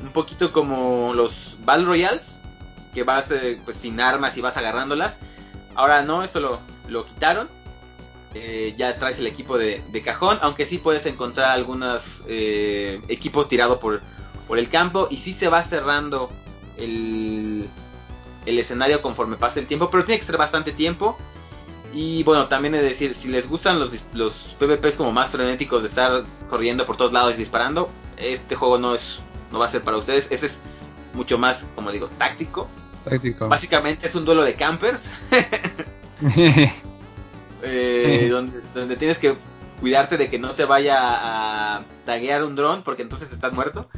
[0.02, 2.38] un poquito como los Battle Royales,
[2.92, 5.20] que vas eh, pues sin armas y vas agarrándolas.
[5.76, 7.50] Ahora no, esto lo, lo quitaron.
[8.40, 13.80] Eh, ya traes el equipo de, cajón, aunque sí puedes encontrar algunos eh, equipos tirados
[13.80, 14.00] por,
[14.48, 16.32] por el campo y sí se va cerrando
[16.78, 17.68] el,
[18.46, 21.18] el escenario conforme pasa el tiempo, pero tiene que ser bastante tiempo.
[21.94, 25.90] Y bueno, también es decir, si les gustan los, los PvPs como más frenéticos de
[25.90, 29.18] estar corriendo por todos lados y disparando, este juego no es
[29.52, 30.28] no va a ser para ustedes.
[30.30, 30.60] Este es
[31.16, 32.68] mucho más, como digo, táctico.
[33.04, 33.48] Táctico.
[33.48, 35.10] Básicamente es un duelo de campers.
[37.64, 38.30] Eh,
[38.74, 39.36] donde, tienes que
[39.80, 43.90] cuidarte de que no te vaya a taguear un dron porque entonces estás muerto.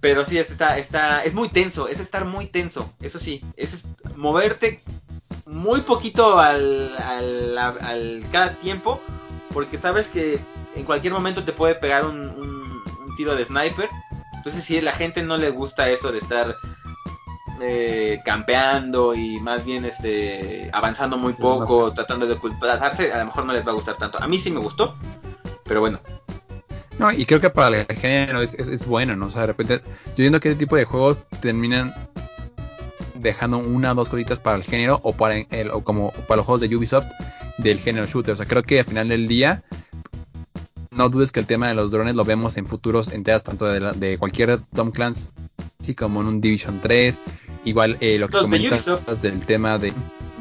[0.00, 3.86] Pero sí, es, está, está, es muy tenso, es estar muy tenso, eso sí, es
[4.16, 4.80] moverte
[5.46, 9.00] muy poquito al, al, cada tiempo
[9.52, 10.38] porque sabes que
[10.74, 13.88] en cualquier momento te puede pegar un, un tiro de sniper.
[14.34, 16.56] Entonces si a la gente no le gusta eso de estar
[17.60, 23.46] eh, campeando y más bien este avanzando muy poco, tratando de ocultarse, a lo mejor
[23.46, 24.22] no les va a gustar tanto.
[24.22, 24.94] A mí sí me gustó,
[25.64, 26.00] pero bueno.
[26.98, 29.26] No, y creo que para el género es, es, bueno, ¿no?
[29.26, 31.92] O sea, de repente, yo viendo que este tipo de juegos terminan
[33.16, 36.46] dejando una o dos cositas para el género o para el, o como para los
[36.46, 37.10] juegos de Ubisoft
[37.58, 38.34] del género shooter.
[38.34, 39.64] O sea, creo que al final del día
[40.90, 43.80] no dudes que el tema de los drones lo vemos en futuros enteras tanto de,
[43.92, 45.26] de cualquier Tom Clancy
[45.96, 47.20] como en un Division 3
[47.64, 49.92] Igual eh, lo que comentas del tema de.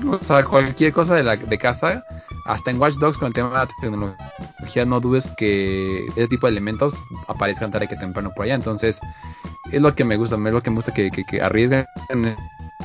[0.10, 2.04] O sea, cualquier cosa de, la, de casa,
[2.46, 6.48] hasta en Watch Dogs con el tema de la tecnología, no dudes que ese tipo
[6.48, 6.94] de elementos
[7.28, 8.56] aparezcan tarde que temprano por allá.
[8.56, 9.00] Entonces,
[9.72, 12.36] es lo que me gusta, es lo que me gusta que, que, que arriesguen en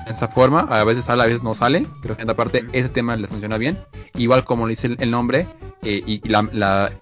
[0.06, 0.60] esa forma.
[0.70, 1.86] A veces sale, a veces no sale.
[2.02, 3.76] Creo que en esta parte ese tema le funciona bien.
[4.16, 5.46] Igual como le dice el, nombre
[5.82, 6.92] eh, y, la, la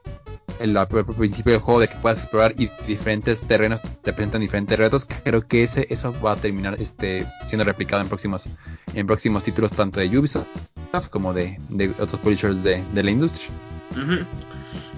[0.61, 0.79] el,
[1.17, 5.47] principio del juego de que puedas explorar y diferentes terrenos te presentan diferentes retos, creo
[5.47, 8.47] que ese eso va a terminar este siendo replicado en próximos
[8.95, 10.47] en próximos títulos tanto de Ubisoft
[11.11, 11.59] como de,
[11.99, 13.49] otros publishers de, la industria.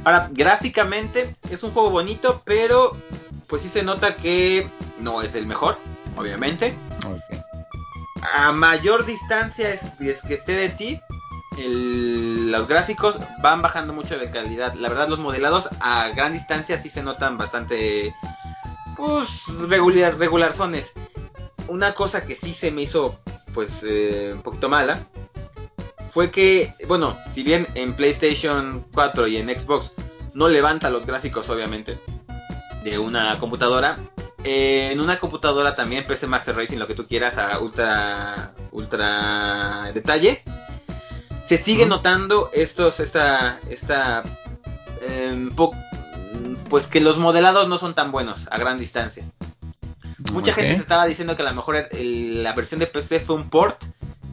[0.05, 2.97] Ahora, gráficamente es un juego bonito, pero
[3.48, 4.68] pues sí se nota que
[5.01, 5.78] no es el mejor,
[6.16, 6.74] obviamente.
[8.35, 11.01] A mayor distancia es, es que esté de ti,
[11.66, 14.74] los gráficos van bajando mucho de calidad.
[14.74, 18.14] La verdad, los modelados a gran distancia sí se notan bastante,
[18.97, 20.93] pues, regular, regular zones.
[21.66, 23.18] Una cosa que sí se me hizo,
[23.55, 25.01] pues, eh, un poquito mala,
[26.12, 29.93] fue que, bueno, si bien en PlayStation 4 y en Xbox
[30.35, 31.98] no levanta los gráficos, obviamente,
[32.85, 33.98] de una computadora,
[34.44, 39.90] eh, en una computadora también PC Master Racing, lo que tú quieras, a ultra, ultra
[39.93, 40.43] detalle
[41.48, 44.22] se sigue notando estos, esta, esta,
[45.08, 45.50] em,
[46.68, 49.24] pues que los modelados no son tan buenos a gran distancia.
[50.32, 53.48] Mucha gente se estaba diciendo que a lo mejor la versión de PC fue un
[53.48, 53.82] port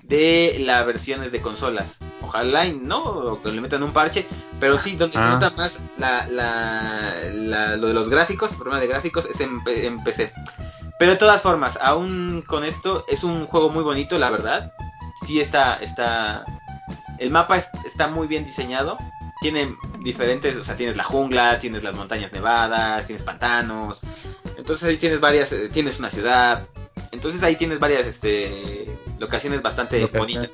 [0.04, 1.96] de las versiones de consolas.
[2.22, 4.26] Ojalá y no, o que le metan un parche,
[4.60, 5.30] pero sí, donde se ah.
[5.30, 10.04] nota más la, la, lo de los gráficos, el problema de gráficos es en, en
[10.04, 10.34] PC.
[11.00, 14.74] Pero de todas formas, aún con esto, es un juego muy bonito, la verdad.
[15.26, 16.46] Sí está, está,
[17.20, 18.98] el mapa está muy bien diseñado.
[19.42, 24.02] Tiene diferentes, o sea, tienes la jungla, tienes las montañas nevadas, tienes pantanos.
[24.58, 26.68] Entonces ahí tienes varias, eh, tienes una ciudad.
[27.12, 28.86] Entonces ahí tienes varias este,
[29.20, 30.50] locaciones bastante bonitas.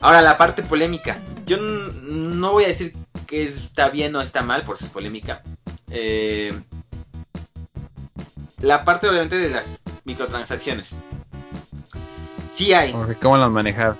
[0.00, 1.18] Ahora la parte polémica.
[1.46, 2.92] Yo no voy a decir
[3.26, 5.42] que está bien o está mal por si es polémica.
[5.90, 6.52] Eh,
[8.60, 9.64] la parte obviamente de las
[10.04, 10.90] microtransacciones.
[12.56, 12.94] Sí hay.
[13.20, 13.96] ¿Cómo las manejar?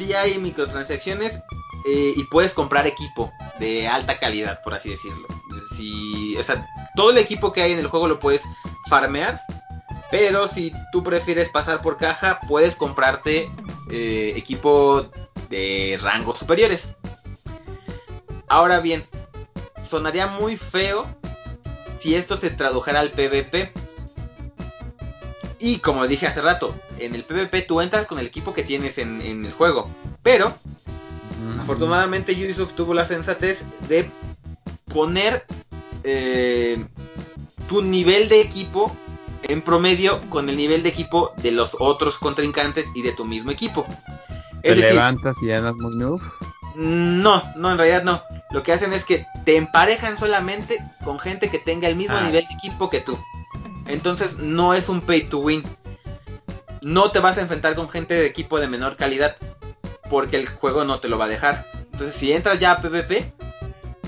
[0.00, 1.42] Sí hay microtransacciones
[1.86, 5.28] eh, y puedes comprar equipo de alta calidad, por así decirlo.
[5.76, 6.66] Si, o sea,
[6.96, 8.40] todo el equipo que hay en el juego lo puedes
[8.88, 9.42] farmear,
[10.10, 13.50] pero si tú prefieres pasar por caja, puedes comprarte
[13.90, 15.06] eh, equipo
[15.50, 16.88] de rangos superiores.
[18.48, 19.04] Ahora bien,
[19.86, 21.06] sonaría muy feo
[22.00, 23.70] si esto se tradujera al PvP.
[25.60, 28.96] Y como dije hace rato, en el PvP tú entras con el equipo que tienes
[28.98, 29.90] en, el juego.
[30.22, 30.54] Pero,
[31.60, 34.10] afortunadamente Ubisoft tuvo la sensatez de
[34.86, 35.44] poner
[36.02, 36.82] eh,
[37.68, 38.96] tu nivel de equipo
[39.42, 43.50] en promedio con el nivel de equipo de los otros contrincantes y de tu mismo
[43.50, 43.86] equipo.
[44.62, 46.20] ¿Te levantas y andas muy noob?
[46.74, 48.22] No, no, en realidad no.
[48.50, 52.22] Lo que hacen es que te emparejan solamente con gente que tenga el mismo ah.
[52.22, 53.18] nivel de equipo que tú.
[53.86, 55.62] Entonces no es un pay to win.
[56.82, 59.36] No te vas a enfrentar con gente de equipo de menor calidad
[60.08, 61.66] porque el juego no te lo va a dejar.
[61.92, 63.32] Entonces si entras ya a PvP,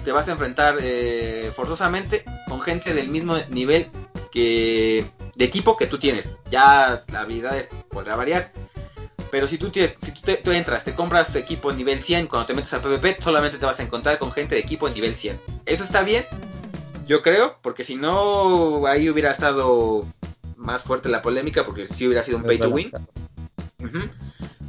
[0.04, 3.88] te vas a enfrentar eh, forzosamente con gente del mismo nivel
[4.32, 6.28] que de equipo que tú tienes.
[6.50, 7.56] Ya la habilidad
[7.88, 8.52] podrá variar.
[9.30, 10.12] Pero si tú, si
[10.44, 13.80] tú, entras, te compras equipo nivel 100, cuando te metes a PvP, solamente te vas
[13.80, 15.40] a encontrar con gente de equipo nivel 100.
[15.64, 16.22] Eso está bien,
[17.06, 20.06] yo creo, porque si no, ahí hubiera estado
[20.56, 22.90] más fuerte la polémica, porque si hubiera sido un pay to win.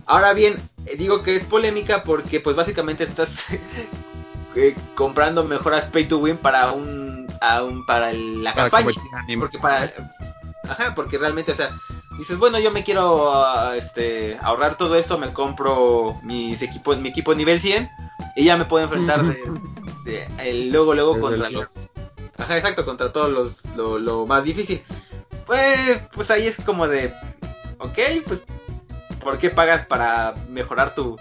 [0.06, 0.56] Ahora bien,
[0.98, 3.46] digo que es polémica porque pues básicamente estás
[4.56, 7.28] eh, comprando mejoras pay to win para un,
[7.88, 8.92] para la campaña.
[9.40, 9.92] Porque para
[10.68, 11.78] ajá, porque realmente, o sea,
[12.18, 17.10] dices, bueno, yo me quiero ah, este ahorrar todo esto, me compro mis equipos, mi
[17.10, 17.90] equipo nivel 100
[18.36, 19.24] y ya me puedo enfrentar
[20.06, 21.68] de, el, luego luego contra los
[22.44, 24.84] Ajá, exacto, contra todos los lo, más difícil.
[25.46, 27.14] Pues, pues ahí es como de,
[27.80, 28.42] ok, pues,
[29.22, 31.18] ¿por qué pagas para mejorar tu,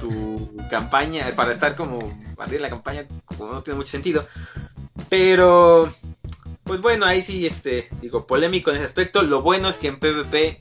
[0.00, 1.34] tu campaña?
[1.34, 1.98] Para estar como,
[2.36, 4.28] abrir la campaña, como no tiene mucho sentido.
[5.08, 5.90] Pero,
[6.64, 9.22] pues bueno, ahí sí, este, digo, polémico en ese aspecto.
[9.22, 10.60] Lo bueno es que en PvP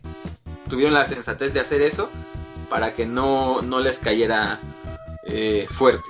[0.69, 2.09] tuvieron la sensatez de hacer eso
[2.69, 4.61] para que no, no les cayera
[5.27, 6.07] eh, fuerte.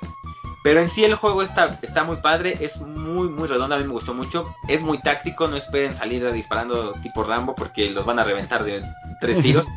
[0.65, 3.83] Pero en sí el juego está, está muy padre, es muy, muy redondo, a mí
[3.83, 4.55] me gustó mucho.
[4.67, 8.83] Es muy táctico, no esperen salir disparando tipo Rambo porque los van a reventar de
[9.21, 9.67] tres tiros.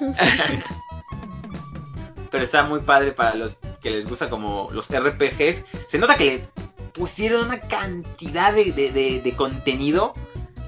[2.32, 5.62] Pero está muy padre para los que les gusta como los RPGs.
[5.88, 6.44] Se nota que le
[6.92, 10.12] pusieron una cantidad de, de contenido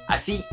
[0.07, 0.45] así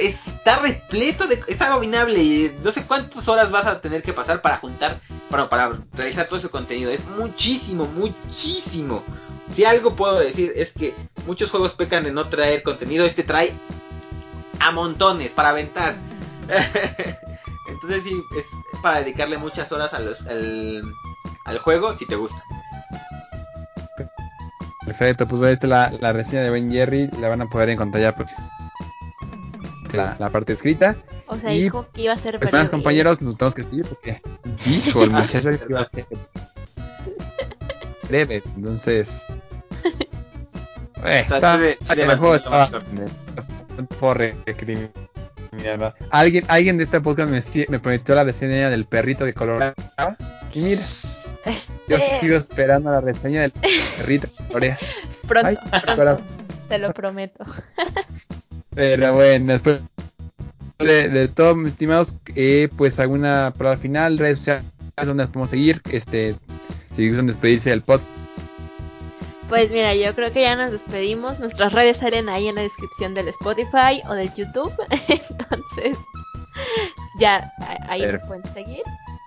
[0.00, 1.42] está repleto de...
[1.46, 2.54] Es abominable.
[2.62, 6.38] No sé cuántas horas vas a tener que pasar para juntar, para, para realizar todo
[6.38, 6.90] ese contenido.
[6.90, 9.02] Es muchísimo, muchísimo.
[9.52, 10.94] Si algo puedo decir es que
[11.26, 13.04] muchos juegos pecan de no traer contenido.
[13.04, 13.52] Este trae
[14.60, 15.96] a montones para aventar.
[17.68, 18.46] Entonces sí, es
[18.82, 20.82] para dedicarle muchas horas al,
[21.44, 22.42] al juego si te gusta.
[24.84, 28.14] Perfecto, pues esta la, la reseña de Ben Jerry, la van a poder encontrar ya
[28.14, 28.46] próximo
[29.94, 30.96] la, parte escrita.
[31.26, 32.68] O sea, dijo que iba a ser pues, breve.
[32.68, 34.22] compañeros, nos tenemos que escribir porque
[34.64, 36.06] dijo el muchacho que iba a ser
[38.08, 38.42] breve.
[38.56, 39.22] Entonces,
[41.04, 41.58] eh, está,
[41.96, 42.40] mejor
[46.10, 49.74] Alguien, alguien de este podcast me, me prometió la reseña del perrito que coloraba.
[50.52, 50.82] Y mira,
[51.88, 54.78] yo este sigo esperando la reseña del perrito que colorea.
[55.28, 55.60] Pronto,
[55.96, 56.22] pronto.
[56.68, 57.44] Te lo prometo.
[58.74, 59.80] Pero bueno, después
[60.78, 64.64] de, todo, mis estimados, eh, pues alguna para final, redes sociales
[64.96, 66.36] donde nos podemos seguir, este,
[66.94, 68.00] si gustan despedirse del pod.
[69.48, 71.38] Pues mira, yo creo que ya nos despedimos.
[71.38, 74.72] Nuestras redes salen ahí en la descripción del Spotify o del YouTube.
[75.08, 75.98] Entonces,
[77.18, 77.52] ya
[77.88, 78.82] ahí nos pueden seguir.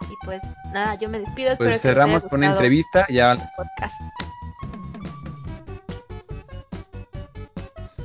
[0.10, 0.42] Y pues
[0.74, 1.56] nada, yo me despido.
[1.58, 3.06] Pues cerramos con una entrevista.
[3.10, 3.36] Ya.
[3.56, 3.94] Podcast.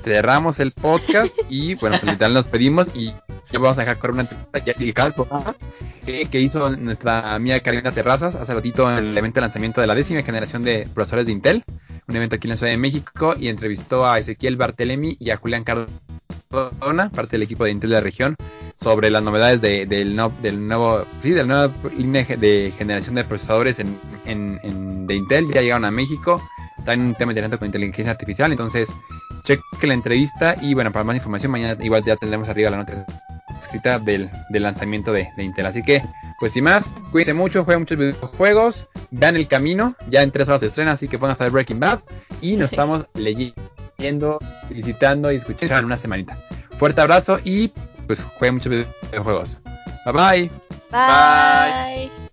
[0.03, 3.12] Cerramos el podcast y bueno, pues literal nos pedimos y
[3.53, 4.74] ya vamos a dejar con una entrevista ya
[6.31, 9.95] que, hizo nuestra amiga Karina Terrazas hace ratito en el evento de lanzamiento de la
[9.95, 11.65] décima generación de procesadores de Intel,
[12.09, 15.37] un evento aquí en la Ciudad de México y entrevistó a Ezequiel Bartelemi y a
[15.37, 18.37] Julián Cardona, parte del equipo de Intel de la región,
[18.74, 23.24] sobre las novedades de, del, no, del nuevo, sí, del nuevo línea de generación de
[23.24, 23.97] procesadores en,
[24.27, 26.43] en, de Intel, ya llegaron a México,
[26.79, 28.91] está en un tema interesante con inteligencia artificial, entonces
[29.44, 33.06] cheque la entrevista y bueno, para más información mañana igual ya tendremos arriba la nota
[33.60, 35.66] escrita del, del lanzamiento de, de, Intel.
[35.66, 36.02] Así que,
[36.39, 40.60] pues sin más, cuídense mucho, jueguen muchos videojuegos, vean el camino, ya en tres horas
[40.60, 42.01] se estrena, así que pongan a ver Breaking Bad
[42.40, 44.39] y nos estamos leyendo,
[44.69, 46.36] visitando y escuchando en una semanita.
[46.78, 47.69] Fuerte abrazo y
[48.06, 49.59] pues jueguen muchos videojuegos.
[50.05, 50.51] Bye bye.
[50.90, 52.09] Bye.
[52.09, 52.32] bye.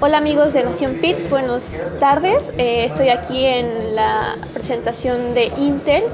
[0.00, 2.54] Hola amigos de Nación Pits, buenas tardes.
[2.56, 6.04] Eh, estoy aquí en la presentación de Intel.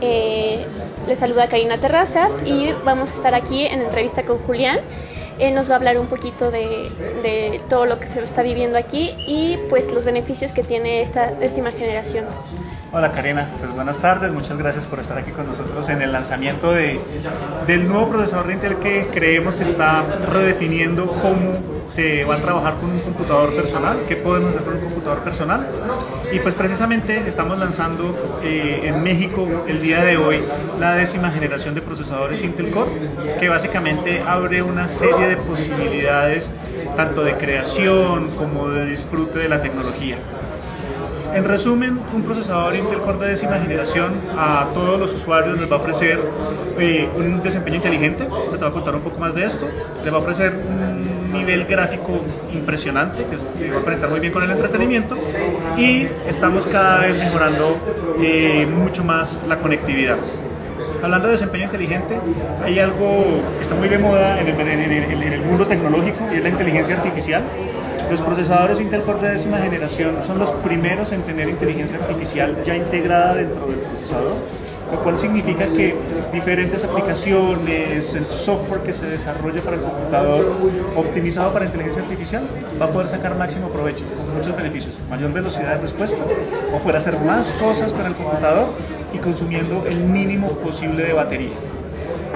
[0.00, 0.66] Eh,
[1.06, 4.80] les saluda Karina Terrazas y vamos a estar aquí en entrevista con Julián.
[5.38, 9.14] Él nos va a hablar un poquito de, todo lo que se está viviendo aquí
[9.28, 12.24] y pues los beneficios que tiene esta décima generación.
[12.92, 16.72] Hola Karina, pues buenas tardes, muchas gracias por estar aquí con nosotros en el lanzamiento
[16.72, 16.98] de,
[17.68, 20.02] del nuevo procesador de Intel que creemos que está
[20.32, 24.80] redefiniendo cómo se va a trabajar con un computador personal, qué podemos hacer con un
[24.80, 25.68] computador personal.
[26.32, 30.40] Y pues precisamente estamos lanzando eh, en México el día de hoy
[30.78, 32.90] la décima generación de procesadores Intel Core,
[33.40, 36.50] que básicamente abre una serie de posibilidades
[36.96, 40.18] tanto de creación como de disfrute de la tecnología.
[41.34, 45.76] En resumen, un procesador Intel Core de décima generación a todos los usuarios les va
[45.76, 46.18] a ofrecer
[46.78, 49.68] eh, un desempeño inteligente, te voy a contar un poco más de esto,
[50.02, 50.87] les va a ofrecer un
[51.32, 52.20] nivel gráfico
[52.52, 53.24] impresionante
[53.58, 55.16] que va a conectar muy bien con el entretenimiento
[55.76, 57.74] y estamos cada vez mejorando
[58.22, 60.16] eh, mucho más la conectividad.
[61.02, 62.18] Hablando de desempeño inteligente,
[62.64, 63.24] hay algo
[63.56, 66.42] que está muy de moda en el, en el, en el mundo tecnológico y es
[66.42, 67.42] la inteligencia artificial.
[68.10, 72.74] Los procesadores Intel Core de décima generación son los primeros en tener inteligencia artificial ya
[72.74, 74.36] integrada dentro del procesador,
[74.90, 75.96] lo cual significa que
[76.32, 80.52] diferentes aplicaciones, el software que se desarrolla para el computador
[80.96, 82.42] optimizado para inteligencia artificial
[82.80, 86.18] va a poder sacar máximo provecho con muchos beneficios, mayor velocidad de respuesta,
[86.74, 88.68] o poder hacer más cosas con el computador
[89.12, 91.52] y consumiendo el mínimo posible de batería.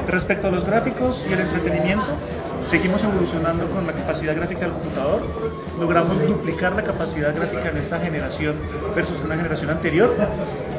[0.08, 2.06] Respecto a los gráficos y el entretenimiento,
[2.66, 5.22] seguimos evolucionando con la capacidad gráfica del computador.
[5.78, 8.56] Logramos duplicar la capacidad gráfica en esta generación
[8.94, 10.14] versus una generación anterior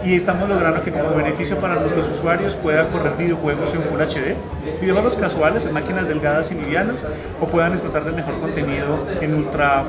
[0.05, 4.35] y estamos logrando que como beneficio para nuestros usuarios puedan correr videojuegos en Full HD,
[4.81, 7.05] videojuegos casuales en máquinas delgadas y livianas
[7.39, 9.83] o puedan disfrutar del mejor contenido en ultra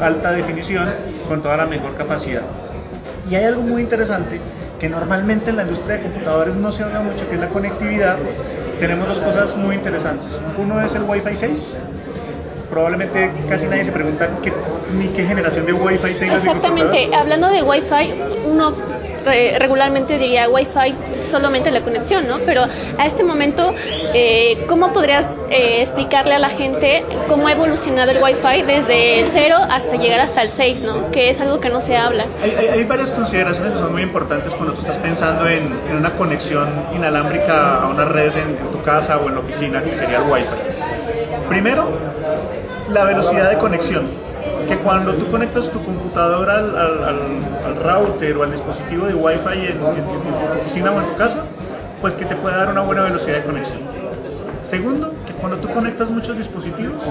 [0.00, 0.88] alta definición
[1.28, 2.42] con toda la mejor capacidad.
[3.30, 4.40] Y hay algo muy interesante
[4.80, 8.16] que normalmente en la industria de computadores no se habla mucho, que es la conectividad.
[8.80, 10.38] Tenemos dos cosas muy interesantes.
[10.58, 11.76] Uno es el Wi-Fi 6.
[12.68, 14.52] Probablemente casi nadie se pregunta qué,
[14.96, 17.14] ni qué generación de Wi-Fi tenga Exactamente.
[17.14, 18.14] Hablando de Wi-Fi,
[18.50, 18.74] uno
[19.24, 22.38] re regularmente diría Wi-Fi solamente la conexión, ¿no?
[22.44, 23.74] Pero a este momento,
[24.14, 29.26] eh, ¿cómo podrías eh, explicarle a la gente cómo ha evolucionado el Wi-Fi desde el
[29.26, 31.10] 0 hasta llegar hasta el 6, ¿no?
[31.10, 32.26] Que es algo que no se habla.
[32.42, 36.68] Hay, varias consideraciones que son muy importantes cuando tú estás pensando en, en una conexión
[36.94, 40.30] inalámbrica a una red en, en, tu casa o en la oficina, que sería el
[40.30, 41.48] Wi-Fi.
[41.48, 41.88] Primero,
[42.88, 44.06] la velocidad de conexión
[44.68, 49.60] que cuando tú conectas tu computadora al, al, router o al dispositivo de Wi-Fi en,
[49.60, 51.44] en, en, tu oficina o en tu casa,
[52.00, 53.91] pues que te pueda dar una buena velocidad de conexión.
[54.64, 57.02] Segundo, que cuando tú conectas muchos dispositivos,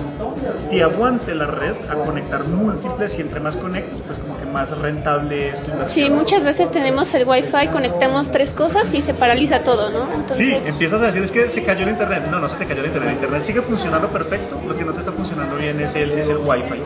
[0.70, 4.78] te aguante la red a conectar múltiples y entre más conectas, pues como que más
[4.78, 6.08] rentable es tu inversión.
[6.08, 10.14] Sí, muchas veces tenemos el Wi-Fi, conectamos tres cosas y se paraliza todo, ¿no?
[10.14, 10.48] Entonces...
[10.48, 12.24] Sí, empiezas a decir es que se cayó el internet.
[12.32, 13.10] No, no se te cayó el internet.
[13.10, 14.58] El internet sigue funcionando perfecto.
[14.66, 16.82] Lo que no te está funcionando bien es el, es el Wi-Fi.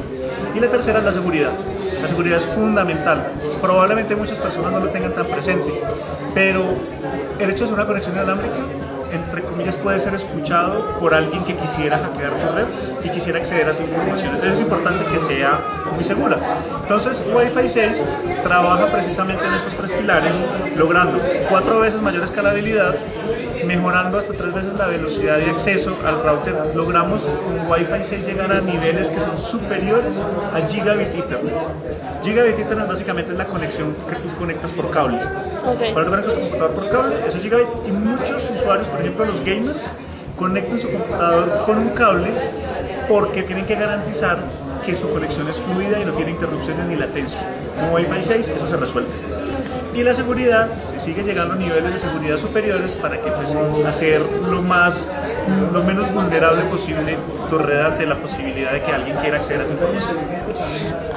[0.55, 1.51] Y la tercera es la seguridad.
[2.01, 3.27] La seguridad es fundamental.
[3.61, 5.81] Probablemente muchas personas no lo tengan tan presente,
[6.33, 6.63] pero
[7.39, 8.55] el hecho de ser una conexión inalámbrica
[9.15, 12.65] entre comillas, puede ser escuchado por alguien que quisiera hackear tu red
[13.03, 14.35] y quisiera acceder a tu información.
[14.35, 15.59] Entonces es importante que sea
[15.93, 16.37] muy segura.
[16.81, 18.05] Entonces Wi-Fi 6
[18.43, 20.41] trabaja precisamente en estos tres pilares,
[20.77, 21.19] logrando
[21.49, 22.95] cuatro veces mayor escalabilidad,
[23.65, 26.55] mejorando hasta tres veces la velocidad de acceso al router.
[26.75, 30.21] Logramos con Wi-Fi 6 llegar a niveles que son superiores
[30.53, 31.53] a Gigabit Ethernet.
[32.23, 35.19] Gigabit Ethernet básicamente es la conexión que tú conectas por cable.
[35.65, 35.93] Okay.
[35.93, 39.43] Cuando conectas tu computador por cable, eso es Gigabit y muchos usuarios, por ejemplo los
[39.43, 39.91] gamers,
[40.37, 42.29] conectan su computador con un cable
[43.07, 44.37] porque tienen que garantizar
[44.85, 47.41] que su conexión es fluida y no tiene interrupciones ni latencia.
[47.79, 49.09] Con Wi-Fi 6 eso se resuelve.
[49.95, 53.55] Y la seguridad, se sigue llegando a niveles de seguridad superiores para que pues
[53.87, 55.07] hacer lo más,
[55.71, 57.17] lo menos vulnerable posible
[57.49, 60.17] tu red ante la posibilidad de que alguien quiera acceder a tu información.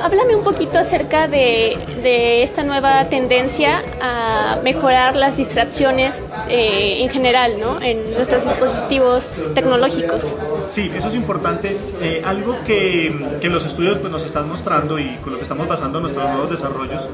[0.01, 7.09] Háblame un poquito acerca de, de esta nueva tendencia a mejorar las distracciones eh, en
[7.09, 7.83] general, ¿no?
[7.83, 10.37] En nuestros dispositivos tecnológicos.
[10.69, 11.77] Sí, eso es importante.
[12.01, 15.67] Eh, algo que, que, los estudios pues, nos están mostrando y con lo que estamos
[15.67, 17.09] basando nuestros nuevos desarrollos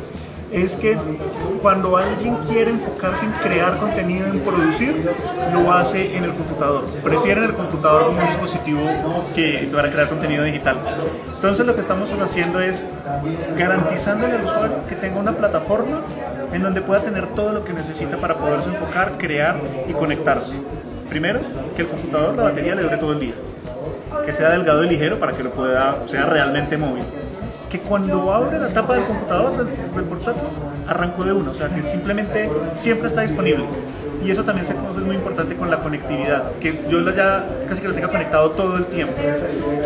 [0.55, 0.97] es que
[1.61, 5.05] cuando alguien quiere enfocarse en crear contenido, en producir,
[5.53, 6.85] lo hace en el computador.
[7.03, 8.81] Prefieren el computador como un dispositivo
[9.35, 10.77] que para crear contenido digital.
[11.35, 12.87] Entonces lo que estamos haciendo es
[13.59, 16.03] garantizándole al usuario que tenga una plataforma
[16.53, 19.57] en donde pueda tener todo lo que necesita para poderse enfocar, crear
[19.89, 20.55] y conectarse.
[21.09, 21.41] Primero,
[21.75, 23.35] que el computador, la batería le dure todo el día.
[24.25, 27.03] Que sea delgado y ligero para que lo pueda, sea realmente móvil
[27.70, 30.43] que cuando abre la tapa del computador, del, del portátil,
[30.86, 33.65] arrancó de uno, o sea que simplemente siempre está disponible.
[34.25, 37.89] Y eso también se conoce muy importante con la conectividad, que yo ya casi que
[37.89, 39.15] lo tenga conectado todo el tiempo.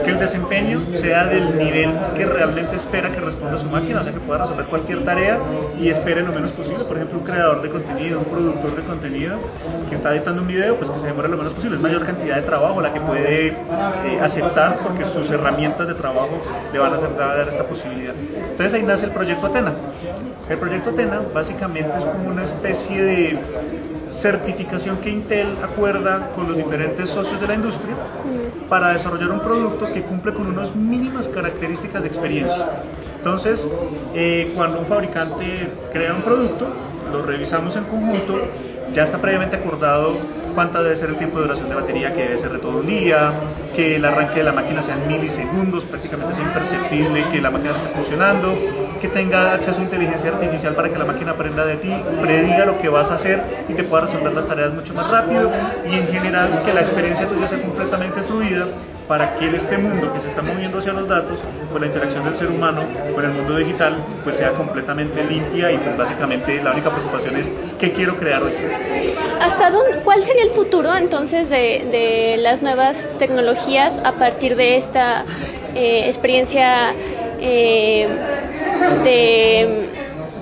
[0.04, 4.12] Que el desempeño sea del nivel que realmente espera que responda su máquina, o sea
[4.12, 5.38] que pueda resolver cualquier tarea
[5.80, 6.84] y espere lo menos posible.
[6.84, 9.38] Por ejemplo, un creador de contenido, un productor de contenido
[9.88, 11.76] que está editando un video, pues que se demore lo menos posible.
[11.76, 13.54] Es mayor cantidad de trabajo la que puede eh,
[14.22, 16.40] aceptar porque sus herramientas de trabajo
[16.72, 18.14] le van a dar esta posibilidad.
[18.16, 19.72] Entonces ahí nace el proyecto Atena.
[20.48, 23.38] El proyecto Atena básicamente es como una especie de
[24.10, 27.94] certificación que Intel acuerda con los diferentes socios de la industria
[28.68, 32.66] para desarrollar un producto que cumple con unas mínimas características de experiencia.
[33.16, 33.68] Entonces,
[34.14, 36.66] eh, cuando un fabricante crea un producto,
[37.12, 38.38] lo revisamos en conjunto,
[38.92, 40.14] ya está previamente acordado
[40.54, 42.86] cuánta debe ser el tiempo de duración de batería, que debe ser de todo un
[42.86, 43.32] día,
[43.76, 47.76] que el arranque de la máquina sea en milisegundos, prácticamente sea imperceptible que la máquina
[47.76, 48.54] esté funcionando,
[49.00, 52.80] que tenga acceso a inteligencia artificial para que la máquina aprenda de ti, prediga lo
[52.80, 55.50] que vas a hacer y te pueda resolver las tareas mucho más rápido
[55.90, 58.66] y en general que la experiencia tuya sea completamente fluida
[59.08, 62.24] para que en este mundo que se está moviendo hacia los datos, pues la interacción
[62.24, 62.82] del ser humano
[63.14, 67.50] con el mundo digital pues sea completamente limpia y pues básicamente la única preocupación es
[67.78, 68.52] qué quiero crear hoy.
[69.40, 74.76] ¿Hasta dónde, cuál sería el futuro entonces de, de las nuevas tecnologías a partir de
[74.76, 75.24] esta
[75.74, 76.92] eh, experiencia
[77.40, 78.08] eh,
[79.04, 79.90] de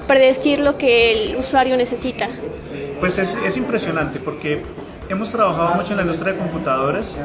[0.06, 2.28] predecir lo que el usuario necesita?
[3.00, 4.62] Pues es, es impresionante porque
[5.08, 7.16] hemos trabajado mucho en la industria de computadores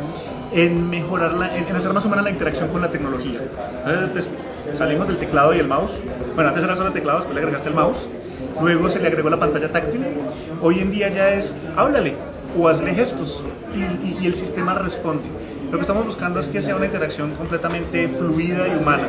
[0.54, 3.40] en mejorar, la, en, hacer más humana la interacción con la tecnología.
[3.86, 4.30] Entonces,
[4.66, 6.00] pues, salimos del teclado y el mouse.
[6.36, 8.08] Bueno, antes era solo el teclado, después le agregaste el mouse.
[8.62, 10.06] Luego se le agregó la pantalla táctil.
[10.62, 12.16] Hoy en día ya es háblale
[12.60, 13.44] o hazle gestos
[13.74, 15.24] y, y, y el sistema responde.
[15.72, 19.08] Lo que estamos buscando es que sea una interacción completamente fluida y humana.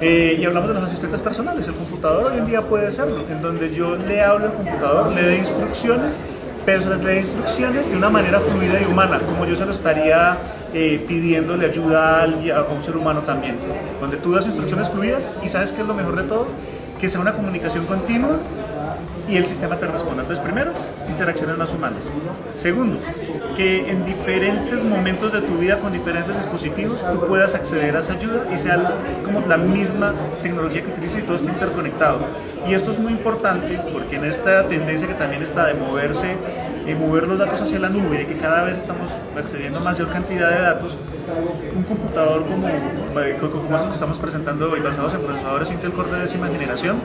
[0.00, 1.66] Eh, y hablamos de los asistentes personales.
[1.68, 5.22] El computador hoy en día puede serlo, en donde yo le hablo al computador, le
[5.22, 6.18] doy instrucciones
[6.66, 9.70] pero se les da instrucciones de una manera fluida y humana, como yo se lo
[9.70, 10.36] estaría
[10.74, 13.54] eh, pidiéndole ayuda a, a, un ser humano también,
[14.00, 16.48] donde tú das instrucciones fluidas y sabes que es lo mejor de todo,
[17.00, 18.38] que sea una comunicación continua
[19.28, 20.22] y el sistema te responda.
[20.22, 20.72] Entonces, primero,
[21.08, 22.10] interacciones más humanas.
[22.54, 22.98] Segundo,
[23.56, 28.14] que en diferentes momentos de tu vida con diferentes dispositivos tú puedas acceder a esa
[28.14, 30.12] ayuda y sea como la misma
[30.42, 32.20] tecnología que utilices y todo esté interconectado.
[32.68, 36.36] Y esto es muy importante porque en esta tendencia que también está de moverse,
[36.84, 40.08] de mover los datos hacia la nube, de que cada vez estamos accediendo a mayor
[40.10, 40.96] cantidad de datos,
[41.74, 42.68] un computador como,
[43.40, 46.96] como los que estamos presentando hoy, basados en procesadores Intel Core de décima generación,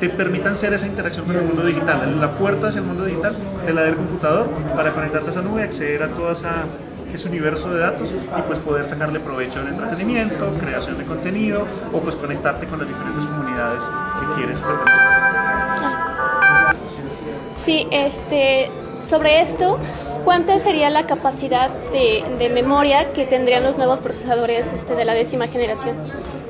[0.00, 3.34] te permitan hacer esa interacción con el mundo digital, la puerta hacia el mundo digital
[3.66, 4.46] de la del computador
[4.76, 6.64] para conectarte a esa nube, acceder a todo esa,
[7.12, 12.00] ese universo de datos y pues poder sacarle provecho al entretenimiento, creación de contenido o
[12.00, 13.82] pues conectarte con las diferentes comunidades
[14.20, 15.04] que quieres pertenecer.
[17.56, 18.68] Sí, este,
[19.08, 19.78] sobre esto,
[20.24, 25.14] ¿cuánta sería la capacidad de, de, memoria que tendrían los nuevos procesadores este, de la
[25.14, 25.96] décima generación?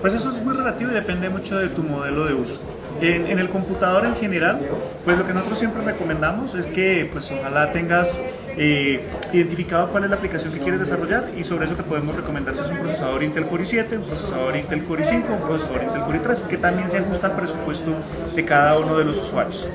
[0.00, 2.60] Pues eso es muy relativo y depende mucho de tu modelo de uso.
[3.00, 4.60] En, en, el computador en general,
[5.04, 8.16] pues lo que nosotros siempre recomendamos es que pues ojalá tengas
[8.56, 9.00] eh,
[9.32, 12.60] identificado cuál es la aplicación que quieres desarrollar y sobre eso te podemos recomendar si
[12.60, 16.22] es un procesador Intel Core i7, un procesador Intel Core i5, un procesador Intel Core
[16.22, 17.94] i3, que también se ajusta al presupuesto
[18.36, 19.66] de cada uno de los usuarios.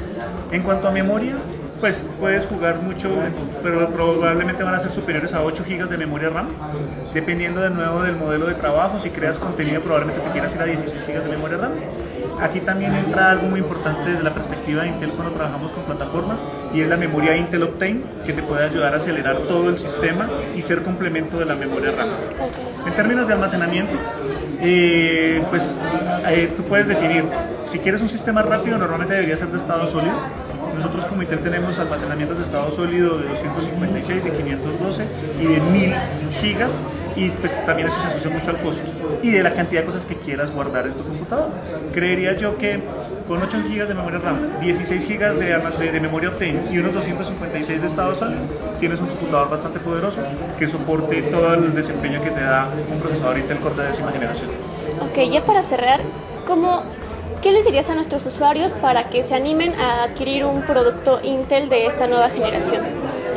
[0.52, 1.36] En cuanto a memoria,
[1.80, 3.10] pues puedes jugar mucho,
[3.64, 6.48] pero probablemente van a ser superiores a 8 GB de memoria RAM,
[7.14, 9.00] dependiendo de nuevo del modelo de trabajo.
[9.00, 11.72] Si creas contenido, probablemente te quieras ir a 16 GB de memoria RAM.
[12.42, 16.44] Aquí también entra algo muy importante desde la perspectiva de Intel cuando trabajamos con plataformas
[16.74, 20.30] y es la memoria Intel Optane que te puede ayudar a acelerar todo el sistema
[20.56, 22.10] y ser complemento de la memoria RAM.
[22.86, 23.94] En términos de almacenamiento,
[24.62, 25.78] eh, pues
[26.30, 27.26] eh, tú puedes definir
[27.68, 30.16] si quieres un sistema rápido, normalmente debería ser de estado sólido.
[30.80, 35.04] Nosotros como Intel tenemos almacenamientos de estado sólido de 256, de 512
[35.42, 35.94] y de 1000
[36.40, 36.80] gigas
[37.18, 38.90] y pues también eso se asocia mucho al costo
[39.22, 41.50] y de la cantidad de cosas que quieras guardar en tu computador.
[41.94, 42.80] Creería yo que
[43.28, 47.82] con 8 GB de memoria RAM, 16 GB de, de, memoria Optane y unos 256
[47.82, 48.40] de estado sólido,
[48.80, 50.22] tienes un computador bastante poderoso
[50.58, 54.50] que soporte todo el desempeño que te da un procesador Intel Core de décima generación.
[55.02, 56.00] Ok, ya para cerrar,
[56.48, 56.84] ¿cómo
[57.42, 61.70] ¿Qué les dirías a nuestros usuarios para que se animen a adquirir un producto Intel
[61.70, 62.82] de esta nueva generación?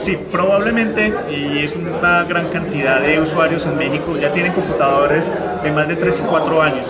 [0.00, 5.30] Sí, probablemente, y es una gran cantidad de usuarios en México, ya tienen computadores
[5.62, 6.86] de más de 3 y 4 años.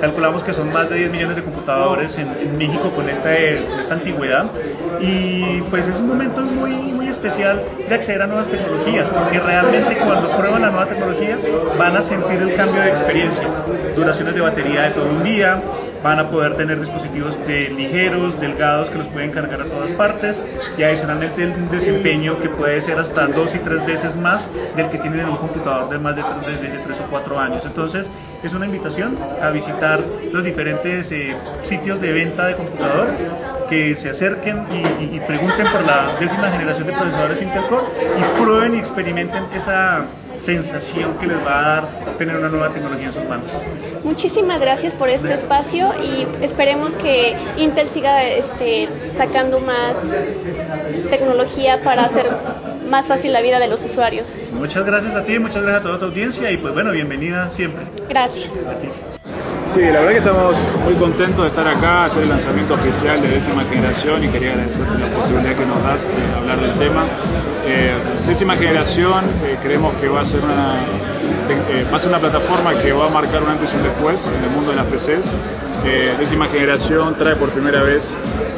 [0.00, 4.46] Calculamos que son más de 10 millones de computadores en, México con esta, esta antigüedad.
[5.00, 9.96] Y pues es un momento muy, muy especial de acceder a nuevas tecnologías, porque realmente
[9.98, 11.38] cuando prueban la nueva tecnología
[11.78, 13.46] van a sentir el cambio de experiencia.
[13.94, 15.62] Duraciones de batería de todo un día,
[16.02, 20.42] van a poder tener dispositivos de ligeros, delgados que los pueden cargar a todas partes
[20.78, 24.98] y adicionalmente el desempeño que puede ser hasta dos y tres veces más del que
[24.98, 27.64] tienen en un computador de más de, tres o cuatro años.
[27.66, 28.08] Entonces
[28.42, 30.00] es una invitación a visitar
[30.32, 33.24] los diferentes eh, sitios de venta de computadores
[33.68, 34.64] que se acerquen
[35.00, 37.84] y, pregunten por la décima generación de procesadores Intel Core
[38.18, 40.04] y prueben y experimenten esa
[40.40, 41.88] sensación que les va a dar
[42.18, 43.50] tener una nueva tecnología en sus manos.
[44.02, 49.96] Muchísimas gracias por este espacio y esperemos que Intel siga este, sacando más
[51.10, 52.28] tecnología para hacer
[52.90, 54.38] más fácil la vida de los usuarios.
[54.52, 57.84] Muchas gracias a ti, muchas gracias a toda tu audiencia y pues bueno, bienvenida siempre.
[58.08, 58.62] Gracias.
[59.72, 63.28] Sí, la verdad que estamos muy contentos de estar acá, hacer el lanzamiento oficial de
[63.28, 67.04] décima generación y quería agradecerte la posibilidad que nos das de hablar del tema.
[67.66, 67.94] Eh,
[68.26, 70.74] décima generación eh, creemos que va a ser una
[71.70, 74.32] eh, va a ser una plataforma que va a marcar un antes y un después
[74.36, 75.30] en el mundo de las PCs.
[76.18, 78.12] décima generación trae por primera vez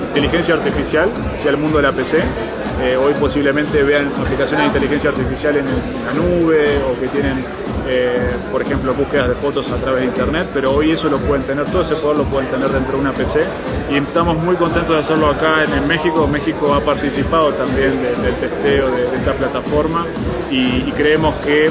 [0.08, 2.22] inteligencia artificial hacia el mundo de la PC.
[3.04, 7.36] hoy posiblemente vean aplicaciones de inteligencia artificial en, la nube o que tienen,
[8.50, 11.64] por ejemplo, búsquedas de fotos a través de internet, pero hoy eso lo pueden tener,
[11.66, 13.40] todo ese poder lo pueden tener dentro de una PC
[13.90, 16.26] y estamos muy contentos de hacerlo acá en, México.
[16.26, 20.06] México ha participado también del testeo de, esta plataforma
[20.50, 21.70] y, creemos que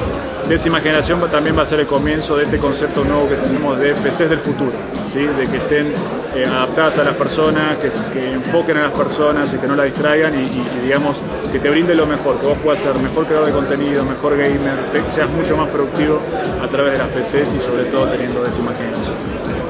[0.50, 3.94] décima generación también va a ser el comienzo de este concepto nuevo que tenemos de
[3.94, 4.72] PCs del futuro,
[5.14, 5.20] ¿sí?
[5.20, 5.94] de que estén
[6.36, 10.34] eh, adaptadas a las personas, que, enfoquen a las personas y que no la distraigan
[10.34, 10.48] y,
[10.84, 11.16] digamos
[11.52, 14.74] que te brinde lo mejor, que vos puedas ser mejor creador de contenido, mejor gamer,
[15.10, 16.20] seas mucho más productivo
[16.62, 18.71] a través de las PCs y sobre todo teniendo décima.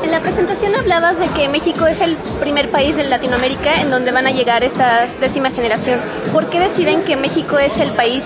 [0.03, 4.11] En la presentación hablabas de que México es el primer país de Latinoamérica en donde
[4.11, 5.99] van a llegar esta décima generación.
[6.33, 8.25] ¿Por qué deciden que México es el país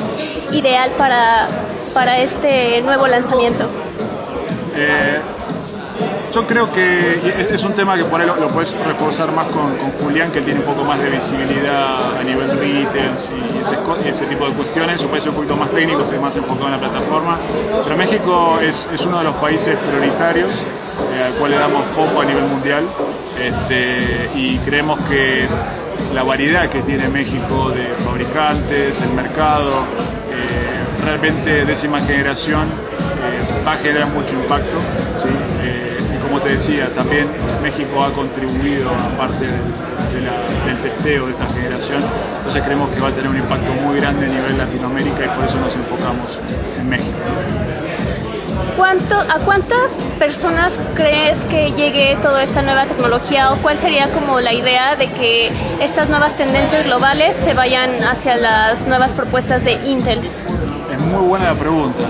[0.51, 1.47] ideal para,
[1.93, 3.69] para este nuevo lanzamiento?
[4.75, 5.19] Eh,
[6.33, 7.19] yo creo que
[7.51, 10.65] es un tema que por ahí lo, puedes reforzar más con, Julián, que tiene un
[10.65, 13.11] poco más de visibilidad a nivel retail
[14.05, 15.01] y ese, tipo de cuestiones.
[15.03, 17.37] Puede ser un poquito más técnico, estoy más enfocado en la plataforma.
[17.83, 20.49] Pero México es, uno de los países prioritarios
[21.13, 22.83] eh, al cual le damos foco a nivel mundial
[23.39, 25.47] este, y creemos que
[26.13, 29.71] la variedad que tiene México de fabricantes, el mercado,
[30.31, 34.79] eh, realmente décima generación eh, va a generar mucho impacto.
[36.27, 37.27] Como te decía, también
[37.61, 39.94] México ha contribuido a parte del,
[40.85, 42.03] testeo de esta generación,
[42.37, 45.45] entonces creemos que va a tener un impacto muy grande a nivel Latinoamérica y por
[45.45, 46.39] eso nos enfocamos
[46.79, 47.17] en México.
[48.77, 54.41] ¿Cuánto, ¿A cuántas personas crees que llegue toda esta nueva tecnología o cuál sería como
[54.41, 55.51] la idea de que
[55.81, 60.19] estas nuevas tendencias globales se vayan hacia las nuevas propuestas de Intel?
[60.19, 62.03] Es muy buena la pregunta.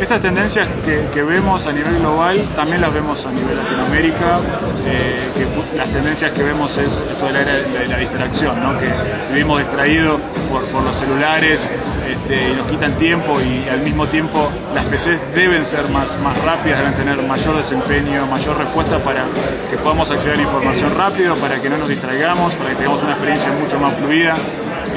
[0.00, 4.38] Estas tendencias que, vemos a nivel global también las vemos a nivel Latinoamérica.
[4.86, 8.78] Eh, que las tendencias que vemos es esto de la la, distracción, ¿no?
[8.78, 8.88] que
[9.32, 10.20] vivimos distraídos
[10.50, 11.68] por, los celulares
[12.08, 16.36] este, y nos quitan tiempo y al mismo tiempo las PCs deben ser más, más
[16.44, 19.24] rápidas, deben tener mayor desempeño, mayor respuesta para
[19.70, 23.12] que podamos acceder a información rápido, para que no nos distraigamos, para que tengamos una
[23.12, 24.34] experiencia mucho más fluida.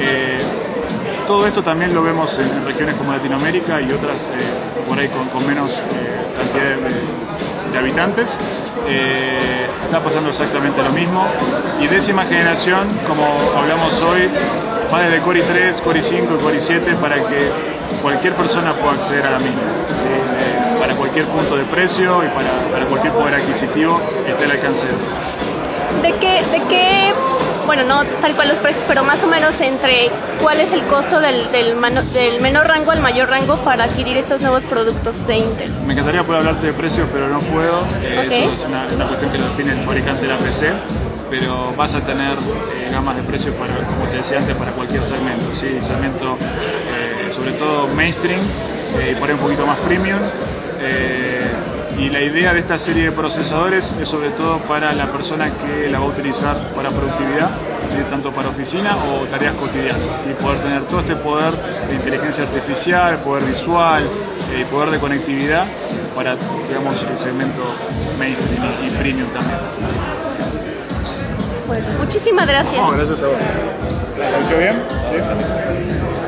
[0.00, 0.38] Eh,
[1.26, 5.46] todo esto también lo vemos en, regiones como Latinoamérica y otras eh, por ahí con,
[5.46, 8.34] menos eh, cantidad de, habitantes.
[8.88, 11.26] Eh, está pasando exactamente lo mismo.
[11.80, 13.24] Y décima generación, como
[13.56, 14.30] hablamos hoy,
[14.92, 17.50] va desde Core 3, Core 5 y Core 7 para que
[18.00, 19.60] cualquier persona pueda acceder a la misma.
[20.80, 24.86] para cualquier punto de precio y para, cualquier poder adquisitivo esté al alcance
[26.02, 27.12] de qué, de qué
[27.66, 30.08] bueno, no tal cual los precios, pero más o menos entre
[30.42, 31.76] cuál es el costo del, del,
[32.12, 35.70] del menor rango al mayor rango para adquirir estos nuevos productos de Intel.
[35.86, 37.80] Me encantaría poder hablarte de precios, pero no puedo.
[38.02, 40.72] Eh, eso es una, una, cuestión que lo define el fabricante de la PC.
[41.28, 45.04] Pero vas a tener eh, gamas de precios para, como te decía antes, para cualquier
[45.04, 45.44] segmento.
[45.58, 45.66] ¿sí?
[45.84, 48.40] Segmento eh, sobre todo mainstream
[49.10, 50.20] y por ahí un poquito más premium
[51.98, 55.88] y la idea de esta serie de procesadores es sobre todo para la persona que
[55.88, 57.50] la va a utilizar para productividad,
[58.10, 61.54] tanto para oficina o tareas cotidianas, y poder tener todo este poder
[61.88, 64.04] de inteligencia artificial, poder visual
[64.54, 65.66] y eh, poder de conectividad
[66.14, 66.36] para
[66.68, 67.62] digamos, el segmento
[68.18, 69.58] mainstream y, premium también.
[71.66, 72.92] Bueno, muchísimas gracias.
[72.92, 73.36] gracias a vos.
[74.50, 74.76] ¿Lo bien?
[75.10, 76.25] ¿Sí?